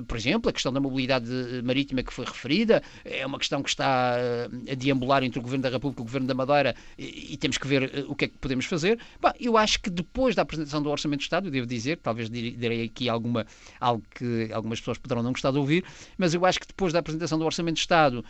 por 0.08 0.18
exemplo, 0.18 0.50
a 0.50 0.54
questão 0.54 0.72
da 0.72 0.80
mobilidade 0.80 1.30
marítima 1.64 2.02
que 2.02 2.14
foi 2.14 2.26
referida, 2.26 2.79
Madeira, 2.80 2.84
é 3.04 3.26
uma 3.26 3.38
questão 3.38 3.62
que 3.62 3.70
está 3.70 4.16
a 4.16 4.76
deambular 4.76 5.24
entre 5.24 5.40
o 5.40 5.42
Governo 5.42 5.64
da 5.64 5.70
República 5.70 6.02
e 6.02 6.04
o 6.04 6.06
Governo 6.06 6.28
da 6.28 6.34
Madeira 6.34 6.76
e, 6.98 7.34
e 7.34 7.38
temos 7.38 7.58
que 7.58 7.68
ver 7.68 8.06
o 8.08 8.16
que 8.16 8.26
é 8.26 8.28
que 8.28 8.38
podemos 8.38 8.66
fazer. 8.66 9.00
Bah, 9.20 9.34
eu 9.40 9.58
acho 9.58 9.82
que 9.82 9.90
depois 9.90 10.36
da 10.36 10.42
apresentação 10.42 10.82
do 10.82 10.90
Orçamento 10.90 11.20
de 11.20 11.26
Estado, 11.26 11.48
eu 11.48 11.52
devo 11.52 11.68
dizer, 11.68 11.98
talvez 11.98 12.30
direi 12.30 12.86
aqui 12.86 13.10
alguma, 13.10 13.46
algo 13.80 14.04
que 14.10 14.50
algumas 14.54 14.80
pessoas 14.80 14.98
poderão 14.98 15.24
não 15.24 15.32
gostar 15.32 15.52
de 15.52 15.58
ouvir, 15.58 15.84
mas 16.18 16.34
eu 16.34 16.46
acho 16.46 16.60
que 16.60 16.68
depois 16.68 16.94
da 16.94 17.00
apresentação 17.00 17.38
do 17.38 17.46
Orçamento 17.46 17.76
de 17.76 17.82
Estado 17.82 18.24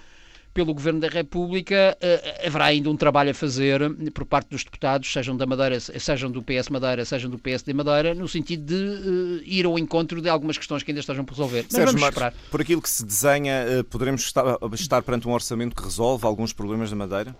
pelo 0.59 0.73
Governo 0.73 0.99
da 0.99 1.07
República, 1.07 1.97
uh, 2.03 2.47
haverá 2.47 2.65
ainda 2.65 2.89
um 2.89 2.97
trabalho 2.97 3.31
a 3.31 3.33
fazer 3.33 3.79
por 4.13 4.25
parte 4.25 4.49
dos 4.49 4.65
deputados, 4.65 5.09
sejam 5.09 5.37
da 5.37 5.45
Madeira, 5.45 5.79
sejam 5.79 6.29
do 6.29 6.43
PS 6.43 6.67
Madeira, 6.69 7.05
sejam 7.05 7.31
do 7.31 7.39
PSD 7.39 7.73
Madeira, 7.73 8.13
no 8.13 8.27
sentido 8.27 8.65
de 8.65 8.75
uh, 8.75 9.41
ir 9.45 9.65
ao 9.65 9.79
encontro 9.79 10.21
de 10.21 10.27
algumas 10.27 10.57
questões 10.57 10.83
que 10.83 10.91
ainda 10.91 10.99
estejam 10.99 11.23
por 11.23 11.35
resolver. 11.35 11.63
Mas 11.63 11.71
Sérgio 11.71 11.93
vamos 11.93 12.09
esperar. 12.09 12.33
por 12.51 12.59
aquilo 12.59 12.81
que 12.81 12.89
se 12.89 13.05
desenha, 13.05 13.65
uh, 13.79 13.83
poderemos 13.85 14.21
estar, 14.21 14.57
estar 14.73 15.01
perante 15.01 15.29
um 15.29 15.31
orçamento 15.31 15.73
que 15.73 15.81
resolve 15.81 16.25
alguns 16.25 16.51
problemas 16.51 16.89
da 16.89 16.95
Madeira? 16.97 17.33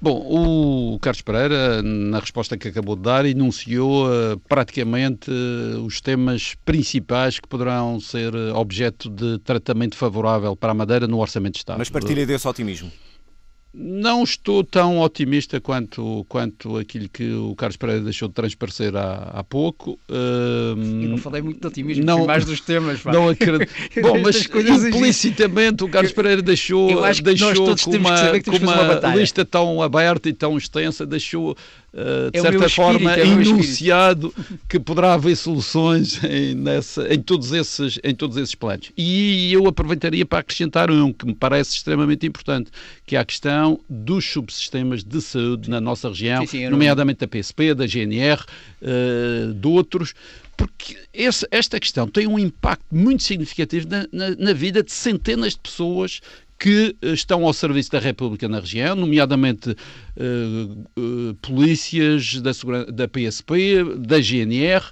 Bom, 0.00 0.94
o 0.94 0.98
Carlos 1.00 1.22
Pereira, 1.22 1.82
na 1.82 2.18
resposta 2.18 2.56
que 2.56 2.68
acabou 2.68 2.96
de 2.96 3.02
dar, 3.02 3.24
enunciou 3.24 4.06
uh, 4.06 4.38
praticamente 4.46 5.30
uh, 5.30 5.82
os 5.84 6.00
temas 6.00 6.54
principais 6.64 7.40
que 7.40 7.48
poderão 7.48 7.98
ser 7.98 8.34
uh, 8.34 8.54
objeto 8.54 9.08
de 9.08 9.38
tratamento 9.38 9.96
favorável 9.96 10.54
para 10.54 10.72
a 10.72 10.74
Madeira 10.74 11.06
no 11.06 11.18
Orçamento 11.18 11.54
de 11.54 11.60
Estado. 11.60 11.78
Mas 11.78 11.88
partilha 11.88 12.26
desse 12.26 12.46
otimismo? 12.46 12.92
Não 13.78 14.24
estou 14.24 14.64
tão 14.64 15.00
otimista 15.00 15.60
quanto, 15.60 16.24
quanto 16.30 16.78
aquilo 16.78 17.10
que 17.10 17.30
o 17.34 17.54
Carlos 17.54 17.76
Pereira 17.76 18.00
deixou 18.00 18.26
de 18.26 18.34
transparecer 18.34 18.96
há, 18.96 19.30
há 19.34 19.44
pouco. 19.44 19.98
Eu 20.08 20.76
não 21.10 21.18
falei 21.18 21.42
muito 21.42 21.60
de 21.60 21.66
otimismo, 21.66 22.02
não, 22.02 22.26
mais 22.26 22.46
dos 22.46 22.60
temas. 22.60 23.02
Pá. 23.02 23.12
Não 23.12 23.28
acredito. 23.28 23.70
Bom, 24.00 24.18
mas 24.22 24.46
implicitamente 24.86 25.84
o 25.84 25.88
Carlos 25.90 26.12
Pereira 26.12 26.40
deixou, 26.40 27.02
deixou 27.22 27.76
com 27.76 27.90
uma, 27.96 28.40
com 28.40 28.56
uma 28.56 29.14
lista 29.14 29.44
tão 29.44 29.82
aberta 29.82 30.28
e 30.30 30.32
tão 30.32 30.56
extensa, 30.56 31.04
deixou 31.04 31.54
Uh, 31.96 32.30
de 32.30 32.38
é 32.38 32.42
certa 32.42 32.68
forma, 32.68 33.14
é 33.14 33.26
enunciado 33.26 34.34
que 34.68 34.78
poderá 34.78 35.14
haver 35.14 35.34
soluções 35.34 36.22
em, 36.24 36.54
nessa, 36.54 37.10
em, 37.10 37.18
todos 37.18 37.52
esses, 37.52 37.98
em 38.04 38.14
todos 38.14 38.36
esses 38.36 38.54
planos. 38.54 38.92
E 38.98 39.50
eu 39.50 39.66
aproveitaria 39.66 40.26
para 40.26 40.40
acrescentar 40.40 40.90
um 40.90 41.10
que 41.10 41.24
me 41.24 41.34
parece 41.34 41.74
extremamente 41.74 42.26
importante, 42.26 42.70
que 43.06 43.16
é 43.16 43.18
a 43.18 43.24
questão 43.24 43.80
dos 43.88 44.30
subsistemas 44.30 45.02
de 45.02 45.22
saúde 45.22 45.70
na 45.70 45.80
nossa 45.80 46.10
região, 46.10 46.42
sim, 46.42 46.58
sim, 46.58 46.68
nomeadamente 46.68 47.20
da 47.20 47.26
PSP, 47.26 47.72
da 47.72 47.86
GNR, 47.86 48.42
uh, 48.82 49.54
de 49.54 49.66
outros, 49.66 50.12
porque 50.54 50.98
esse, 51.14 51.46
esta 51.50 51.80
questão 51.80 52.06
tem 52.06 52.26
um 52.26 52.38
impacto 52.38 52.84
muito 52.90 53.22
significativo 53.22 53.88
na, 53.88 54.06
na, 54.12 54.36
na, 54.36 54.52
vida 54.52 54.82
de 54.82 54.92
centenas 54.92 55.52
de 55.52 55.60
pessoas 55.60 56.20
que 56.58 56.96
eh, 57.00 57.12
estão 57.12 57.44
ao 57.44 57.52
serviço 57.52 57.90
da 57.90 57.98
República 57.98 58.48
na 58.48 58.60
região, 58.60 58.96
nomeadamente 58.96 59.70
uh, 59.70 60.86
uh, 60.98 61.34
polícias 61.42 62.40
da, 62.40 62.52
da 62.92 63.08
PSP, 63.08 63.84
da 63.98 64.20
GNR, 64.20 64.84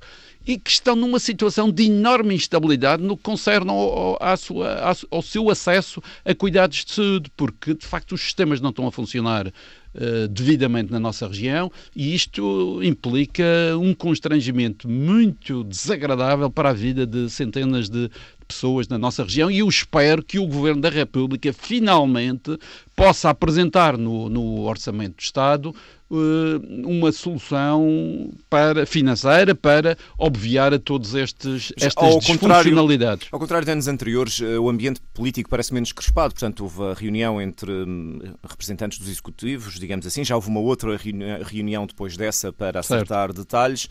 e 0.47 0.59
que 0.59 0.71
estão 0.71 0.95
numa 0.95 1.19
situação 1.19 1.71
de 1.71 1.85
enorme 1.85 2.35
instabilidade 2.35 3.03
no 3.03 3.17
que 3.17 3.23
concerne 3.23 3.71
ao, 3.71 4.37
sua, 4.37 4.95
ao, 5.11 5.23
seu 5.23 5.49
acesso 5.51 6.03
a 6.25 6.35
cuidados 6.35 6.85
de 6.85 6.93
saúde, 6.93 7.31
porque 7.37 7.75
de 7.75 7.87
facto 7.87 8.13
os 8.13 8.21
sistemas 8.21 8.61
não 8.61 8.71
estão 8.71 8.87
a 8.87 8.93
funcionar 8.93 9.47
uh, 9.47 10.29
devidamente 10.29 10.93
na 10.93 11.01
nossa 11.01 11.27
região 11.27 11.73
e 11.97 12.15
isto 12.15 12.81
implica 12.83 13.45
um 13.81 13.95
constrangimento 13.95 14.89
muito 14.89 15.65
desagradável 15.65 16.51
para 16.51 16.71
a 16.71 16.75
vida 16.75 17.07
de 17.07 17.31
centenas 17.31 17.89
de, 17.89 18.11
pessoas 18.45 18.89
na 18.89 18.99
nossa 18.99 19.23
região 19.23 19.51
e 19.51 19.59
eu 19.59 19.69
espero 19.69 20.23
que 20.23 20.39
o 20.39 20.47
Governo 20.47 20.81
da 20.81 20.91
República 20.91 21.53
finalmente 21.53 22.59
possa 22.95 23.31
apresentar 23.31 23.99
no, 23.99 24.29
no 24.29 24.61
Orçamento 24.63 25.17
do 25.17 25.21
Estado 25.21 25.75
uh, 26.11 26.89
uma 26.89 27.11
solução 27.13 28.31
para, 28.49 28.87
financeira 28.87 29.55
para 29.55 29.97
obviar 30.19 30.73
a 30.73 30.79
todos 30.79 31.15
estes 31.15 31.73
estas 31.77 32.03
ao 32.03 32.19
disfuncionalidades. 32.19 33.29
Ao 33.33 33.39
contrário 33.39 33.65
de 33.65 33.73
anos 33.73 33.89
anteriores, 33.89 34.39
uh, 34.41 34.61
o 34.61 34.69
ambiente 34.69 35.01
político 35.13 35.51
parece 35.51 35.75
menos 35.75 35.93
crespado, 35.93 36.35
portanto 36.35 36.63
houve 36.65 36.83
a 36.83 36.95
reunião 36.95 37.41
entre 37.41 37.71
um, 37.71 38.21
representantes 38.49 38.99
dos 38.99 39.09
executivos, 39.09 39.75
digamos 39.75 40.07
assim, 40.07 40.25
já 40.25 40.37
houve 40.37 40.49
uma 40.49 40.61
outra 40.61 40.97
reunião 40.97 41.87
depois 41.87 42.17
dessa 42.17 42.53
para 42.53 42.81
acertar 42.81 43.29
certo. 43.29 43.39
detalhes. 43.39 43.89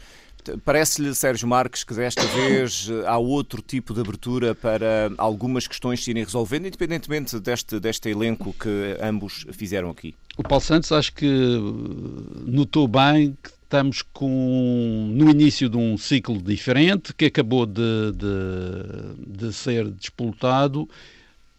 Parece-lhe, 0.63 1.13
Sérgio 1.15 1.47
Marques, 1.47 1.84
que 1.84 1.93
desta 1.93 2.25
vez 2.27 2.89
eh, 2.89 3.08
há 3.08 3.17
outro 3.17 3.62
tipo 3.62 3.93
de 3.93 4.01
abertura 4.01 4.53
para 4.53 5.12
algumas 5.17 5.67
questões 5.67 6.03
se 6.03 6.12
irem 6.12 6.23
resolvendo, 6.23 6.67
independentemente 6.67 7.39
deste, 7.39 7.79
deste 7.79 8.10
elenco 8.10 8.53
que 8.53 8.97
ambos 9.01 9.45
fizeram 9.51 9.89
aqui? 9.89 10.15
O 10.38 10.43
Paulo 10.43 10.63
Santos 10.63 10.91
acho 10.91 11.13
que 11.13 11.58
notou 12.45 12.88
bem 12.88 13.38
que 13.41 13.49
estamos 13.49 14.01
com, 14.01 15.10
no 15.13 15.29
início 15.29 15.67
de 15.67 15.77
um 15.77 15.97
ciclo 15.97 16.41
diferente 16.41 17.13
que 17.13 17.25
acabou 17.25 17.65
de, 17.65 18.12
de, 18.12 19.38
de 19.38 19.53
ser 19.53 19.89
despoltado 19.89 20.88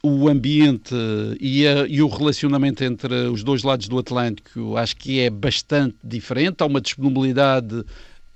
o 0.05 0.29
ambiente 0.29 0.95
e, 1.41 1.67
a, 1.67 1.87
e, 1.87 2.03
o 2.03 2.09
relacionamento 2.09 2.85
entre 2.85 3.15
os 3.29 3.43
dois 3.43 3.63
lados 3.63 3.89
do 3.89 3.99
Atlântico 3.99 4.77
acho 4.77 4.95
que 4.97 5.19
é 5.19 5.31
bastante 5.31 5.97
diferente. 6.05 6.57
Há 6.61 6.67
uma 6.67 6.81
disponibilidade 6.81 7.85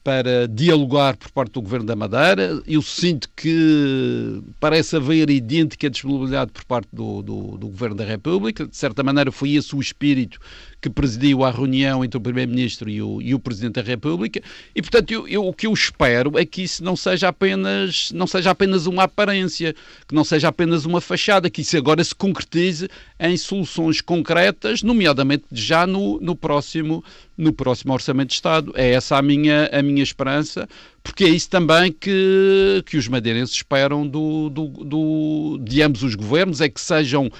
para 0.09 0.49
dialogar 0.49 1.19
por 1.19 1.31
parte 1.33 1.53
do 1.53 1.61
Governo 1.61 1.85
da 1.85 1.95
Madeira. 1.95 2.63
Eu 2.67 2.81
sinto 2.81 3.29
que 3.37 4.43
parece 4.59 4.97
haver 4.97 5.29
idêntica 5.29 5.91
disponibilidade 5.91 6.51
por 6.51 6.65
parte 6.65 6.89
do, 6.91 7.21
do, 7.21 7.59
do 7.59 7.69
Governo 7.69 7.97
da 7.97 8.07
República. 8.07 8.67
De 8.67 8.75
certa 8.75 9.03
maneira, 9.03 9.31
foi 9.31 9.51
esse 9.53 9.77
o 9.77 9.81
espírito 9.83 10.41
que 10.81 10.89
presidiu 10.89 11.45
a 11.45 11.51
reunião 11.51 12.05
entre 12.05 12.17
o 12.17 12.21
Primeiro-Ministro 12.21 12.89
e 12.89 13.03
o, 13.03 13.21
e 13.21 13.35
o 13.35 13.39
Presidente 13.39 13.75
da 13.75 13.83
República. 13.83 14.41
E, 14.75 14.81
portanto, 14.81 15.11
eu, 15.11 15.27
eu, 15.27 15.47
o 15.47 15.53
que 15.53 15.67
eu 15.67 15.73
espero 15.73 16.39
é 16.39 16.45
que 16.45 16.63
isso 16.63 16.85
não 16.85 16.95
seja, 16.95 17.29
apenas, 17.29 18.13
não 18.13 18.27
seja 18.27 18.51
apenas 18.51 18.87
uma 18.87 19.05
aparência, 19.05 19.75
que 20.07 20.15
não 20.15 20.23
seja 20.25 20.49
apenas 20.49 20.85
uma 20.85 21.01
fachada, 21.01 21.51
que 21.51 21.63
isso 21.63 21.77
agora 21.77 22.03
se 22.03 22.15
concretize 22.15 22.89
em 23.19 23.37
soluções 23.37 24.01
concretas, 24.01 24.83
nomeadamente 24.83 25.45
já 25.51 25.87
no, 25.87 26.21
no, 26.21 26.37
próximo, 26.37 27.03
no 27.37 27.53
próximo 27.53 27.93
Orçamento 27.93 28.29
de 28.29 28.35
Estado. 28.35 28.73
É 28.77 28.93
essa 28.93 29.17
a 29.17 29.23
minha, 29.23 29.69
a 29.73 29.83
minha 29.83 30.03
esperança, 30.03 30.69
porque 31.03 31.25
é 31.25 31.29
isso 31.29 31.51
também 31.51 31.91
que, 31.91 32.85
que 32.87 32.97
os 32.97 33.09
madeirenses 33.09 33.57
esperam 33.57 34.07
do, 34.07 34.49
do, 34.49 34.67
do, 34.85 35.61
de 35.63 35.83
ambos 35.83 36.05
os 36.05 36.15
governos, 36.15 36.61
é 36.61 36.69
que 36.69 36.81
sejam 36.81 37.31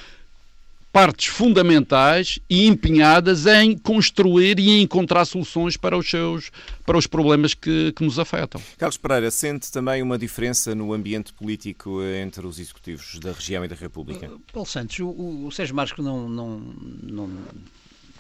partes 0.93 1.27
fundamentais 1.27 2.39
e 2.49 2.67
empenhadas 2.67 3.47
em 3.47 3.77
construir 3.77 4.59
e 4.59 4.81
encontrar 4.81 5.25
soluções 5.25 5.77
para 5.77 5.97
os 5.97 6.09
seus 6.09 6.51
para 6.85 6.97
os 6.97 7.07
problemas 7.07 7.53
que, 7.53 7.93
que 7.93 8.03
nos 8.03 8.19
afetam. 8.19 8.61
Carlos 8.79 8.97
Pereira, 8.97 9.31
sente 9.31 9.71
também 9.71 10.03
uma 10.03 10.17
diferença 10.17 10.75
no 10.75 10.93
ambiente 10.93 11.33
político 11.35 12.03
entre 12.03 12.47
os 12.47 12.59
executivos 12.59 13.19
da 13.19 13.33
região 13.33 13.65
e 13.65 13.69
da 13.69 13.77
República? 13.77 14.31
Paulo 14.53 14.67
Santos, 14.67 14.99
o, 15.01 15.47
o 15.47 15.51
Sérgio 15.53 15.77
Marques 15.77 16.03
não, 16.03 16.29
não, 16.29 16.59
não 17.03 17.31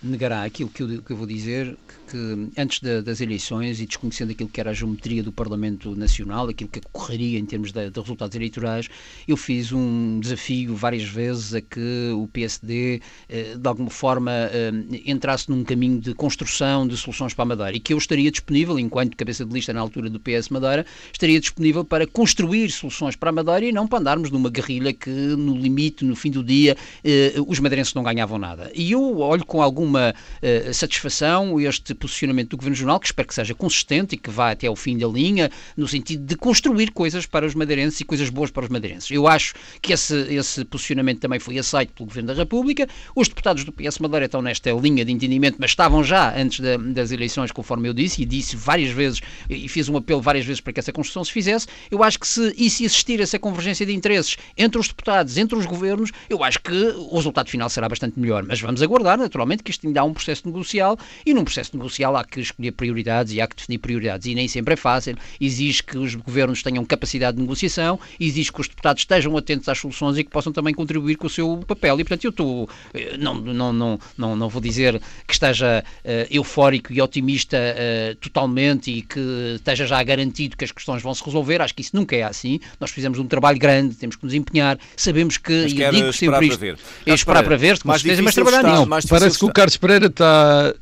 negará 0.03 0.45
aquilo 0.45 0.69
que 0.71 0.83
eu, 0.83 1.03
que 1.03 1.11
eu 1.11 1.17
vou 1.17 1.27
dizer, 1.27 1.77
que, 2.07 2.17
que 2.17 2.61
antes 2.61 2.81
da, 2.81 3.01
das 3.01 3.21
eleições 3.21 3.81
e 3.81 3.87
desconhecendo 3.87 4.31
aquilo 4.31 4.49
que 4.49 4.61
era 4.61 4.71
a 4.71 4.73
geometria 4.73 5.23
do 5.23 5.33
Parlamento 5.33 5.95
Nacional, 5.97 6.49
aquilo 6.49 6.71
que 6.71 6.79
ocorreria 6.79 7.39
em 7.39 7.45
termos 7.45 7.73
de, 7.73 7.91
de, 7.91 8.01
resultados 8.01 8.37
eleitorais, 8.37 8.89
eu 9.27 9.37
fiz 9.37 9.73
um 9.73 10.21
desafio 10.21 10.75
várias 10.75 11.05
vezes 11.05 11.55
a 11.55 11.61
que 11.61 12.11
o 12.15 12.29
PSD, 12.29 13.01
eh, 13.29 13.57
de 13.57 13.69
alguma 13.69 13.91
forma, 13.91 14.33
eh, 14.33 14.71
entrasse 15.07 15.51
num 15.51 15.65
caminho 15.65 16.01
de 16.01 16.15
construção 16.15 16.87
de 16.87 16.97
soluções 16.97 17.35
para 17.35 17.43
a 17.43 17.47
Madeira 17.47 17.77
e 17.77 17.81
que 17.81 17.93
eu 17.93 17.99
estaria 17.99 18.31
disponível, 18.31 18.79
enquanto 18.79 19.17
cabeça 19.17 19.45
de 19.45 19.53
lista 19.53 19.73
na 19.73 19.81
altura 19.81 20.09
do 20.09 20.21
PS 20.21 20.49
Madeira, 20.51 20.87
estaria 21.13 21.41
disponível 21.41 21.85
para 21.85 22.07
construir 22.07 22.71
soluções 22.71 23.17
para 23.17 23.31
a 23.31 23.33
Madeira 23.33 23.67
e 23.67 23.73
não 23.73 23.87
para 23.87 23.99
andarmos 23.99 24.31
numa 24.31 24.51
guerrilha 24.51 24.93
que, 24.93 25.11
no 25.11 25.57
limite, 25.57 26.05
no 26.05 26.15
fim 26.15 26.31
do 26.31 26.45
dia, 26.45 26.77
eh, 27.03 27.35
os 27.47 27.59
madeirenses 27.59 27.95
não 27.95 28.03
ganhavam 28.03 28.39
nada. 28.39 28.71
E 28.75 28.93
eu 28.93 29.19
olho 29.19 29.45
com 29.45 29.61
algum 29.63 29.88
alguma 29.89 30.15
uh, 30.15 30.75
satisfação 30.75 31.59
este 31.61 31.95
posicionamento 31.95 32.51
do 32.51 32.57
Governo 32.57 32.75
Regional, 32.75 33.01
que 33.01 33.07
espero 33.07 33.27
que 33.27 33.35
seja 33.35 33.55
consistente 33.55 34.15
e 34.15 34.19
que 34.19 34.31
vá 34.31 34.51
até 34.51 34.67
ao 34.67 34.77
fim 34.77 34.97
da 34.97 35.07
linha, 35.09 35.51
no 35.77 35.89
sentido 35.89 36.25
de 36.25 36.37
construir 36.37 36.93
coisas 36.93 37.27
para 37.27 37.47
os 37.47 37.55
madeirenses 37.55 38.01
e 38.01 38.05
coisas 38.05 38.29
boas 38.29 38.51
para 38.51 38.65
os 38.65 38.69
madeirenses. 38.69 39.11
Eu 39.11 39.27
acho 39.27 39.55
que 39.81 39.93
esse, 39.93 40.15
esse 40.35 40.65
posicionamento 40.65 41.21
também 41.21 41.39
foi 41.41 41.59
aceito 41.59 41.93
pelo 41.93 42.07
Governo 42.07 42.29
da 42.29 42.35
República. 42.35 42.87
Os 43.17 43.29
deputados 43.29 43.65
do 43.65 43.73
PS 43.73 43.99
Madeira 43.99 44.27
estão 44.27 44.43
nesta 44.43 44.71
linha 44.73 45.05
de 45.05 45.13
entendimento, 45.13 45.57
mas 45.59 45.71
estavam 45.71 46.05
já 46.05 46.37
antes 46.37 46.61
da, 46.61 46.77
das 46.77 47.11
eleições, 47.11 47.51
conforme 47.51 47.89
eu 47.89 47.95
disse, 47.95 48.23
e 48.23 48.25
disse 48.25 48.57
várias 48.57 48.91
vezes, 48.91 49.21
e 49.49 49.69
fiz 49.69 49.89
um 49.89 49.97
apelo 49.97 50.21
várias 50.21 50.45
vezes 50.45 50.61
para 50.61 50.73
que 50.73 50.81
essa 50.81 50.93
construção 50.93 51.25
se 51.25 51.33
fizesse. 51.33 51.67
Eu 51.91 52.03
acho 52.03 52.19
que 52.19 52.29
se, 52.29 52.55
e 52.57 52.69
se 52.69 52.85
existir 52.85 53.21
essa 53.21 53.39
convergência 53.39 53.85
de 53.87 53.95
interesses 53.95 54.37
entre 54.57 54.79
os 54.79 54.89
deputados, 54.89 55.37
entre 55.37 55.57
os 55.57 55.67
governos, 55.67 56.11
eu 56.29 56.45
acho 56.45 56.61
que 56.61 56.73
o 56.73 57.17
resultado 57.17 57.49
final 57.49 57.69
será 57.69 57.89
bastante 57.89 58.19
melhor. 58.19 58.45
Mas 58.47 58.61
vamos 58.61 58.83
aguardar, 58.83 59.19
naturalmente, 59.19 59.63
que 59.63 59.71
isto 59.71 59.78
isto 59.79 59.87
ainda 59.87 60.01
há 60.01 60.05
um 60.05 60.13
processo 60.13 60.43
negocial 60.47 60.99
e 61.25 61.33
num 61.33 61.45
processo 61.45 61.77
negocial 61.77 62.17
há 62.17 62.25
que 62.25 62.41
escolher 62.41 62.73
prioridades 62.73 63.33
e 63.33 63.41
há 63.41 63.47
que 63.47 63.57
definir 63.57 63.79
prioridades 63.79 64.27
e 64.27 64.35
nem 64.35 64.49
sempre 64.49 64.75
é 64.75 64.77
fácil. 64.77 65.17
Exige 65.41 65.83
que 65.83 65.97
os 65.97 66.15
governos 66.15 66.63
tenham 66.63 66.85
capacidade 66.85 67.37
de 67.37 67.43
negociação, 67.43 67.99
exige 68.19 68.53
que 68.53 68.61
os 68.61 68.69
deputados 68.69 69.03
estejam 69.03 69.37
atentos 69.37 69.69
às 69.69 69.79
soluções 69.79 70.19
e 70.19 70.25
que 70.25 70.31
possam 70.31 70.53
também 70.53 70.75
contribuir 70.75 71.17
com 71.17 71.27
o 71.27 71.31
seu 71.31 71.59
papel. 71.67 72.01
E, 72.01 72.05
portanto, 72.05 72.25
eu 72.25 72.31
estou, 72.31 72.69
eh, 72.93 73.17
não, 73.17 73.35
não, 73.35 73.73
não, 73.73 73.99
não, 74.17 74.37
não 74.37 74.49
vou 74.49 74.61
dizer 74.61 75.01
que 75.27 75.33
esteja 75.33 75.85
uh, 76.05 76.27
eufórico 76.31 76.93
e 76.93 77.01
otimista 77.01 77.57
uh, 77.57 78.17
totalmente 78.17 78.91
e 78.91 79.03
que 79.03 79.55
esteja 79.57 79.87
já 79.87 80.03
garantido 80.03 80.57
que 80.57 80.65
as 80.65 80.73
questões 80.73 81.03
vão 81.03 81.15
se 81.15 81.25
resolver. 81.25 81.63
Acho 81.63 81.75
que 81.75 81.83
isso 81.83 81.95
nunca 81.95 82.17
é 82.17 82.23
assim. 82.23 82.59
Nós 82.81 82.91
fizemos 82.91 83.19
um 83.19 83.27
trabalho 83.27 83.59
grande, 83.59 83.95
temos 83.95 84.17
que 84.17 84.25
nos 84.25 84.35
empenhar, 84.35 84.79
sabemos 84.97 85.37
que, 85.37 85.53
mas 85.53 85.73
e 85.73 85.91
digo 85.91 86.13
sempre 86.13 86.47
isto, 86.47 86.59
ver. 86.59 86.79
é 87.07 87.15
esperar 87.15 87.45
para 87.45 87.57
ver, 87.57 87.79
com 87.79 87.93
certeza, 87.93 88.23
mas 88.23 88.35
trabalhar 88.35 88.63
nisso. 88.65 89.09
Parece 89.09 89.39
que 89.39 89.45
o 89.45 89.53
Carlos 89.53 89.68
Pereira 89.77 90.07
está 90.07 90.75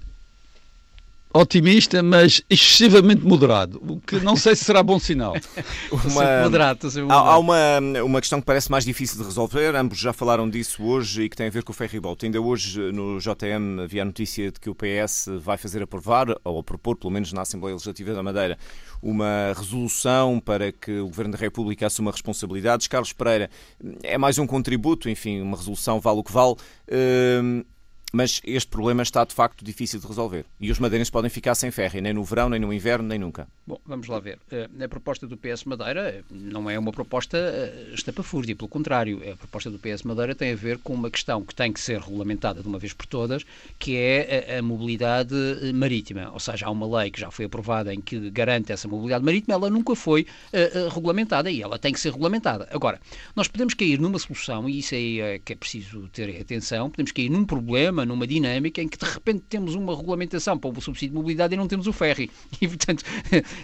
otimista, 1.37 2.03
mas 2.03 2.43
excessivamente 2.49 3.23
moderado, 3.25 3.81
o 3.87 4.01
que 4.01 4.19
não 4.21 4.37
sei 4.37 4.57
se 4.57 4.65
será 4.65 4.83
bom 4.83 4.99
sinal. 4.99 5.35
uma, 5.93 6.43
moderado, 6.43 6.81
moderado. 6.85 7.13
Há, 7.13 7.15
há, 7.15 7.39
uma, 7.39 7.59
uma 8.05 8.21
questão 8.21 8.41
que 8.41 8.47
parece 8.47 8.71
mais 8.71 8.85
difícil 8.85 9.19
de 9.19 9.25
resolver, 9.25 9.75
ambos 9.77 9.99
já 9.99 10.13
falaram 10.13 10.49
disso 10.49 10.83
hoje 10.83 11.23
e 11.23 11.29
que 11.29 11.37
tem 11.37 11.47
a 11.47 11.51
ver 11.51 11.63
com 11.63 11.73
o 11.73 11.75
ferryboat. 11.75 12.25
Ainda 12.25 12.41
hoje 12.41 12.81
no 12.93 13.19
JM 13.19 13.81
havia 13.85 14.03
a 14.03 14.05
notícia 14.05 14.51
de 14.51 14.59
que 14.59 14.71
o 14.71 14.75
PS 14.75 15.29
vai 15.41 15.59
fazer 15.59 15.83
aprovar, 15.83 16.29
ou 16.45 16.63
propor, 16.63 16.97
pelo 16.97 17.13
menos 17.13 17.33
na 17.33 17.43
Assembleia 17.43 17.75
Legislativa 17.75 18.15
da 18.15 18.23
Madeira, 18.23 18.59
uma 19.03 19.53
resolução 19.57 20.41
para 20.41 20.73
que 20.73 20.99
o 20.99 21.07
Governo 21.07 21.33
da 21.33 21.39
República 21.39 21.87
assuma 21.87 22.11
responsabilidades. 22.11 22.87
Carlos 22.87 23.13
Pereira 23.13 23.51
é 24.03 24.17
mais 24.17 24.39
um 24.39 24.47
contributo, 24.47 25.09
enfim, 25.09 25.41
uma 25.41 25.57
resolução 25.57 26.01
vale 26.01 26.21
o 26.21 26.25
que 26.25 26.33
vale. 26.33 26.53
Uh, 26.89 27.65
mas 28.13 28.41
este 28.45 28.71
problema 28.71 29.03
está 29.03 29.25
de 29.25 29.35
facto 29.35 29.65
difícil 29.65 30.01
de 30.01 30.07
resolver. 30.07 30.47
E 30.61 30.71
os 30.71 30.79
madeirenses 30.79 31.11
podem 31.11 31.31
ficar 31.31 31.55
sem 31.55 31.71
ferro, 31.71 32.01
nem 32.01 32.13
no 32.13 32.25
verão, 32.25 32.49
nem 32.49 32.61
no 32.61 32.73
inverno, 32.73 33.09
nem 33.09 33.19
nunca. 33.19 33.49
Bom, 33.67 33.81
vamos 33.85 34.07
lá 34.07 34.21
ver. 34.21 34.39
Eh, 34.53 34.69
a 34.85 34.89
proposta 34.89 35.27
do 35.27 35.37
PS 35.37 35.65
Madeira 35.65 36.09
eh, 36.09 36.23
não 36.31 36.71
é 36.71 36.79
uma 36.79 36.93
proposta 36.93 37.37
eh, 37.37 37.91
estapafúrdia, 37.93 38.55
pelo 38.55 38.69
contrário. 38.69 39.21
A 39.29 39.37
proposta 39.37 39.69
do 39.69 39.77
PS 39.77 40.05
Madeira 40.05 40.37
tem 40.37 40.53
a 40.53 40.55
ver 40.55 40.79
com 40.79 40.95
uma 40.95 41.11
questão 41.11 41.45
que 41.45 41.53
tem 41.53 41.73
que 41.73 41.81
ser 41.81 42.01
regulamentada 42.01 42.63
de 42.63 42.69
uma 42.69 42.79
vez 42.79 42.93
por 42.93 43.07
todas, 43.07 43.45
que 43.77 43.97
é 43.97 44.57
a, 44.57 44.63
mobilidade 44.63 45.35
marítima. 45.75 46.31
Ou 46.33 46.39
seja, 46.39 46.67
há 46.67 46.71
uma 46.71 46.87
lei 47.01 47.11
que 47.11 47.21
já 47.21 47.29
foi 47.29 47.47
aprovada 47.47 47.93
em 47.93 48.01
que 48.01 48.31
garante 48.31 48.71
essa 48.71 48.87
mobilidade 48.87 49.25
marítima, 49.25 49.55
ela 49.55 49.69
nunca 49.69 49.97
foi 49.97 50.27
regulamentada 50.93 51.51
e 51.51 51.61
ela 51.61 51.79
tem 51.79 51.93
que 51.93 51.99
ser 51.99 52.13
regulamentada. 52.13 52.69
Agora, 52.71 53.01
nós 53.35 53.49
podemos 53.49 53.75
cair 53.75 53.99
numa 54.01 54.19
solução, 54.19 54.69
e 54.69 54.79
isso 54.79 54.95
aí 54.95 55.21
é 55.21 55.39
que 55.41 55.53
é 55.53 55.57
preciso 55.57 56.09
ter 56.13 56.41
atenção, 56.41 56.91
podemos 56.91 57.13
cair 57.13 57.29
num 57.29 57.45
problema, 57.45 58.05
numa 58.05 58.27
dinâmica 58.27 58.81
em 58.81 58.89
que 58.89 58.99
de 58.99 59.05
repente 59.05 59.45
temos 59.49 59.75
uma 59.75 59.97
regulamentação 59.97 60.57
para 60.57 60.71
o 60.71 60.81
subsídio 60.81 61.11
de 61.11 61.17
mobilidade 61.17 61.55
e 61.55 61.57
não 61.57 61.67
temos 61.67 61.89
o 61.89 61.93
ferry. 61.93 62.31
E, 62.59 62.67
portanto, 62.69 63.05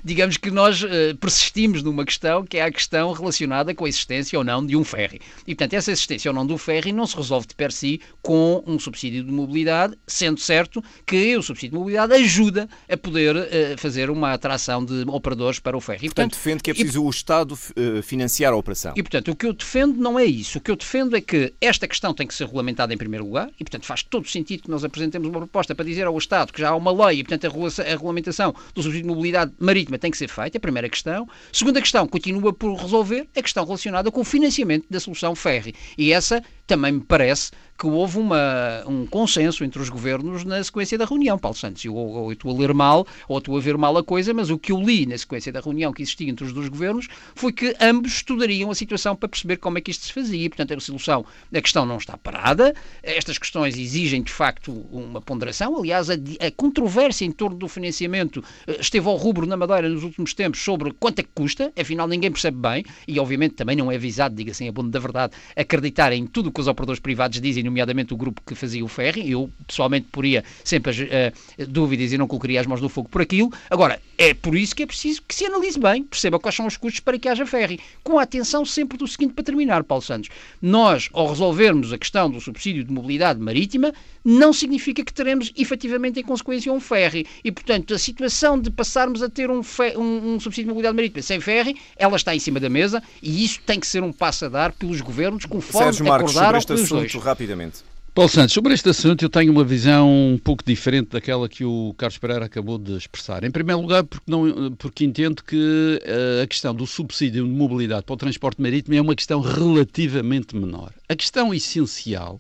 digamos 0.05 0.37
que 0.37 0.51
nós 0.51 0.83
uh, 0.83 0.89
persistimos 1.21 1.83
numa 1.83 2.05
questão 2.05 2.45
que 2.45 2.59
é 2.59 2.63
a 2.63 2.71
questão 2.71 3.13
relacionada 3.13 3.75
com 3.75 3.85
a 3.85 3.89
existência 3.89 4.39
ou 4.39 4.45
não 4.45 4.65
de 4.65 4.77
um 4.77 4.85
ferry. 4.85 5.21
E, 5.47 5.55
portanto, 5.55 5.75
essa 5.75 5.91
existência 5.91 6.31
ou 6.31 6.35
não 6.35 6.47
do 6.47 6.59
ferry 6.59 6.93
não 6.93 7.07
se 7.07 7.17
resolve 7.17 7.47
de 7.47 7.55
per 7.55 7.73
si 7.73 8.01
com 8.21 8.63
um 8.67 8.79
subsídio 8.79 9.25
de 9.25 9.33
mobilidade, 9.33 9.97
sendo 10.07 10.41
certo 10.41 10.83
que 11.07 11.37
o 11.37 11.43
subsídio 11.43 11.73
de 11.73 11.79
mobilidade 11.79 12.15
ajuda 12.15 12.69
a 12.89 12.97
poder 12.97 13.37
uh, 13.37 13.43
fazer 13.79 14.11
uma 14.11 14.33
atração 14.33 14.85
de 14.85 15.05
operadores 15.09 15.59
para 15.59 15.77
o 15.77 15.81
ferry. 15.81 16.07
E, 16.07 16.09
portanto, 16.09 16.33
defende 16.33 16.63
que 16.63 16.71
é 16.71 16.75
preciso 16.75 17.03
e, 17.03 17.07
o 17.07 17.11
Estado 17.11 17.53
uh, 17.53 18.03
financiar 18.03 18.53
a 18.53 18.57
operação. 18.57 18.93
E, 18.97 19.03
portanto, 19.03 19.31
o 19.31 19.37
que 19.37 19.47
eu 19.47 19.53
defendo 19.53 19.97
não 19.99 20.19
é 20.19 20.25
isso. 20.25 20.59
O 20.59 20.61
que 20.61 20.71
eu 20.71 20.77
defendo 20.77 21.17
é 21.17 21.21
que 21.21 21.53
esta 21.61 21.87
questão 21.87 22.15
tem 22.15 22.27
que 22.27 22.35
ser 22.35 22.45
regulamentada 22.45 22.93
em 22.93 22.97
primeiro 22.97 23.25
lugar 23.25 23.51
e, 23.59 23.65
portanto, 23.65 23.87
faz 23.87 24.03
todo 24.03 24.29
sentido 24.29 24.63
que 24.65 24.71
nós 24.71 24.85
apresentemos 24.85 25.29
uma 25.29 25.39
proposta 25.39 25.75
para 25.75 25.85
dizer 25.85 26.07
ao 26.07 26.17
Estado 26.17 26.53
que 26.53 26.61
já 26.61 26.71
há 26.71 26.77
uma 26.77 27.07
lei 27.07 27.21
e, 27.21 27.25
portanto, 27.25 27.47
a, 27.47 27.83
regulamentação 27.83 28.55
do 28.75 28.83
subsídio 28.83 29.03
de 29.03 29.09
mobilidade 29.09 29.53
marítima 29.59 29.82
tem 29.99 30.11
que 30.11 30.17
ser 30.17 30.29
feita, 30.29 30.59
a 30.59 30.61
primeira 30.61 30.89
questão. 30.89 31.29
Segunda 31.53 31.81
questão, 31.81 32.07
continua 32.07 32.53
por 32.53 32.75
resolver 32.75 33.29
a 33.37 33.43
questão 33.43 33.65
relacionada 33.65 34.11
com 34.11 34.21
o 34.21 34.25
financiamento 34.25 34.87
da 34.91 35.01
solução 35.01 35.35
ferry. 35.35 35.75
E 35.97 36.13
essa 36.13 36.43
também 36.73 36.93
me 36.93 37.01
parece 37.01 37.51
que 37.79 37.87
houve 37.87 38.17
uma, 38.17 38.85
um 38.87 39.05
consenso 39.07 39.65
entre 39.65 39.83
os 39.83 39.89
governos 39.89 40.45
na 40.45 40.63
sequência 40.63 40.97
da 40.97 41.05
reunião, 41.05 41.37
Paulo 41.37 41.57
Santos. 41.57 41.85
Eu, 41.85 41.95
ou, 41.95 42.11
ou 42.11 42.33
estou 42.33 42.55
a 42.55 42.59
ler 42.59 42.73
mal, 42.73 43.05
ou 43.29 43.39
estou 43.39 43.57
a 43.57 43.61
ver 43.61 43.77
mal 43.77 43.97
a 43.99 44.05
coisa, 44.05 44.33
mas 44.33 44.51
o 44.51 44.59
que 44.59 44.71
eu 44.71 44.81
li 44.81 45.05
na 45.05 45.19
sequência 45.19 45.53
da 45.53 45.61
reunião 45.61 45.93
que 45.93 46.01
existia 46.01 46.31
entre 46.31 46.45
os 46.45 46.53
dois 46.53 46.69
governos 46.69 47.09
foi 47.35 47.53
que 47.53 47.75
ambos 47.81 48.13
estudariam 48.13 48.71
a 48.71 48.75
situação 48.75 49.17
para 49.17 49.29
perceber 49.29 49.57
como 49.57 49.79
é 49.79 49.81
que 49.81 49.91
isto 49.91 50.07
se 50.07 50.13
fazia. 50.13 50.49
Portanto, 50.49 50.75
a 50.75 50.81
solução, 50.81 51.27
a 51.53 51.61
questão 51.61 51.85
não 51.85 51.97
está 51.97 52.17
parada. 52.17 52.73
Estas 53.03 53.37
questões 53.37 53.77
exigem, 53.77 54.23
de 54.23 54.33
facto, 54.33 54.73
uma 54.93 55.21
ponderação. 55.21 55.77
Aliás, 55.77 56.09
a, 56.09 56.15
a 56.15 56.51
controvérsia 56.57 57.25
em 57.25 57.33
torno 57.33 57.59
do 57.59 57.67
financiamento 57.67 58.45
eh, 58.67 58.77
esteve 58.81 59.09
ao 59.09 59.17
rubro 59.17 59.45
na 59.45 59.57
Madeira 59.57 59.89
nos 59.89 60.05
últimos 60.05 60.33
tempos 60.35 60.63
sobre 60.63 60.93
quanto 60.93 61.19
é 61.19 61.23
que 61.25 61.31
custa. 61.35 61.73
Afinal, 61.77 62.07
ninguém 62.07 62.31
percebe 62.31 62.59
bem 62.59 62.85
e, 63.09 63.19
obviamente, 63.19 63.57
também 63.57 63.75
não 63.75 63.91
é 63.91 63.97
avisado, 63.97 64.37
diga-se 64.37 64.63
em 64.63 64.69
abono 64.69 64.89
da 64.89 65.01
verdade, 65.01 65.33
acreditar 65.57 66.13
em 66.13 66.29
tudo 66.29 66.49
o 66.49 66.53
que 66.53 66.61
os 66.63 66.69
operadores 66.69 67.01
privados 67.01 67.41
dizem, 67.41 67.63
nomeadamente 67.63 68.15
o 68.15 68.17
grupo 68.17 68.41
que 68.47 68.55
fazia 68.55 68.85
o 68.85 68.89
ferry. 68.89 69.31
Eu, 69.31 69.51
pessoalmente, 69.67 70.09
poria 70.11 70.45
sempre 70.65 70.91
as 70.91 70.99
uh, 70.99 71.67
dúvidas 71.69 72.13
e 72.13 72.19
não 72.19 72.27
colocaria 72.27 72.61
as 72.61 72.67
mãos 72.67 72.81
no 72.81 72.89
fogo 72.89 73.09
por 73.09 73.21
aquilo. 73.21 73.53
Agora, 73.71 74.01
é 74.17 74.33
por 74.35 74.57
isso 74.57 74.75
que 74.75 74.83
é 74.83 74.87
preciso 74.87 75.23
que 75.27 75.35
se 75.35 75.45
analise 75.45 75.79
bem, 75.79 76.05
perceba 76.05 76.39
quais 76.39 76.55
são 76.55 76.67
os 76.67 76.77
custos 76.77 77.01
para 77.01 77.19
que 77.19 77.29
haja 77.29 77.45
ferry. 77.45 77.81
Com 78.03 78.19
a 78.19 78.23
atenção 78.23 78.65
sempre 78.65 78.97
do 78.97 79.07
seguinte, 79.07 79.35
para 79.35 79.45
terminar, 79.45 79.85
Paulo 79.85 80.03
Santos. 80.03 80.31
Nós, 80.61 81.09
ao 81.13 81.29
resolvermos 81.29 81.93
a 81.93 81.99
questão 81.99 82.31
do 82.31 82.41
subsídio 82.41 82.85
de 82.85 82.93
mobilidade 82.93 83.41
marítima, 83.41 83.93
não 84.25 84.53
significa 84.53 85.05
que 85.05 85.13
teremos 85.13 85.53
efetivamente 85.57 86.21
em 86.21 86.23
consequência 86.23 86.73
um 86.73 86.81
ferry. 86.81 87.27
E, 87.43 87.51
portanto, 87.51 87.95
a 87.95 87.99
situação 87.99 88.59
de 88.59 88.71
passarmos 88.71 89.23
a 89.23 89.29
ter 89.29 89.51
um, 89.51 89.61
um, 89.97 90.35
um 90.35 90.41
subsídio 90.41 90.65
de 90.65 90.69
mobilidade 90.69 90.97
marítima 90.97 91.23
sem 91.23 91.41
ferry, 91.41 91.77
ela 91.97 92.17
está 92.17 92.35
em 92.35 92.39
cima 92.39 92.61
da 92.61 92.69
mesa 92.69 93.03
e 93.21 93.45
isso 93.45 93.61
tem 93.67 93.81
que 93.81 93.87
ser 93.87 94.03
um 94.03 94.13
passo 94.13 94.45
a 94.45 94.49
dar 94.49 94.73
pelos 94.73 95.01
governos 95.01 95.45
conforme 95.45 96.09
Marcos, 96.09 96.35
sobre 96.45 96.59
este 96.59 96.73
assunto, 96.73 97.19
rapidamente. 97.19 97.93
Paulo 98.15 98.29
Santos, 98.29 98.53
sobre 98.53 98.75
este 98.75 98.91
assunto 98.91 99.25
eu 99.25 99.31
tenho 99.31 99.51
uma 99.51 99.65
visão 99.65 100.07
um 100.07 100.37
pouco 100.37 100.63
diferente 100.63 101.09
daquela 101.13 101.49
que 101.49 101.65
o 101.65 101.95
Carlos 101.97 102.19
Pereira 102.19 102.45
acabou 102.45 102.77
de 102.77 102.95
expressar. 102.95 103.43
Em 103.43 103.51
primeiro 103.51 103.81
lugar, 103.81 104.05
porque, 104.05 104.31
não, 104.31 104.73
porque 104.73 105.03
entendo 105.03 105.43
que 105.43 105.57
uh, 105.57 106.43
a 106.43 106.47
questão 106.47 106.75
do 106.75 106.87
subsídio 106.87 107.43
de 107.43 107.51
mobilidade 107.51 108.05
para 108.05 108.13
o 108.13 108.17
transporte 108.19 108.61
marítimo 108.61 108.95
é 108.95 109.01
uma 109.01 109.15
questão 109.15 109.41
relativamente 109.41 110.55
menor. 110.55 110.93
A 111.09 111.17
questão 111.17 111.55
essencial 111.55 112.39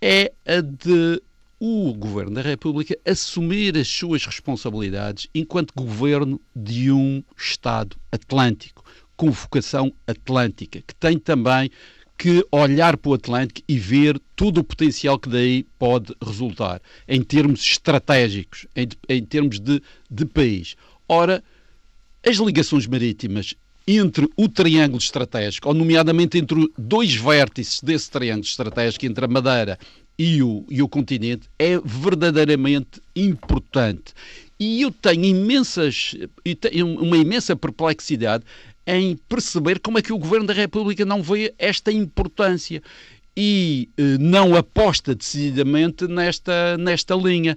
é 0.00 0.32
a 0.46 0.60
de 0.60 1.20
o 1.64 1.94
Governo 1.94 2.34
da 2.34 2.42
República 2.42 2.96
assumir 3.04 3.76
as 3.76 3.88
suas 3.88 4.24
responsabilidades 4.24 5.28
enquanto 5.32 5.72
governo 5.74 6.40
de 6.54 6.90
um 6.90 7.22
Estado 7.36 7.96
atlântico, 8.10 8.84
com 9.16 9.30
vocação 9.30 9.92
atlântica, 10.06 10.80
que 10.84 10.94
tem 10.94 11.18
também 11.18 11.70
que 12.22 12.46
olhar 12.52 12.96
para 12.96 13.10
o 13.10 13.14
Atlântico 13.14 13.62
e 13.68 13.76
ver 13.76 14.16
todo 14.36 14.58
o 14.58 14.64
potencial 14.64 15.18
que 15.18 15.28
daí 15.28 15.66
pode 15.76 16.14
resultar, 16.24 16.80
em 17.08 17.20
termos 17.20 17.60
estratégicos, 17.64 18.64
em, 18.76 18.86
em 19.08 19.24
termos 19.24 19.58
de, 19.58 19.82
de 20.08 20.24
país. 20.24 20.76
Ora, 21.08 21.42
as 22.24 22.36
ligações 22.36 22.86
marítimas 22.86 23.56
entre 23.88 24.28
o 24.36 24.48
triângulo 24.48 24.98
estratégico, 24.98 25.66
ou 25.66 25.74
nomeadamente 25.74 26.38
entre 26.38 26.70
dois 26.78 27.12
vértices 27.12 27.80
desse 27.80 28.08
triângulo 28.08 28.46
estratégico, 28.46 29.04
entre 29.04 29.24
a 29.24 29.28
Madeira 29.28 29.76
e 30.16 30.44
o, 30.44 30.64
e 30.70 30.80
o 30.80 30.88
continente, 30.88 31.48
é 31.58 31.76
verdadeiramente 31.84 33.02
importante. 33.16 34.14
E 34.60 34.80
eu 34.80 34.92
tenho 34.92 35.24
imensas, 35.24 36.14
uma 37.02 37.16
imensa 37.16 37.56
perplexidade 37.56 38.44
em 38.86 39.16
perceber 39.28 39.78
como 39.78 39.98
é 39.98 40.02
que 40.02 40.12
o 40.12 40.18
Governo 40.18 40.46
da 40.46 40.54
República 40.54 41.04
não 41.04 41.22
vê 41.22 41.54
esta 41.58 41.92
importância 41.92 42.82
e 43.36 43.88
eh, 43.96 44.18
não 44.18 44.54
aposta 44.56 45.14
decididamente 45.14 46.06
nesta, 46.06 46.76
nesta 46.78 47.14
linha. 47.14 47.56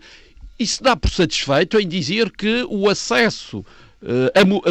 Isso 0.57 0.81
dá 0.81 0.95
por 0.95 1.09
satisfeito 1.09 1.79
em 1.79 1.87
dizer 1.87 2.31
que 2.31 2.65
o 2.69 2.89
acesso 2.89 3.65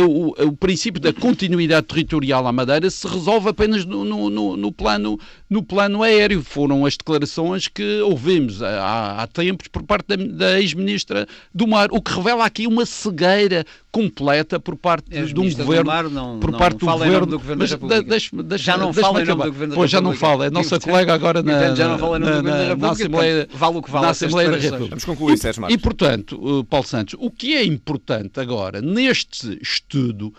o, 0.01 0.47
o, 0.47 0.57
princípio 0.57 1.01
da 1.01 1.13
continuidade 1.13 1.87
territorial 1.87 2.47
à 2.47 2.53
Madeira 2.53 2.89
se 2.89 3.07
resolve 3.07 3.49
apenas 3.49 3.85
no, 3.85 4.05
no, 4.05 4.57
no, 4.57 4.73
plano, 4.73 5.19
no 5.51 5.63
plano 5.63 6.03
aéreo. 6.03 6.43
Foram 6.43 6.87
as 6.87 6.97
declarações 6.97 7.67
que 7.67 8.01
ouvimos 8.03 8.63
há, 8.63 9.23
há 9.23 9.27
tempos 9.27 9.67
por 9.69 9.83
parte 9.83 10.07
da, 10.07 10.17
da 10.17 10.61
ex-ministra 10.61 11.27
do 11.53 11.67
Mar, 11.67 11.89
o 11.91 12.01
que 12.01 12.13
revela 12.13 12.45
aqui 12.45 12.67
uma 12.67 12.87
cegueira 12.87 13.65
completa 13.95 14.59
por 14.59 14.77
parte 14.77 15.09
de 15.09 15.41
um 15.41 15.55
governo. 15.55 15.85
Mar 15.85 16.11
não, 16.11 16.41
por 16.41 16.51
parte 16.57 16.79
do 16.79 16.87
governo, 16.87 17.27
do 17.27 17.39
governo 17.39 17.61
mas 17.61 17.71
da 17.71 18.01
deixa, 18.01 18.43
deixa, 18.43 18.65
já 18.65 18.77
não 18.77 18.93
fala 18.93 19.23
em 19.23 19.25
nome 19.25 19.45
do 19.45 19.53
governo 19.53 19.73
da 19.73 19.77
pois, 19.77 19.89
já 19.89 20.01
não 20.01 20.13
fala. 20.15 20.47
É 20.47 20.51
nossa 20.51 20.81
colega 20.81 21.15
agora 21.15 21.45
na, 21.45 21.77
já 21.77 21.87
não 21.87 21.99
fala 21.99 22.17
em 22.17 22.21
nome 22.21 22.33
do 22.33 22.43
governo 22.43 22.59
da 22.59 22.65
República. 22.65 22.87
Na 22.87 22.93
Assembleia, 22.93 23.49
vale 23.55 23.77
o 23.77 23.83
que 23.83 23.91
vale 23.93 24.05
na 24.07 24.11
Assembleia 24.11 24.51
da 24.51 24.57
República. 24.57 24.89
Vamos 24.91 25.05
concluir, 25.05 25.39
Sérgio 25.39 25.63
Marcos. 25.63 25.77
E, 25.77 25.79
portanto, 25.79 26.67
Paulo 26.69 26.87
Santos, 26.89 27.15
o 27.21 27.31
que 27.31 27.55
é 27.55 27.65
importante 27.65 28.41
agora 28.41 28.83
neste 28.83 29.57
estudo 29.63 30.35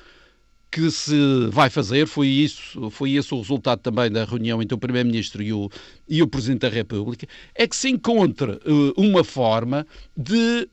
que 0.70 0.92
se 0.92 1.16
vai 1.52 1.70
fazer, 1.70 2.06
foi, 2.06 2.28
isso, 2.28 2.92
foi 2.92 3.14
esse 3.14 3.34
o 3.34 3.38
resultado 3.38 3.80
também 3.80 4.12
da 4.12 4.26
reunião 4.26 4.62
entre 4.62 4.76
o 4.76 4.78
Primeiro-Ministro 4.78 5.42
e 5.42 5.54
o, 5.54 5.70
e 6.10 6.22
o 6.22 6.28
Presidente 6.28 6.64
da 6.64 6.70
República, 6.70 7.26
é 7.56 7.66
que 7.66 7.78
se 7.78 7.88
encontre 7.88 8.52
uh, 8.52 8.94
uma 8.98 9.24
forma 9.24 9.88
de 10.18 10.68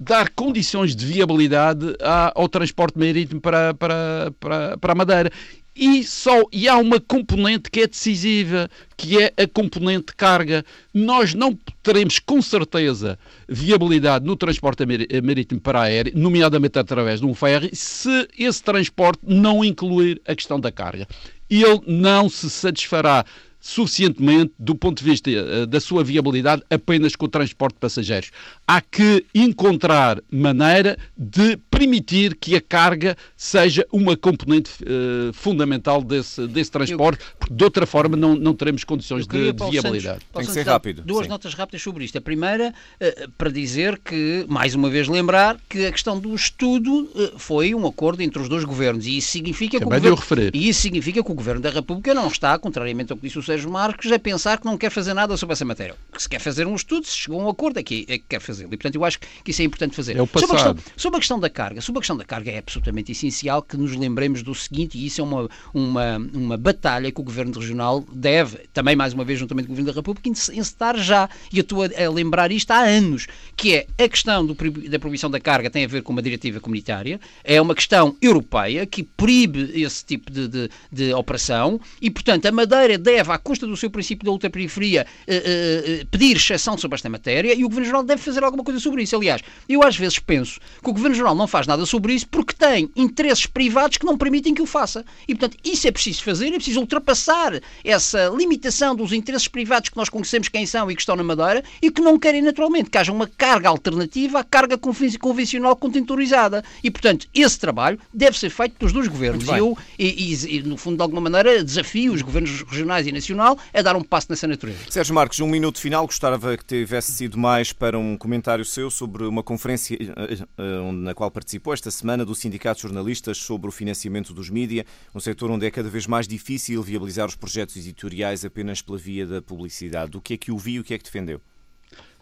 dar 0.00 0.30
condições 0.30 0.96
de 0.96 1.04
viabilidade 1.04 1.94
ao 2.34 2.48
transporte 2.48 2.98
marítimo 2.98 3.38
para, 3.38 3.74
para, 3.74 4.32
para, 4.40 4.78
para 4.78 4.92
a 4.92 4.94
Madeira. 4.96 5.30
E, 5.76 6.02
só, 6.02 6.42
e 6.52 6.68
há 6.68 6.76
uma 6.76 6.98
componente 6.98 7.70
que 7.70 7.80
é 7.80 7.86
decisiva, 7.86 8.68
que 8.96 9.22
é 9.22 9.32
a 9.36 9.46
componente 9.46 10.14
carga. 10.16 10.64
Nós 10.92 11.32
não 11.32 11.56
teremos 11.82 12.18
com 12.18 12.42
certeza 12.42 13.18
viabilidade 13.48 14.24
no 14.24 14.36
transporte 14.36 14.84
marítimo 15.22 15.60
para 15.60 15.82
aéreo, 15.82 16.12
nomeadamente 16.16 16.78
através 16.78 17.20
de 17.20 17.26
um 17.26 17.34
ferry, 17.34 17.70
se 17.74 18.28
esse 18.38 18.62
transporte 18.62 19.20
não 19.22 19.64
incluir 19.64 20.20
a 20.26 20.34
questão 20.34 20.58
da 20.58 20.72
carga. 20.72 21.06
Ele 21.48 21.80
não 21.86 22.28
se 22.28 22.50
satisfará 22.50 23.24
suficientemente 23.60 24.52
do 24.58 24.74
ponto 24.74 24.98
de 24.98 25.04
vista 25.04 25.30
uh, 25.30 25.66
da 25.66 25.80
sua 25.80 26.02
viabilidade 26.02 26.62
apenas 26.70 27.14
com 27.14 27.26
o 27.26 27.28
transporte 27.28 27.74
de 27.74 27.80
passageiros. 27.80 28.30
Há 28.66 28.80
que 28.80 29.24
encontrar 29.34 30.20
maneira 30.30 30.96
de 31.16 31.56
permitir 31.80 32.34
que 32.34 32.54
a 32.54 32.60
carga 32.60 33.16
seja 33.34 33.86
uma 33.90 34.14
componente 34.14 34.70
uh, 34.82 35.32
fundamental 35.32 36.02
desse, 36.02 36.46
desse 36.46 36.70
transporte, 36.70 37.20
Eu... 37.22 37.36
porque 37.38 37.54
de 37.54 37.64
outra 37.64 37.86
forma 37.86 38.16
não, 38.16 38.36
não 38.36 38.52
teremos 38.52 38.84
condições 38.84 39.26
de, 39.26 39.52
de, 39.52 39.70
viabilidade. 39.70 40.20
Santos, 40.20 40.26
Tem 40.34 40.44
que 40.44 40.52
ser 40.52 40.66
rápido. 40.66 41.02
Duas 41.02 41.24
Sim. 41.24 41.30
notas 41.30 41.54
rápidas 41.54 41.80
sobre 41.80 42.04
isto. 42.04 42.18
A 42.18 42.20
primeira, 42.20 42.74
uh, 43.00 43.30
para 43.38 43.50
dizer 43.50 43.98
que, 43.98 44.44
mais 44.46 44.74
uma 44.74 44.90
vez 44.90 45.08
lembrar, 45.08 45.58
que 45.68 45.86
a 45.86 45.92
questão 45.92 46.18
do 46.18 46.34
estudo 46.34 47.08
foi 47.38 47.74
um 47.74 47.86
acordo 47.86 48.22
entre 48.22 48.42
os 48.42 48.48
dois 48.48 48.64
governos 48.64 49.06
e 49.06 49.16
isso 49.16 49.30
significa 49.30 49.78
que 49.78 49.84
o 49.84 49.88
governo, 49.88 50.18
e 50.52 50.68
isso 50.68 50.82
significa 50.82 51.22
que 51.24 51.30
o 51.30 51.34
Governo 51.34 51.62
da 51.62 51.70
República 51.70 52.12
não 52.12 52.28
está, 52.28 52.58
contrariamente 52.58 53.12
ao 53.12 53.16
que 53.16 53.26
disse 53.26 53.38
o 53.38 53.42
Sérgio 53.42 53.70
Marques, 53.70 54.12
a 54.12 54.18
pensar 54.18 54.58
que 54.58 54.66
não 54.66 54.76
quer 54.76 54.90
fazer 54.90 55.14
nada 55.14 55.36
sobre 55.36 55.54
essa 55.54 55.64
matéria. 55.64 55.94
Que 56.12 56.22
se 56.22 56.28
quer 56.28 56.40
fazer 56.40 56.66
um 56.66 56.74
estudo, 56.74 57.06
se 57.06 57.16
chegou 57.16 57.40
a 57.40 57.44
um 57.44 57.48
acordo, 57.48 57.78
é 57.78 57.82
que, 57.82 58.04
é 58.08 58.18
que 58.18 58.24
quer 58.28 58.40
fazê-lo. 58.40 58.68
E, 58.74 58.76
portanto, 58.76 58.96
eu 58.96 59.04
acho 59.04 59.18
que 59.18 59.50
isso 59.50 59.62
é 59.62 59.64
importante 59.64 59.96
fazer. 59.96 60.16
É 60.16 60.22
o 60.22 60.26
passado. 60.26 60.48
Sobre 60.48 60.62
a, 60.62 60.74
questão, 60.74 60.92
sobre 60.96 61.16
a 61.16 61.20
questão 61.20 61.40
da 61.40 61.48
carga, 61.48 61.69
sobre 61.80 61.98
a 61.98 62.02
questão 62.02 62.16
da 62.16 62.24
carga 62.24 62.50
é 62.50 62.58
absolutamente 62.58 63.12
essencial 63.12 63.62
que 63.62 63.76
nos 63.76 63.94
lembremos 63.94 64.42
do 64.42 64.54
seguinte, 64.54 64.98
e 64.98 65.06
isso 65.06 65.20
é 65.20 65.24
uma, 65.24 65.48
uma, 65.72 66.16
uma 66.32 66.56
batalha 66.56 67.12
que 67.12 67.20
o 67.20 67.24
Governo 67.24 67.52
Regional 67.52 68.04
deve, 68.12 68.58
também 68.72 68.96
mais 68.96 69.12
uma 69.12 69.24
vez 69.24 69.38
juntamente 69.38 69.66
com 69.66 69.72
o 69.72 69.76
Governo 69.76 69.92
da 69.92 69.98
República, 69.98 70.28
encetar 70.28 70.96
já. 70.98 71.28
E 71.52 71.58
eu 71.58 71.62
estou 71.62 71.82
a, 71.82 71.86
a 71.86 72.10
lembrar 72.10 72.50
isto 72.50 72.70
há 72.70 72.80
anos, 72.80 73.26
que 73.56 73.74
é 73.74 73.86
a 73.98 74.08
questão 74.08 74.44
do, 74.44 74.54
da 74.88 74.98
proibição 74.98 75.30
da 75.30 75.38
carga 75.38 75.70
tem 75.70 75.84
a 75.84 75.88
ver 75.88 76.02
com 76.02 76.12
uma 76.12 76.22
diretiva 76.22 76.60
comunitária, 76.60 77.20
é 77.44 77.60
uma 77.60 77.74
questão 77.74 78.16
europeia 78.20 78.86
que 78.86 79.02
proíbe 79.02 79.70
esse 79.80 80.04
tipo 80.04 80.30
de, 80.30 80.48
de, 80.48 80.70
de 80.90 81.14
operação 81.14 81.80
e, 82.00 82.10
portanto, 82.10 82.46
a 82.46 82.52
Madeira 82.52 82.96
deve, 82.96 83.30
à 83.30 83.38
custa 83.38 83.66
do 83.66 83.76
seu 83.76 83.90
princípio 83.90 84.24
da 84.24 84.30
ultraperiferia, 84.30 85.06
uh, 85.28 86.02
uh, 86.02 86.06
pedir 86.06 86.36
exceção 86.36 86.76
sobre 86.78 86.96
esta 86.96 87.08
matéria 87.08 87.54
e 87.54 87.64
o 87.64 87.68
Governo 87.68 87.84
Regional 87.84 88.02
deve 88.02 88.22
fazer 88.22 88.42
alguma 88.42 88.64
coisa 88.64 88.80
sobre 88.80 89.02
isso. 89.02 89.16
Aliás, 89.16 89.42
eu 89.68 89.82
às 89.82 89.96
vezes 89.96 90.18
penso 90.18 90.60
que 90.82 90.90
o 90.90 90.92
Governo 90.92 91.14
Regional 91.14 91.34
não 91.34 91.46
faz 91.46 91.59
nada 91.66 91.84
sobre 91.86 92.14
isso 92.14 92.28
porque 92.28 92.54
tem 92.54 92.90
interesses 92.94 93.46
privados 93.46 93.96
que 93.96 94.06
não 94.06 94.16
permitem 94.16 94.54
que 94.54 94.62
o 94.62 94.66
faça. 94.66 95.04
E, 95.26 95.34
portanto, 95.34 95.56
isso 95.64 95.86
é 95.86 95.90
preciso 95.90 96.22
fazer, 96.22 96.48
é 96.48 96.56
preciso 96.56 96.80
ultrapassar 96.80 97.60
essa 97.84 98.28
limitação 98.28 98.94
dos 98.94 99.12
interesses 99.12 99.48
privados 99.48 99.88
que 99.88 99.96
nós 99.96 100.08
conhecemos 100.08 100.48
quem 100.48 100.66
são 100.66 100.90
e 100.90 100.94
que 100.94 101.02
estão 101.02 101.16
na 101.16 101.22
Madeira 101.22 101.62
e 101.82 101.90
que 101.90 102.00
não 102.00 102.18
querem 102.18 102.42
naturalmente 102.42 102.90
que 102.90 102.98
haja 102.98 103.12
uma 103.12 103.26
carga 103.26 103.68
alternativa 103.68 104.40
à 104.40 104.44
carga 104.44 104.78
convencional 104.78 105.76
contentorizada. 105.76 106.62
E, 106.82 106.90
portanto, 106.90 107.26
esse 107.34 107.58
trabalho 107.58 107.98
deve 108.12 108.38
ser 108.38 108.50
feito 108.50 108.76
pelos 108.76 108.92
dois 108.92 109.08
governos. 109.08 109.46
E 109.46 109.58
eu, 109.58 109.76
e, 109.98 110.34
e, 110.34 110.56
e, 110.56 110.62
no 110.62 110.76
fundo, 110.76 110.96
de 110.96 111.02
alguma 111.02 111.20
maneira, 111.20 111.62
desafio 111.64 112.12
os 112.12 112.22
governos 112.22 112.62
regionais 112.62 113.06
e 113.06 113.12
nacional 113.12 113.58
a 113.72 113.82
dar 113.82 113.96
um 113.96 114.02
passo 114.02 114.26
nessa 114.30 114.46
natureza. 114.46 114.78
Sérgio 114.88 115.14
Marques, 115.14 115.40
um 115.40 115.48
minuto 115.48 115.80
final. 115.80 116.06
Gostava 116.06 116.56
que 116.56 116.64
tivesse 116.64 117.12
sido 117.12 117.38
mais 117.38 117.72
para 117.72 117.98
um 117.98 118.16
comentário 118.16 118.64
seu 118.64 118.90
sobre 118.90 119.24
uma 119.24 119.42
conferência 119.42 119.96
eh, 120.00 120.38
eh, 120.58 120.92
na 120.92 121.14
qual 121.14 121.30
participou 121.40 121.72
esta 121.72 121.90
semana 121.90 122.22
do 122.22 122.34
Sindicato 122.34 122.76
de 122.76 122.82
Jornalistas 122.82 123.38
sobre 123.38 123.66
o 123.66 123.72
financiamento 123.72 124.34
dos 124.34 124.50
mídia, 124.50 124.84
um 125.14 125.20
setor 125.20 125.50
onde 125.50 125.64
é 125.64 125.70
cada 125.70 125.88
vez 125.88 126.06
mais 126.06 126.28
difícil 126.28 126.82
viabilizar 126.82 127.26
os 127.26 127.34
projetos 127.34 127.76
editoriais 127.78 128.44
apenas 128.44 128.82
pela 128.82 128.98
via 128.98 129.26
da 129.26 129.40
publicidade. 129.40 130.18
O 130.18 130.20
que 130.20 130.34
é 130.34 130.36
que 130.36 130.52
o 130.52 130.58
viu 130.58 130.74
e 130.74 130.78
o 130.80 130.84
que 130.84 130.92
é 130.92 130.98
que 130.98 131.04
defendeu? 131.04 131.40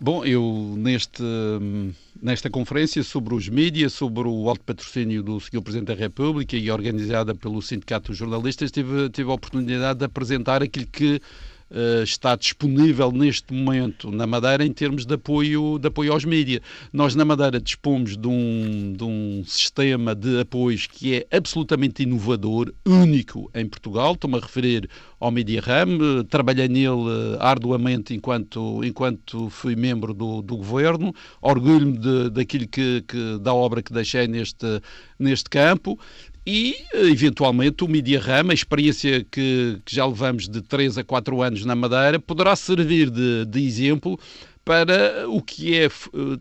Bom, 0.00 0.24
eu 0.24 0.74
neste, 0.78 1.22
nesta 2.22 2.48
conferência 2.48 3.02
sobre 3.02 3.34
os 3.34 3.48
mídias, 3.48 3.92
sobre 3.92 4.28
o 4.28 4.48
alto 4.48 4.62
patrocínio 4.62 5.20
do 5.20 5.40
Sr. 5.40 5.60
Presidente 5.62 5.88
da 5.88 5.94
República 5.94 6.56
e 6.56 6.70
organizada 6.70 7.34
pelo 7.34 7.60
Sindicato 7.60 8.12
de 8.12 8.18
Jornalistas, 8.18 8.70
tive, 8.70 9.10
tive 9.10 9.28
a 9.30 9.34
oportunidade 9.34 9.98
de 9.98 10.04
apresentar 10.04 10.62
aquilo 10.62 10.86
que 10.86 11.20
está 12.02 12.34
disponível 12.34 13.12
neste 13.12 13.52
momento 13.52 14.10
na 14.10 14.26
Madeira 14.26 14.64
em 14.64 14.72
termos 14.72 15.04
de 15.04 15.14
apoio, 15.14 15.78
de 15.78 15.88
apoio 15.88 16.12
aos 16.12 16.24
mídias. 16.24 16.60
Nós 16.92 17.14
na 17.14 17.24
Madeira 17.24 17.60
dispomos 17.60 18.16
de 18.16 18.26
um, 18.26 18.94
de 18.96 19.04
um 19.04 19.44
sistema 19.46 20.14
de 20.14 20.40
apoios 20.40 20.86
que 20.86 21.16
é 21.16 21.36
absolutamente 21.36 22.02
inovador, 22.02 22.72
único 22.86 23.50
em 23.54 23.66
Portugal. 23.66 24.12
Estou-me 24.12 24.38
a 24.38 24.40
referir 24.40 24.88
ao 25.20 25.30
Media 25.30 25.60
Ram, 25.60 26.24
trabalhei 26.28 26.68
nele 26.68 27.36
arduamente 27.40 28.14
enquanto, 28.14 28.82
enquanto 28.84 29.50
fui 29.50 29.76
membro 29.76 30.14
do, 30.14 30.40
do 30.40 30.56
governo, 30.56 31.12
orgulho-me 31.42 32.30
daquilo 32.30 32.66
que, 32.68 33.02
que, 33.02 33.38
da 33.40 33.52
obra 33.52 33.82
que 33.82 33.92
deixei 33.92 34.26
neste, 34.26 34.80
neste 35.18 35.50
campo 35.50 35.98
e, 36.50 36.76
eventualmente, 36.94 37.84
o 37.84 37.88
Media 37.88 38.18
Ram, 38.18 38.48
a 38.48 38.54
experiência 38.54 39.22
que, 39.30 39.78
que, 39.84 39.94
já 39.94 40.06
levamos 40.06 40.48
de 40.48 40.62
3 40.62 40.96
a 40.96 41.04
4 41.04 41.42
anos 41.42 41.62
na 41.66 41.74
Madeira, 41.74 42.18
poderá 42.18 42.56
servir 42.56 43.10
de, 43.10 43.44
de 43.44 43.66
exemplo 43.66 44.18
para 44.64 45.28
o 45.28 45.42
que 45.42 45.76
é 45.76 45.84
eh, 45.84 45.90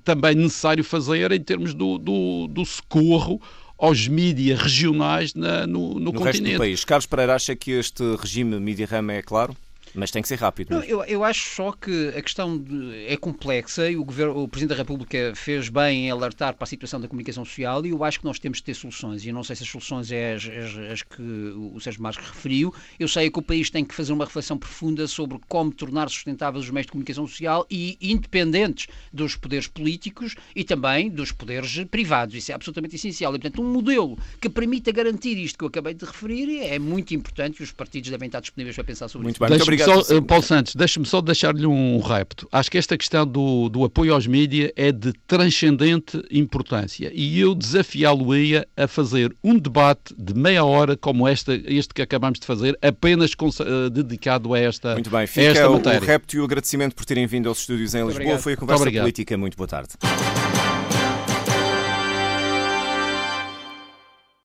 também 0.05 0.33
necessário 0.33 0.81
fazer 0.81 1.33
em 1.33 1.41
termos 1.41 1.73
do, 1.73 1.97
do, 1.97 2.47
do 2.47 2.65
socorro 2.65 3.41
aos 3.77 4.07
mídias 4.07 4.61
regionais 4.61 5.33
na, 5.33 5.67
no, 5.67 5.95
no, 5.95 5.99
no 5.99 6.13
continente. 6.13 6.37
resto 6.37 6.53
do 6.53 6.57
país. 6.57 6.85
Carlos 6.85 7.05
Pereira 7.05 7.35
acha 7.35 7.53
que 7.53 7.71
este 7.71 8.03
regime 8.15 8.57
Media 8.61 8.87
Ram 8.89 9.09
é 9.11 9.21
claro? 9.21 9.57
Mas 9.97 10.11
tem 10.11 10.21
que 10.21 10.27
ser 10.27 10.35
rápido. 10.35 10.69
Não, 10.69 10.83
eu, 10.83 11.03
eu 11.05 11.23
acho 11.23 11.55
só 11.55 11.71
que 11.71 12.09
a 12.09 12.21
questão 12.21 12.55
de, 12.55 13.07
é 13.07 13.17
complexa 13.17 13.89
e 13.89 13.97
o, 13.97 14.05
governo, 14.05 14.43
o 14.43 14.47
Presidente 14.47 14.69
da 14.69 14.83
República 14.83 15.33
fez 15.35 15.69
bem 15.69 16.05
em 16.05 16.11
alertar 16.11 16.53
para 16.53 16.65
a 16.65 16.67
situação 16.67 17.01
da 17.01 17.07
comunicação 17.07 17.43
social 17.43 17.83
e 17.83 17.89
eu 17.89 18.03
acho 18.03 18.19
que 18.19 18.25
nós 18.25 18.37
temos 18.37 18.59
de 18.59 18.65
ter 18.65 18.75
soluções. 18.75 19.25
E 19.25 19.29
eu 19.29 19.33
não 19.33 19.43
sei 19.43 19.55
se 19.55 19.63
as 19.63 19.69
soluções 19.69 20.11
é 20.11 20.35
as, 20.35 20.45
as, 20.45 20.77
as 20.91 21.01
que 21.01 21.23
o 21.23 21.79
Sérgio 21.79 22.03
Marques 22.03 22.23
referiu. 22.27 22.71
Eu 22.99 23.07
sei 23.07 23.31
que 23.31 23.39
o 23.39 23.41
país 23.41 23.71
tem 23.71 23.83
que 23.83 23.95
fazer 23.95 24.13
uma 24.13 24.25
reflexão 24.25 24.55
profunda 24.55 25.07
sobre 25.07 25.39
como 25.47 25.73
tornar 25.73 26.09
sustentáveis 26.09 26.65
os 26.65 26.69
meios 26.69 26.85
de 26.85 26.91
comunicação 26.91 27.25
social 27.25 27.65
e 27.67 27.97
independentes 27.99 28.85
dos 29.11 29.35
poderes 29.35 29.65
políticos 29.65 30.35
e 30.55 30.63
também 30.63 31.09
dos 31.09 31.31
poderes 31.31 31.83
privados. 31.85 32.35
Isso 32.35 32.51
é 32.51 32.55
absolutamente 32.55 32.95
essencial. 32.95 33.35
E, 33.35 33.39
portanto, 33.39 33.63
um 33.63 33.71
modelo 33.71 34.15
que 34.39 34.47
permita 34.47 34.91
garantir 34.91 35.39
isto 35.39 35.57
que 35.57 35.63
eu 35.63 35.69
acabei 35.69 35.95
de 35.95 36.05
referir 36.05 36.59
é 36.59 36.77
muito 36.77 37.15
importante 37.15 37.61
e 37.61 37.63
os 37.63 37.71
partidos 37.71 38.11
devem 38.11 38.27
estar 38.27 38.41
disponíveis 38.41 38.75
para 38.75 38.85
pensar 38.85 39.07
sobre 39.07 39.23
muito 39.23 39.37
isso. 39.37 39.39
Bem, 39.39 39.49
muito 39.49 39.63
obrigado 39.63 39.86
só, 39.87 40.15
eh, 40.15 40.21
Paulo 40.21 40.43
Santos, 40.43 40.75
deixe-me 40.75 41.05
só 41.05 41.21
deixar-lhe 41.21 41.65
um 41.65 41.99
repto. 41.99 42.47
Acho 42.51 42.69
que 42.69 42.77
esta 42.77 42.97
questão 42.97 43.25
do, 43.25 43.69
do 43.69 43.83
apoio 43.83 44.13
aos 44.13 44.27
mídias 44.27 44.71
é 44.75 44.91
de 44.91 45.13
transcendente 45.25 46.21
importância 46.29 47.11
e 47.13 47.39
eu 47.39 47.55
desafiá-lo-ia 47.55 48.67
a 48.75 48.87
fazer 48.87 49.35
um 49.43 49.57
debate 49.57 50.13
de 50.17 50.33
meia 50.33 50.63
hora 50.63 50.97
como 50.97 51.27
esta, 51.27 51.53
este 51.65 51.93
que 51.93 52.01
acabamos 52.01 52.39
de 52.39 52.45
fazer, 52.45 52.77
apenas 52.81 53.33
com, 53.33 53.47
uh, 53.47 53.89
dedicado 53.89 54.53
a 54.53 54.59
esta 54.59 54.93
Muito 54.93 55.09
bem, 55.09 55.25
fica 55.27 55.47
esta 55.47 55.69
o, 55.69 55.73
matéria. 55.73 55.99
o 55.99 56.03
repto 56.03 56.35
e 56.35 56.39
o 56.39 56.43
agradecimento 56.43 56.95
por 56.95 57.05
terem 57.05 57.25
vindo 57.25 57.49
aos 57.49 57.59
estúdios 57.59 57.93
em 57.95 58.05
Lisboa. 58.05 58.37
Foi 58.39 58.53
a 58.53 58.57
conversa 58.57 58.91
política. 58.91 59.37
Muito 59.37 59.55
boa 59.55 59.67
tarde. 59.67 59.89